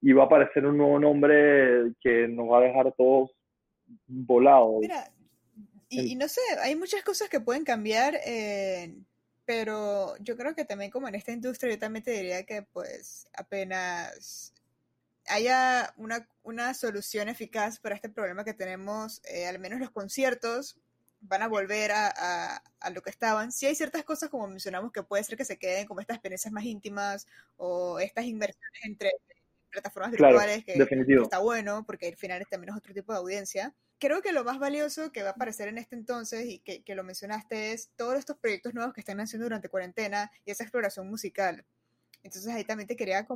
y 0.00 0.12
va 0.12 0.24
a 0.24 0.26
aparecer 0.26 0.64
un 0.66 0.78
nuevo 0.78 0.98
nombre 0.98 1.92
que 2.00 2.28
nos 2.28 2.50
va 2.50 2.58
a 2.58 2.62
dejar 2.62 2.92
todos 2.96 3.30
volados. 4.06 4.80
Mira, 4.80 5.10
y, 5.88 6.14
no 6.16 6.28
sé, 6.28 6.40
hay 6.60 6.76
muchas 6.76 7.02
cosas 7.02 7.28
que 7.28 7.40
pueden 7.40 7.64
cambiar, 7.64 8.14
eh, 8.24 8.94
pero 9.46 10.16
yo 10.18 10.36
creo 10.36 10.54
que 10.54 10.66
también 10.66 10.90
como 10.90 11.08
en 11.08 11.14
esta 11.14 11.32
industria, 11.32 11.72
yo 11.72 11.78
también 11.78 12.04
te 12.04 12.10
diría 12.10 12.44
que 12.44 12.62
pues 12.62 13.26
apenas 13.32 14.52
haya 15.28 15.92
una, 15.96 16.28
una 16.42 16.74
solución 16.74 17.28
eficaz 17.28 17.78
para 17.80 17.94
este 17.94 18.10
problema 18.10 18.44
que 18.44 18.54
tenemos, 18.54 19.22
eh, 19.24 19.46
al 19.46 19.58
menos 19.58 19.80
los 19.80 19.90
conciertos 19.90 20.78
van 21.20 21.42
a 21.42 21.48
volver 21.48 21.90
a, 21.92 22.12
a, 22.14 22.62
a, 22.80 22.90
lo 22.90 23.02
que 23.02 23.10
estaban. 23.10 23.50
Sí 23.50 23.66
hay 23.66 23.74
ciertas 23.74 24.04
cosas, 24.04 24.28
como 24.28 24.46
mencionamos, 24.46 24.92
que 24.92 25.02
puede 25.02 25.24
ser 25.24 25.36
que 25.36 25.44
se 25.44 25.58
queden 25.58 25.86
como 25.86 26.00
estas 26.00 26.16
experiencias 26.16 26.52
más 26.52 26.64
íntimas 26.64 27.26
o 27.56 27.98
estas 27.98 28.26
inversiones 28.26 28.84
entre 28.84 29.10
plataformas 29.70 30.10
virtuales, 30.12 30.64
que, 30.64 30.74
está 30.74 31.38
bueno, 31.38 31.84
porque 31.86 32.08
al 32.08 32.16
final 32.16 32.44
también 32.50 32.70
es 32.70 32.76
otro 32.76 32.94
tipo 32.94 33.12
de 33.12 33.18
audiencia. 33.18 33.74
Creo 33.98 34.22
que 34.22 34.32
lo 34.32 34.44
más 34.44 34.58
valioso 34.58 35.12
que 35.12 35.22
va 35.22 35.30
a 35.30 35.32
aparecer 35.32 35.68
en 35.68 35.78
este 35.78 35.96
entonces, 35.96 36.46
y 36.46 36.58
que, 36.60 36.82
que 36.82 36.94
lo 36.94 37.04
mencionaste, 37.04 37.72
es 37.72 37.90
todos 37.96 38.18
estos 38.18 38.38
proyectos 38.38 38.74
nuevos 38.74 38.94
que 38.94 39.00
están 39.00 39.20
haciendo 39.20 39.44
durante 39.44 39.68
cuarentena 39.68 40.30
y 40.44 40.50
esa 40.50 40.64
exploración 40.64 41.08
musical. 41.08 41.64
Entonces 42.22 42.52
ahí 42.54 42.64
también 42.64 42.86
te 42.86 42.96
quería, 42.96 43.26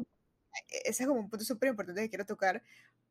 ese 0.85 1.03
es 1.03 1.07
como 1.07 1.21
un 1.21 1.31
punto 1.31 1.45
súper 1.45 1.71
importante 1.71 2.03
que 2.03 2.09
quiero 2.09 2.27
tocar, 2.27 2.63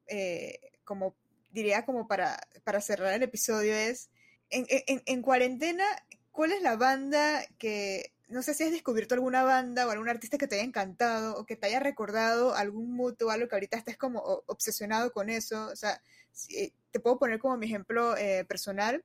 eh, 0.07 0.59
como 0.83 1.15
diría 1.51 1.85
como 1.85 2.07
para, 2.07 2.39
para 2.63 2.81
cerrar 2.81 3.13
el 3.13 3.23
episodio, 3.23 3.73
es 3.73 4.09
en, 4.49 4.65
en, 4.69 5.01
en 5.05 5.21
cuarentena, 5.21 5.85
¿cuál 6.31 6.51
es 6.51 6.61
la 6.61 6.75
banda 6.75 7.43
que, 7.57 8.13
no 8.31 8.41
sé 8.41 8.53
si 8.53 8.63
has 8.63 8.71
descubierto 8.71 9.15
alguna 9.15 9.43
banda 9.43 9.87
o 9.87 9.91
algún 9.91 10.09
artista 10.09 10.37
que 10.37 10.47
te 10.47 10.55
haya 10.55 10.63
encantado 10.63 11.37
o 11.37 11.45
que 11.45 11.55
te 11.55 11.67
haya 11.67 11.79
recordado 11.79 12.55
algún 12.55 12.93
mood 12.93 13.21
o 13.21 13.29
algo 13.29 13.47
que 13.47 13.55
ahorita 13.55 13.77
estés 13.77 13.97
como 13.97 14.19
obsesionado 14.47 15.11
con 15.11 15.29
eso? 15.29 15.67
O 15.67 15.75
sea, 15.75 16.01
te 16.91 16.99
puedo 16.99 17.19
poner 17.19 17.39
como 17.39 17.57
mi 17.57 17.65
ejemplo 17.65 18.15
eh, 18.17 18.45
personal. 18.45 19.03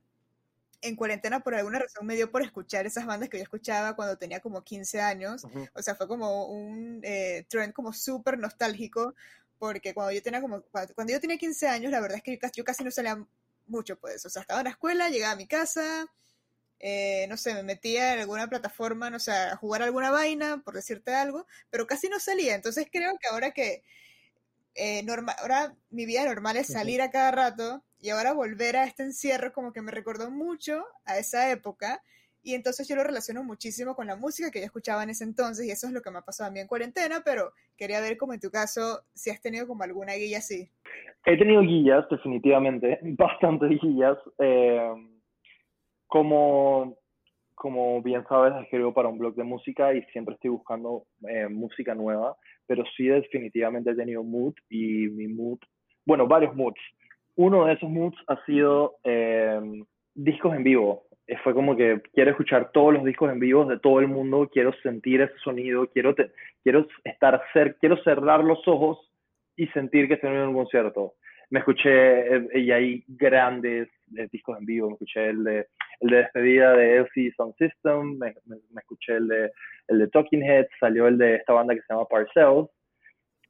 En 0.81 0.95
cuarentena, 0.95 1.39
por 1.39 1.55
alguna 1.55 1.79
razón, 1.79 2.05
me 2.05 2.15
dio 2.15 2.31
por 2.31 2.43
escuchar 2.43 2.85
esas 2.85 3.05
bandas 3.05 3.29
que 3.29 3.37
yo 3.37 3.43
escuchaba 3.43 3.95
cuando 3.95 4.17
tenía 4.17 4.39
como 4.39 4.63
15 4.63 5.01
años. 5.01 5.43
O 5.73 5.81
sea, 5.81 5.95
fue 5.95 6.07
como 6.07 6.45
un 6.45 6.99
eh, 7.03 7.45
trend 7.49 7.73
como 7.73 7.93
súper 7.93 8.37
nostálgico, 8.37 9.15
porque 9.57 9.93
cuando 9.93 10.11
yo 10.11 10.21
tenía 10.21 10.39
como, 10.39 10.61
cuando 10.61 11.13
yo 11.13 11.19
tenía 11.19 11.37
15 11.37 11.67
años, 11.67 11.91
la 11.91 11.99
verdad 11.99 12.17
es 12.17 12.23
que 12.23 12.39
yo 12.55 12.63
casi 12.63 12.83
no 12.83 12.91
salía 12.91 13.25
mucho, 13.65 13.97
pues. 13.97 14.25
O 14.25 14.29
sea, 14.29 14.43
estaba 14.43 14.59
en 14.59 14.65
la 14.65 14.71
escuela, 14.71 15.09
llegaba 15.09 15.33
a 15.33 15.37
mi 15.37 15.47
casa, 15.47 16.07
eh, 16.79 17.25
no 17.27 17.37
sé, 17.37 17.53
me 17.53 17.63
metía 17.63 18.13
en 18.13 18.19
alguna 18.19 18.47
plataforma, 18.47 19.09
no 19.09 19.19
sé, 19.19 19.31
a 19.31 19.55
jugar 19.55 19.81
alguna 19.81 20.11
vaina, 20.11 20.61
por 20.63 20.75
decirte 20.75 21.13
algo, 21.13 21.45
pero 21.69 21.87
casi 21.87 22.09
no 22.09 22.19
salía. 22.19 22.55
Entonces 22.55 22.87
creo 22.91 23.17
que 23.19 23.27
ahora 23.31 23.51
que 23.51 23.83
eh, 24.75 25.05
ahora 25.39 25.75
mi 25.89 26.05
vida 26.05 26.25
normal 26.25 26.57
es 26.57 26.67
salir 26.67 27.01
a 27.01 27.09
cada 27.09 27.31
rato 27.31 27.83
y 27.99 28.09
ahora 28.09 28.33
volver 28.33 28.77
a 28.77 28.85
este 28.85 29.03
encierro 29.03 29.51
como 29.51 29.73
que 29.73 29.81
me 29.81 29.91
recordó 29.91 30.29
mucho 30.29 30.85
a 31.05 31.17
esa 31.17 31.49
época 31.49 32.03
y 32.43 32.53
entonces 32.53 32.87
yo 32.87 32.95
lo 32.95 33.03
relaciono 33.03 33.43
muchísimo 33.43 33.95
con 33.95 34.07
la 34.07 34.15
música 34.15 34.51
que 34.51 34.59
yo 34.59 34.65
escuchaba 34.65 35.03
en 35.03 35.09
ese 35.09 35.23
entonces 35.23 35.65
y 35.65 35.71
eso 35.71 35.87
es 35.87 35.93
lo 35.93 36.01
que 36.01 36.11
me 36.11 36.19
ha 36.19 36.21
pasado 36.21 36.49
a 36.49 36.53
mí 36.53 36.59
en 36.59 36.67
cuarentena, 36.67 37.21
pero 37.25 37.51
quería 37.75 37.99
ver 37.99 38.17
como 38.17 38.33
en 38.33 38.39
tu 38.39 38.51
caso 38.51 39.01
si 39.13 39.31
has 39.31 39.41
tenido 39.41 39.67
como 39.67 39.83
alguna 39.83 40.13
guía 40.13 40.37
así. 40.37 40.69
He 41.25 41.37
tenido 41.37 41.61
guías, 41.61 42.05
definitivamente, 42.09 42.99
bastantes 43.17 43.69
guías. 43.81 44.17
Eh, 44.39 45.16
como, 46.07 46.97
como 47.53 48.01
bien 48.01 48.23
sabes, 48.27 48.53
escribo 48.63 48.93
para 48.93 49.09
un 49.09 49.17
blog 49.17 49.35
de 49.35 49.43
música 49.43 49.93
y 49.93 50.01
siempre 50.13 50.35
estoy 50.35 50.49
buscando 50.49 51.03
eh, 51.27 51.47
música 51.47 51.93
nueva, 51.93 52.35
pero 52.65 52.83
sí 52.95 53.07
definitivamente 53.07 53.91
he 53.91 53.95
tenido 53.95 54.23
mood 54.23 54.53
y 54.69 55.07
mi 55.09 55.27
mood, 55.27 55.59
bueno, 56.05 56.27
varios 56.27 56.55
moods. 56.55 56.79
Uno 57.35 57.65
de 57.65 57.73
esos 57.73 57.89
moods 57.89 58.17
ha 58.27 58.43
sido 58.45 58.95
eh, 59.03 59.59
discos 60.15 60.55
en 60.55 60.63
vivo. 60.63 61.03
Eh, 61.27 61.37
fue 61.43 61.53
como 61.53 61.75
que 61.75 62.01
quiero 62.13 62.31
escuchar 62.31 62.71
todos 62.71 62.93
los 62.93 63.03
discos 63.03 63.31
en 63.31 63.39
vivo 63.39 63.65
de 63.65 63.79
todo 63.79 63.99
el 63.99 64.07
mundo, 64.07 64.49
quiero 64.51 64.73
sentir 64.81 65.21
ese 65.21 65.37
sonido, 65.43 65.87
quiero, 65.87 66.15
quiero 66.63 66.87
estar 67.03 67.41
cerca, 67.53 67.77
quiero 67.79 67.97
cerrar 68.03 68.43
los 68.43 68.65
ojos 68.67 69.11
y 69.57 69.67
sentir 69.67 70.07
que 70.07 70.13
estoy 70.13 70.29
en 70.29 70.47
un 70.47 70.53
concierto. 70.53 71.15
Me 71.49 71.59
escuché, 71.59 72.59
y 72.59 72.71
hay 72.71 73.03
grandes 73.07 73.89
discos 74.07 74.57
en 74.57 74.65
vivo, 74.65 74.87
me 74.87 74.93
escuché 74.93 75.29
el 75.29 75.43
de 75.43 75.67
el 75.99 76.09
de 76.09 76.17
despedida 76.17 76.75
de 76.75 76.97
LC 76.97 77.33
Sound 77.35 77.55
System, 77.57 78.17
me, 78.17 78.35
escuché 78.77 79.15
el 79.15 79.27
de, 79.27 79.51
el 79.87 79.99
de 79.99 80.07
Talking 80.09 80.43
Heads, 80.43 80.69
salió 80.79 81.07
el 81.07 81.17
de 81.17 81.35
esta 81.35 81.53
banda 81.53 81.73
que 81.73 81.81
se 81.81 81.93
llama 81.93 82.07
Parcells, 82.07 82.69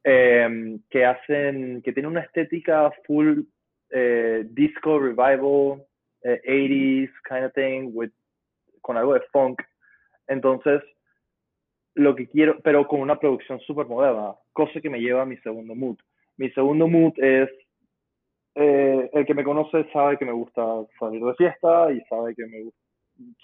em, 0.04 0.80
que 0.90 1.04
hacen, 1.04 1.82
que 1.82 1.92
tiene 1.92 2.08
una 2.08 2.20
estética 2.20 2.90
full 3.06 3.40
eh, 3.90 4.44
disco 4.50 4.98
revival, 4.98 5.84
80s 6.24 7.04
eh, 7.04 7.10
kind 7.28 7.44
of 7.44 7.52
thing, 7.52 7.90
with, 7.92 8.10
con 8.80 8.96
algo 8.96 9.14
de 9.14 9.20
funk. 9.32 9.62
Entonces, 10.26 10.82
lo 11.94 12.14
que 12.14 12.28
quiero, 12.28 12.60
pero 12.60 12.86
con 12.86 13.00
una 13.00 13.18
producción 13.18 13.60
súper 13.60 13.86
moderna, 13.86 14.34
cosa 14.52 14.80
que 14.80 14.90
me 14.90 15.00
lleva 15.00 15.22
a 15.22 15.26
mi 15.26 15.36
segundo 15.38 15.74
mood. 15.74 15.98
Mi 16.36 16.50
segundo 16.50 16.86
mood 16.86 17.12
es 17.16 17.50
que 19.28 19.34
me 19.34 19.44
conoce 19.44 19.84
sabe 19.92 20.16
que 20.16 20.24
me 20.24 20.32
gusta 20.32 20.64
salir 20.98 21.22
de 21.22 21.34
fiesta 21.34 21.92
y 21.92 22.00
sabe 22.08 22.34
que 22.34 22.46
me, 22.46 22.70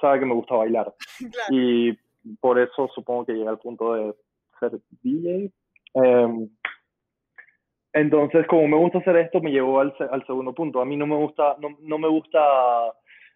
sabe 0.01 0.21
que 0.21 0.25
me 0.25 0.35
gusta 0.35 0.55
bailar. 0.55 0.95
Y 1.51 1.93
por 2.41 2.59
eso 2.59 2.89
supongo 2.95 3.27
que 3.27 3.35
llegué 3.35 3.49
al 3.49 3.59
punto 3.59 3.93
de 3.93 4.15
ser 4.59 4.81
DJ. 5.03 5.53
Em, 5.93 6.49
entonces, 7.93 8.47
como 8.47 8.67
me 8.67 8.79
gusta 8.79 9.01
hacer 9.01 9.17
esto, 9.17 9.43
me 9.43 9.51
llevó 9.51 9.81
al, 9.81 9.95
al 10.11 10.27
segundo 10.27 10.55
punto. 10.55 10.81
A 10.81 10.87
mí 10.87 10.97
no 10.97 11.07
me 11.07 11.17
gusta, 11.17 11.57
no, 11.61 11.77
no 11.83 11.99
me 11.99 12.09
gusta 12.09 12.41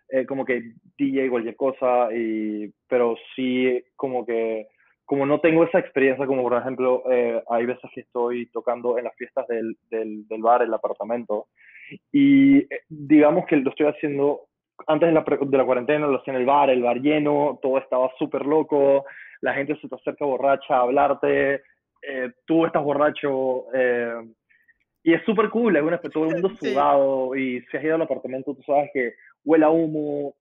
eh, 0.09 0.25
como 0.25 0.47
que 0.47 0.73
DJ 0.97 1.29
cualquier 1.29 1.55
cosa, 1.55 2.09
y, 2.15 2.73
pero 2.89 3.15
sí 3.37 3.85
como 3.95 4.25
que, 4.25 4.69
como 5.05 5.27
no 5.27 5.41
tengo 5.41 5.65
esa 5.65 5.81
experiencia, 5.81 6.27
como 6.27 6.45
por 6.45 6.55
ejemplo, 6.55 7.03
eh, 7.13 7.43
hay 7.51 7.67
veces 7.67 7.91
que 7.95 8.01
estoy 8.01 8.47
tocando 8.53 8.97
en 8.97 9.05
las 9.05 9.15
fiestas 9.17 9.47
del, 9.49 9.77
del, 9.91 10.27
del 10.27 10.41
bar, 10.41 10.63
el 10.63 10.73
apartamento, 10.73 11.49
y 12.13 12.59
eh, 12.59 12.83
digamos 12.89 13.47
que 13.47 13.57
lo 13.57 13.71
estoy 13.71 13.87
haciendo 13.87 14.49
antes 14.87 15.09
de 15.09 15.15
la, 15.15 15.25
de 15.25 15.59
la 15.59 15.65
cuarentena, 15.65 16.07
lo 16.07 16.19
hacía 16.21 16.35
en 16.35 16.41
el 16.41 16.47
bar, 16.47 16.71
el 16.71 16.83
bar 16.83 17.01
lleno, 17.01 17.59
todo 17.61 17.79
estaba 17.79 18.11
súper 18.19 18.47
loco, 18.47 19.05
la 19.41 19.55
gente 19.55 19.77
se 19.81 19.89
te 19.89 19.95
acerca 19.95 20.25
borracha 20.25 20.77
a 20.77 20.83
hablarte, 20.83 21.63
eh, 22.03 22.31
tú 22.47 22.65
estás 22.65 22.83
borracho, 22.83 23.65
eh, 23.75 24.15
y 25.03 25.15
es 25.15 25.25
súper 25.25 25.49
cool, 25.51 25.77
es 25.77 25.83
un 25.83 25.99
todo 26.13 26.27
el 26.27 26.35
mundo 26.35 26.51
sudado, 26.61 27.35
y 27.35 27.61
si 27.63 27.77
has 27.77 27.85
ido 27.85 27.97
al 27.97 28.03
apartamento, 28.03 28.55
tú 28.55 28.63
sabes 28.63 28.91
que 28.93 29.15
huele 29.45 29.65
a 29.65 29.71
humo, 29.71 30.35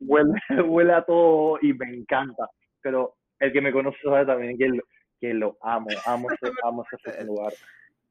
huele, 0.00 0.32
huele 0.66 0.92
a 0.92 1.02
todo, 1.02 1.58
y 1.62 1.72
me 1.72 1.86
encanta, 1.86 2.48
pero 2.82 3.14
el 3.38 3.52
que 3.52 3.60
me 3.60 3.72
conoce 3.72 3.98
sabe 4.04 4.26
también 4.26 4.58
que, 4.58 4.68
que 5.20 5.32
lo 5.32 5.56
amo, 5.62 5.88
amo 6.06 6.28
ese, 6.30 6.52
amo 6.64 6.84
ese 6.92 7.24
lugar. 7.24 7.52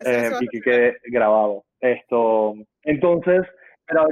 Eh, 0.05 0.31
y 0.39 0.47
que 0.47 0.61
quede 0.61 0.97
grabado. 1.05 1.63
Esto, 1.81 2.55
entonces, 2.83 3.41
pero 3.85 4.07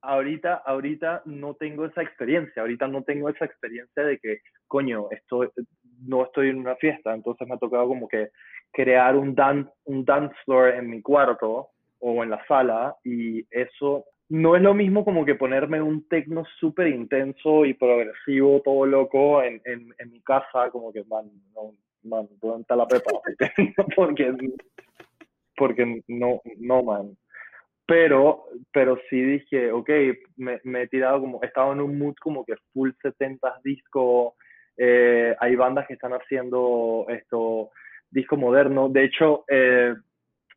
ahorita, 0.00 0.62
ahorita 0.66 1.22
no 1.26 1.54
tengo 1.54 1.84
esa 1.84 2.02
experiencia, 2.02 2.62
ahorita 2.62 2.88
no 2.88 3.02
tengo 3.02 3.28
esa 3.28 3.44
experiencia 3.44 4.02
de 4.02 4.18
que, 4.18 4.38
coño, 4.66 5.08
estoy, 5.10 5.48
no 6.06 6.24
estoy 6.24 6.48
en 6.48 6.58
una 6.58 6.76
fiesta, 6.76 7.14
entonces 7.14 7.46
me 7.46 7.54
ha 7.54 7.58
tocado 7.58 7.88
como 7.88 8.08
que 8.08 8.30
crear 8.72 9.16
un, 9.16 9.34
dan, 9.34 9.70
un 9.84 10.04
dance 10.04 10.34
floor 10.44 10.74
en 10.74 10.90
mi 10.90 11.00
cuarto 11.00 11.68
o 12.00 12.22
en 12.22 12.30
la 12.30 12.44
sala 12.46 12.96
y 13.04 13.46
eso 13.50 14.04
no 14.28 14.56
es 14.56 14.62
lo 14.62 14.74
mismo 14.74 15.04
como 15.04 15.24
que 15.24 15.34
ponerme 15.34 15.80
un 15.80 16.08
tecno 16.08 16.44
súper 16.58 16.88
intenso 16.88 17.64
y 17.64 17.74
progresivo, 17.74 18.60
todo 18.62 18.86
loco 18.86 19.42
en, 19.42 19.60
en, 19.64 19.94
en, 19.98 20.10
mi 20.10 20.20
casa, 20.22 20.70
como 20.70 20.92
que, 20.92 21.04
man, 21.04 21.30
no, 21.54 21.72
man, 22.02 22.28
¿dónde 22.40 22.62
está 22.62 22.74
la 22.74 22.86
pepa? 22.86 23.10
Porque 23.96 24.34
porque 25.56 26.02
no, 26.08 26.40
no, 26.58 26.82
man. 26.82 27.16
Pero, 27.86 28.44
pero 28.72 28.98
sí 29.10 29.20
dije, 29.20 29.70
ok, 29.70 29.90
me, 30.36 30.60
me 30.64 30.82
he 30.82 30.88
tirado 30.88 31.20
como, 31.20 31.40
he 31.42 31.50
en 31.54 31.80
un 31.80 31.98
mood 31.98 32.14
como 32.20 32.44
que 32.44 32.54
full 32.72 32.90
70s 33.02 33.60
disco, 33.62 34.36
eh, 34.78 35.36
hay 35.38 35.54
bandas 35.54 35.86
que 35.86 35.94
están 35.94 36.12
haciendo 36.12 37.04
esto, 37.08 37.70
disco 38.10 38.36
moderno. 38.36 38.88
De 38.88 39.04
hecho, 39.04 39.44
eh, 39.48 39.94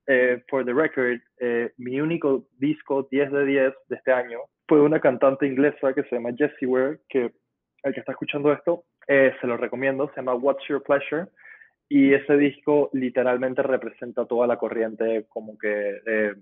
eh, 0.07 0.41
for 0.49 0.63
the 0.63 0.73
record, 0.73 1.19
mi 1.77 1.99
único 1.99 2.45
disco 2.57 3.07
10 3.11 3.31
de 3.31 3.45
10 3.45 3.73
de 3.89 3.95
este 3.97 4.11
año 4.13 4.39
fue 4.67 4.81
una 4.81 5.01
cantante 5.01 5.45
inglesa 5.45 5.93
que 5.93 6.03
se 6.03 6.15
llama 6.15 6.31
Jessie 6.37 6.67
Ware, 6.67 6.99
que 7.09 7.31
el 7.83 7.93
que 7.93 7.99
está 7.99 8.13
escuchando 8.13 8.53
esto, 8.53 8.83
se 9.05 9.47
lo 9.47 9.57
recomiendo, 9.57 10.09
se 10.09 10.17
llama 10.17 10.35
What's 10.35 10.65
Your 10.67 10.81
Pleasure 10.81 11.27
y 11.89 12.13
ese 12.13 12.35
disco 12.37 12.89
literalmente 12.93 13.63
representa 13.63 14.25
toda 14.25 14.47
la 14.47 14.57
corriente 14.57 15.25
como 15.29 15.57
que 15.57 16.01
eh, 16.05 16.33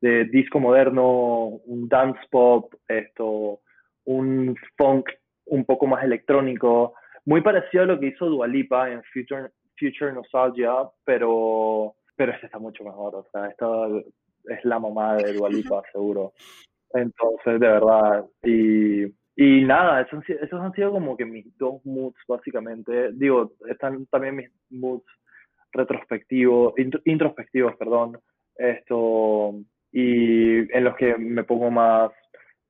de 0.00 0.24
disco 0.26 0.60
moderno, 0.60 1.46
un 1.66 1.88
dance 1.88 2.20
pop, 2.30 2.74
esto, 2.88 3.60
un 4.04 4.56
funk 4.76 5.10
un 5.46 5.64
poco 5.64 5.86
más 5.86 6.04
electrónico, 6.04 6.94
muy 7.24 7.40
parecido 7.40 7.84
a 7.84 7.86
lo 7.86 8.00
que 8.00 8.08
hizo 8.08 8.26
Dualipa 8.26 8.90
en 8.90 9.02
Future, 9.12 9.50
Future 9.78 10.12
Nostalgia, 10.12 10.74
pero, 11.04 11.94
pero 12.14 12.32
este 12.32 12.46
está 12.46 12.58
mucho 12.58 12.84
mejor, 12.84 13.14
o 13.16 13.26
sea, 13.32 13.46
esta 13.46 13.66
es 14.48 14.64
la 14.64 14.78
mamá 14.78 15.16
de 15.16 15.32
Dualipa, 15.32 15.82
seguro. 15.92 16.32
Entonces, 16.92 17.60
de 17.60 17.68
verdad, 17.68 18.24
y 18.42 19.04
y 19.36 19.64
nada, 19.64 20.00
esos, 20.00 20.26
esos 20.28 20.60
han 20.60 20.72
sido 20.72 20.92
como 20.92 21.14
que 21.14 21.26
mis 21.26 21.46
dos 21.58 21.84
moods, 21.84 22.18
básicamente. 22.26 23.12
Digo, 23.12 23.52
están 23.68 24.06
también 24.06 24.36
mis 24.36 24.50
moods 24.70 25.04
retrospectivos, 25.72 26.72
introspectivos, 27.04 27.76
perdón. 27.76 28.18
Esto, 28.56 29.54
y 29.92 30.72
en 30.74 30.84
los 30.84 30.96
que 30.96 31.18
me 31.18 31.44
pongo 31.44 31.70
más, 31.70 32.10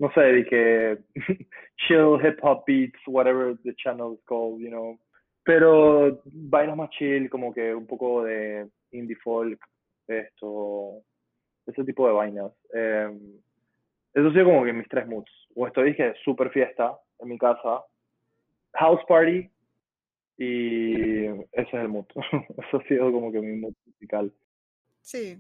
no 0.01 0.11
sé, 0.12 0.33
dije 0.33 0.99
chill 1.87 2.19
hip 2.21 2.39
hop 2.43 2.64
beats, 2.67 2.99
whatever 3.07 3.57
the 3.62 3.73
channel 3.77 4.14
is 4.14 4.25
called, 4.27 4.61
you 4.61 4.69
know. 4.69 4.99
Pero 5.45 6.21
vainas 6.25 6.77
más 6.77 6.91
chill, 6.91 7.31
como 7.31 7.55
que 7.55 7.73
un 7.73 7.87
poco 7.87 8.25
de 8.25 8.69
indie 8.91 9.17
folk, 9.23 9.61
esto, 10.09 11.03
ese 11.64 11.85
tipo 11.85 12.09
de 12.09 12.12
vainas. 12.12 12.53
Eh, 12.75 13.09
eso 14.17 14.29
ha 14.29 14.33
sido 14.33 14.47
como 14.47 14.64
que 14.64 14.73
mis 14.73 14.89
tres 14.89 15.07
moods. 15.07 15.31
O 15.55 15.67
estoy, 15.67 15.91
dije, 15.91 16.14
super 16.25 16.51
fiesta 16.51 16.99
en 17.19 17.29
mi 17.29 17.39
casa, 17.39 17.85
house 18.73 19.03
party, 19.07 19.51
y 20.39 21.27
ese 21.27 21.43
es 21.53 21.75
el 21.75 21.89
mood. 21.89 22.07
Eso 22.69 22.77
ha 22.77 22.89
sido 22.89 23.11
como 23.11 23.33
que 23.33 23.41
mi 23.41 23.57
mood 23.57 23.75
musical. 23.87 24.33
Sí. 25.01 25.35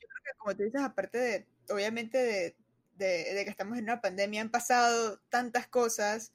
Yo 0.00 0.06
creo 0.06 0.22
que 0.24 0.38
como 0.38 0.56
te 0.56 0.64
dices, 0.64 0.80
aparte 0.80 1.18
de, 1.18 1.46
obviamente, 1.72 2.18
de, 2.18 2.54
de, 2.96 3.44
que 3.44 3.50
estamos 3.50 3.78
en 3.78 3.84
una 3.84 4.00
pandemia, 4.00 4.42
han 4.42 4.50
pasado 4.50 5.18
tantas 5.28 5.66
cosas 5.66 6.32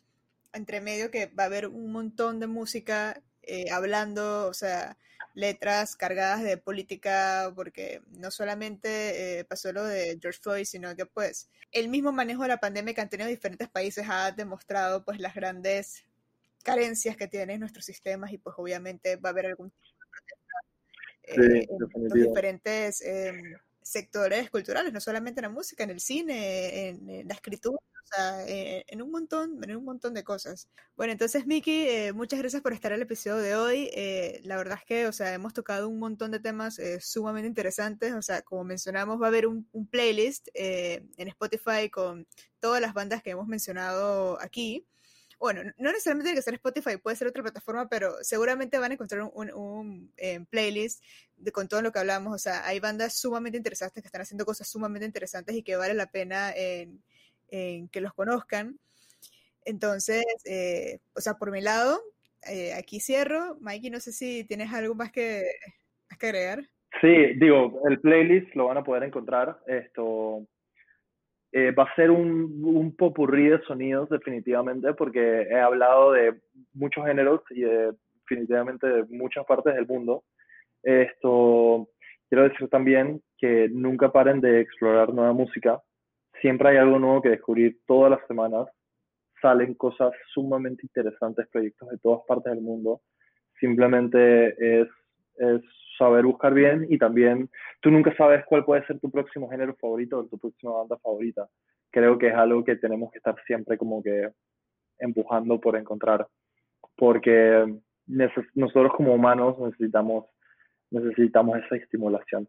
entre 0.54 0.82
medio 0.82 1.12
que 1.12 1.28
va 1.28 1.44
a 1.44 1.46
haber 1.48 1.68
un 1.68 1.92
montón 1.92 2.40
de 2.40 2.48
música 2.48 3.22
eh, 3.42 3.72
hablando, 3.72 4.48
o 4.48 4.54
sea, 4.54 4.98
letras 5.34 5.96
cargadas 5.96 6.44
de 6.44 6.58
política, 6.58 7.52
porque 7.56 8.02
no 8.20 8.32
solamente 8.32 9.40
eh, 9.40 9.46
pasó 9.46 9.72
lo 9.72 9.84
de 9.84 10.18
George 10.22 10.40
Floyd, 10.42 10.66
sino 10.66 10.96
que 10.96 11.06
pues 11.06 11.50
el 11.72 11.90
mismo 11.90 12.12
manejo 12.12 12.44
de 12.44 12.50
la 12.50 12.60
pandemia 12.60 12.94
que 12.94 13.02
han 13.02 13.10
tenido 13.10 13.30
diferentes 13.30 13.70
países 13.70 14.06
ha 14.10 14.32
demostrado 14.32 15.04
pues 15.04 15.20
las 15.20 15.34
grandes 15.34 16.06
carencias 16.64 17.18
que 17.18 17.28
tienen 17.28 17.60
nuestros 17.60 17.86
sistemas 17.86 18.32
y 18.32 18.38
pues 18.38 18.56
obviamente 18.58 19.16
va 19.16 19.30
a 19.30 19.32
haber 19.32 19.48
algún 19.48 19.72
tipo 19.72 21.42
de 21.42 21.60
eh, 21.60 21.68
en 21.70 22.04
los 22.04 22.14
diferentes 22.14 23.02
em, 23.02 23.56
sectores 23.82 24.50
culturales, 24.50 24.94
no 24.94 25.02
solamente 25.02 25.40
en 25.40 25.44
la 25.44 25.50
música, 25.50 25.84
en 25.84 25.90
el 25.90 26.00
cine, 26.00 26.90
en 26.90 27.28
la 27.28 27.34
escritura 27.34 27.80
eh, 28.48 28.84
en 28.88 29.02
un 29.02 29.12
montón, 29.12 29.64
en 29.64 29.76
un 29.76 29.86
montón 29.86 30.14
de 30.14 30.24
cosas. 30.24 30.70
Bueno, 30.96 31.14
entonces 31.14 31.46
Miki, 31.48 31.88
eh, 31.88 32.14
muchas 32.14 32.40
gracias 32.40 32.62
por 32.62 32.74
estar 32.74 32.92
el 32.92 33.02
episodio 33.02 33.38
de 33.38 33.56
hoy. 33.56 33.90
Eh, 33.94 34.42
la 34.44 34.58
verdad 34.58 34.78
es 34.80 34.86
que, 34.86 35.08
o 35.08 35.12
sea, 35.12 35.34
hemos 35.34 35.54
tocado 35.54 35.90
un 35.90 36.00
montón 36.00 36.32
de 36.32 36.40
temas 36.40 36.80
sumamente 37.00 37.48
interesantes. 37.48 38.14
O 38.14 38.22
sea, 38.22 38.42
como 38.42 38.64
mencionamos, 38.64 39.22
va 39.22 39.26
a 39.26 39.30
haber 39.30 39.48
un, 39.48 39.68
playlist 39.90 40.48
en 40.54 41.28
Spotify 41.28 41.90
con 41.92 42.28
todas 42.60 42.82
las 42.82 42.94
bandas 42.94 43.24
que 43.24 43.32
hemos 43.32 43.48
mencionado 43.48 44.40
aquí 44.42 44.86
bueno, 45.44 45.62
no 45.78 45.92
necesariamente 45.92 46.30
tiene 46.30 46.38
que 46.38 46.42
ser 46.42 46.54
Spotify, 46.54 46.96
puede 46.96 47.18
ser 47.18 47.28
otra 47.28 47.44
plataforma, 47.44 47.90
pero 47.90 48.16
seguramente 48.22 48.78
van 48.78 48.92
a 48.92 48.94
encontrar 48.94 49.30
un, 49.34 50.14
playlist 50.50 51.04
de, 51.36 51.52
con 51.52 51.68
todo 51.68 51.82
lo 51.82 51.92
que 51.92 52.00
hablamos. 52.00 52.34
O 52.34 52.38
sea, 52.38 52.66
hay 52.66 52.80
bandas 52.80 53.16
sumamente 53.16 53.58
interesantes 53.58 54.02
que 54.02 54.08
están 54.08 54.22
haciendo 54.22 54.46
cosas 54.46 54.70
sumamente 54.70 55.06
interesantes 55.06 55.54
y 55.54 55.62
que 55.62 55.76
vale 55.76 55.96
la 55.96 56.10
pena 56.10 56.54
en, 56.56 57.04
que 57.92 58.02
los 58.02 58.14
conozcan. 58.14 58.80
Entonces, 59.66 60.24
eh, 60.46 61.00
o 61.16 61.22
sea, 61.22 61.36
por 61.36 61.52
mi 61.52 61.62
lado, 61.62 62.00
eh, 62.50 62.74
aquí 62.74 63.00
cierro. 63.00 63.58
Mikey, 63.62 63.90
no 63.90 64.00
sé 64.00 64.12
si 64.12 64.46
tienes 64.46 64.74
algo 64.74 64.96
más 64.96 65.12
que, 65.12 65.44
que 66.20 66.28
agregar. 66.28 66.64
Sí, 67.02 67.34
digo, 67.40 67.82
el 67.90 68.00
playlist 68.00 68.54
lo 68.56 68.66
van 68.66 68.78
a 68.78 68.84
poder 68.84 69.04
encontrar. 69.04 69.58
Esto 69.68 70.46
eh, 71.52 71.72
va 71.72 71.84
a 71.84 71.96
ser 71.96 72.12
un, 72.12 72.62
un 72.64 72.96
popurrí 72.96 73.50
de 73.50 73.62
sonidos 73.64 74.10
definitivamente 74.10 74.94
porque 74.94 75.44
he 75.44 75.60
hablado 75.60 76.12
de 76.12 76.40
muchos 76.74 77.06
géneros 77.06 77.42
y 77.50 77.62
definitivamente 77.62 78.88
de 78.88 79.04
muchas 79.06 79.46
partes 79.46 79.74
del 79.76 79.88
mundo. 79.88 80.24
Esto 80.84 81.90
quiero 82.30 82.50
decir 82.50 82.68
también 82.70 83.22
que 83.38 83.70
nunca 83.70 84.12
paren 84.12 84.42
de 84.42 84.62
explorar 84.62 85.14
nueva 85.14 85.34
música 85.34 85.82
siempre 86.44 86.70
hay 86.70 86.78
algo 86.78 87.00
nuevo 87.00 87.22
que 87.22 87.30
descubrir 87.30 87.80
todas 87.88 88.12
las 88.12 88.28
semanas. 88.28 88.68
Salen 89.42 89.76
cosas 89.76 90.12
sumamente 90.34 90.86
interesantes, 90.86 91.48
proyectos 91.48 91.90
de 91.90 91.98
todas 92.00 92.20
partes 92.28 92.54
del 92.54 92.62
mundo. 92.62 93.02
Simplemente 93.60 94.82
es, 94.82 94.88
saber 95.98 96.26
buscar 96.26 96.54
bien 96.54 96.86
y 96.90 96.98
también 96.98 97.50
tú 97.82 97.90
nunca 97.90 98.16
sabes 98.16 98.44
cuál 98.46 98.66
puede 98.66 98.86
ser 98.86 99.00
tu 99.00 99.10
próximo 99.10 99.50
género 99.50 99.76
favorito 99.80 100.20
o 100.20 100.26
tu 100.26 100.38
próxima 100.38 100.74
banda 100.74 100.98
favorita. 100.98 101.48
Creo 101.92 102.18
que 102.18 102.28
es 102.28 102.36
algo 102.36 102.64
que 102.64 102.76
tenemos 102.76 103.12
que 103.12 103.20
estar 103.20 103.36
siempre 103.48 103.78
como 103.78 104.04
que 104.04 104.30
empujando 105.00 105.60
por 105.60 105.76
encontrar, 105.78 106.28
porque 106.98 107.74
nosotros 108.06 108.92
como 108.96 109.14
humanos 109.14 109.58
necesitamos, 109.60 110.26
necesitamos 110.92 111.60
esa 111.60 111.78
estimulación. 111.78 112.48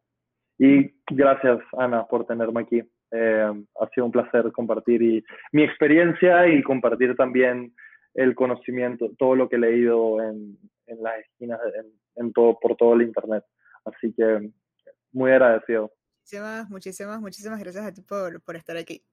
Y 0.59 0.95
gracias, 1.11 1.61
Ana, 1.79 2.07
por 2.07 2.27
tenerme 2.27 2.63
aquí. 2.63 2.83
Eh, 3.17 3.65
ha 3.81 3.89
sido 3.91 4.07
un 4.07 4.13
placer 4.13 4.51
compartir 4.51 5.25
mi 5.53 5.63
experiencia 5.63 6.49
y 6.49 6.63
compartir 6.65 7.15
también 7.15 7.73
el 8.15 8.35
conocimiento, 8.35 9.11
todo 9.17 9.37
lo 9.37 9.49
que 9.49 9.55
he 9.55 9.61
leído 9.61 10.21
en 10.21 10.59
las 10.87 11.21
esquinas, 11.21 11.61
en, 12.17 12.33
todo, 12.33 12.59
por 12.61 12.77
todo 12.77 12.95
el 12.95 13.03
Internet. 13.03 13.45
Así 13.85 14.13
que 14.15 14.51
muy 15.13 15.31
agradecido. 15.31 15.93
Muchísimas, 16.23 16.71
muchísimas, 16.71 17.21
muchísimas 17.21 17.61
gracias 17.61 17.87
a 17.87 17.93
ti 17.93 18.01
por, 18.03 18.43
por 18.43 18.57
estar 18.57 18.77
aquí. 18.77 19.05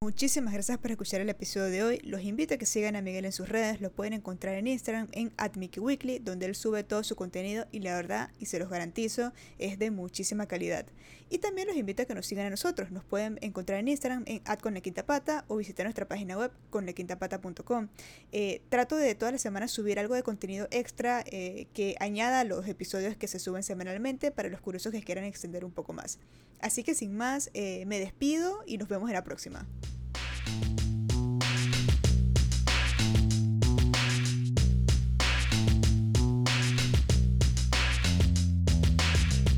Muchísimas 0.00 0.54
gracias 0.54 0.78
por 0.78 0.92
escuchar 0.92 1.20
el 1.20 1.28
episodio 1.28 1.66
de 1.66 1.82
hoy. 1.82 1.98
Los 2.04 2.22
invito 2.22 2.54
a 2.54 2.56
que 2.56 2.66
sigan 2.66 2.94
a 2.94 3.02
Miguel 3.02 3.24
en 3.24 3.32
sus 3.32 3.48
redes. 3.48 3.80
Lo 3.80 3.90
pueden 3.90 4.12
encontrar 4.12 4.54
en 4.54 4.68
Instagram 4.68 5.08
en 5.10 5.32
@mickeyweekly, 5.56 6.20
donde 6.20 6.46
él 6.46 6.54
sube 6.54 6.84
todo 6.84 7.02
su 7.02 7.16
contenido 7.16 7.66
y 7.72 7.80
la 7.80 7.96
verdad, 7.96 8.30
y 8.38 8.46
se 8.46 8.60
los 8.60 8.70
garantizo, 8.70 9.32
es 9.58 9.76
de 9.80 9.90
muchísima 9.90 10.46
calidad. 10.46 10.86
Y 11.30 11.38
también 11.38 11.66
los 11.66 11.76
invito 11.76 12.04
a 12.04 12.06
que 12.06 12.14
nos 12.14 12.26
sigan 12.26 12.46
a 12.46 12.50
nosotros. 12.50 12.92
Nos 12.92 13.04
pueden 13.04 13.38
encontrar 13.42 13.80
en 13.80 13.88
Instagram 13.88 14.22
en 14.26 14.40
@conlequintapata 14.62 15.44
o 15.48 15.56
visitar 15.56 15.84
nuestra 15.84 16.06
página 16.06 16.38
web 16.38 16.52
conlequintapata.com. 16.70 17.88
Eh, 18.30 18.62
trato 18.68 18.94
de 18.94 19.16
todas 19.16 19.32
las 19.32 19.42
semanas 19.42 19.72
subir 19.72 19.98
algo 19.98 20.14
de 20.14 20.22
contenido 20.22 20.68
extra 20.70 21.24
eh, 21.26 21.66
que 21.74 21.96
añada 21.98 22.40
a 22.40 22.44
los 22.44 22.68
episodios 22.68 23.16
que 23.16 23.26
se 23.26 23.40
suben 23.40 23.64
semanalmente 23.64 24.30
para 24.30 24.48
los 24.48 24.60
curiosos 24.60 24.92
que 24.92 25.02
quieran 25.02 25.24
extender 25.24 25.64
un 25.64 25.72
poco 25.72 25.92
más. 25.92 26.20
Así 26.60 26.82
que 26.82 26.94
sin 26.94 27.16
más, 27.16 27.50
eh, 27.54 27.84
me 27.86 27.98
despido 27.98 28.62
y 28.66 28.78
nos 28.78 28.88
vemos 28.88 29.08
en 29.08 29.14
la 29.14 29.24
próxima. 29.24 29.66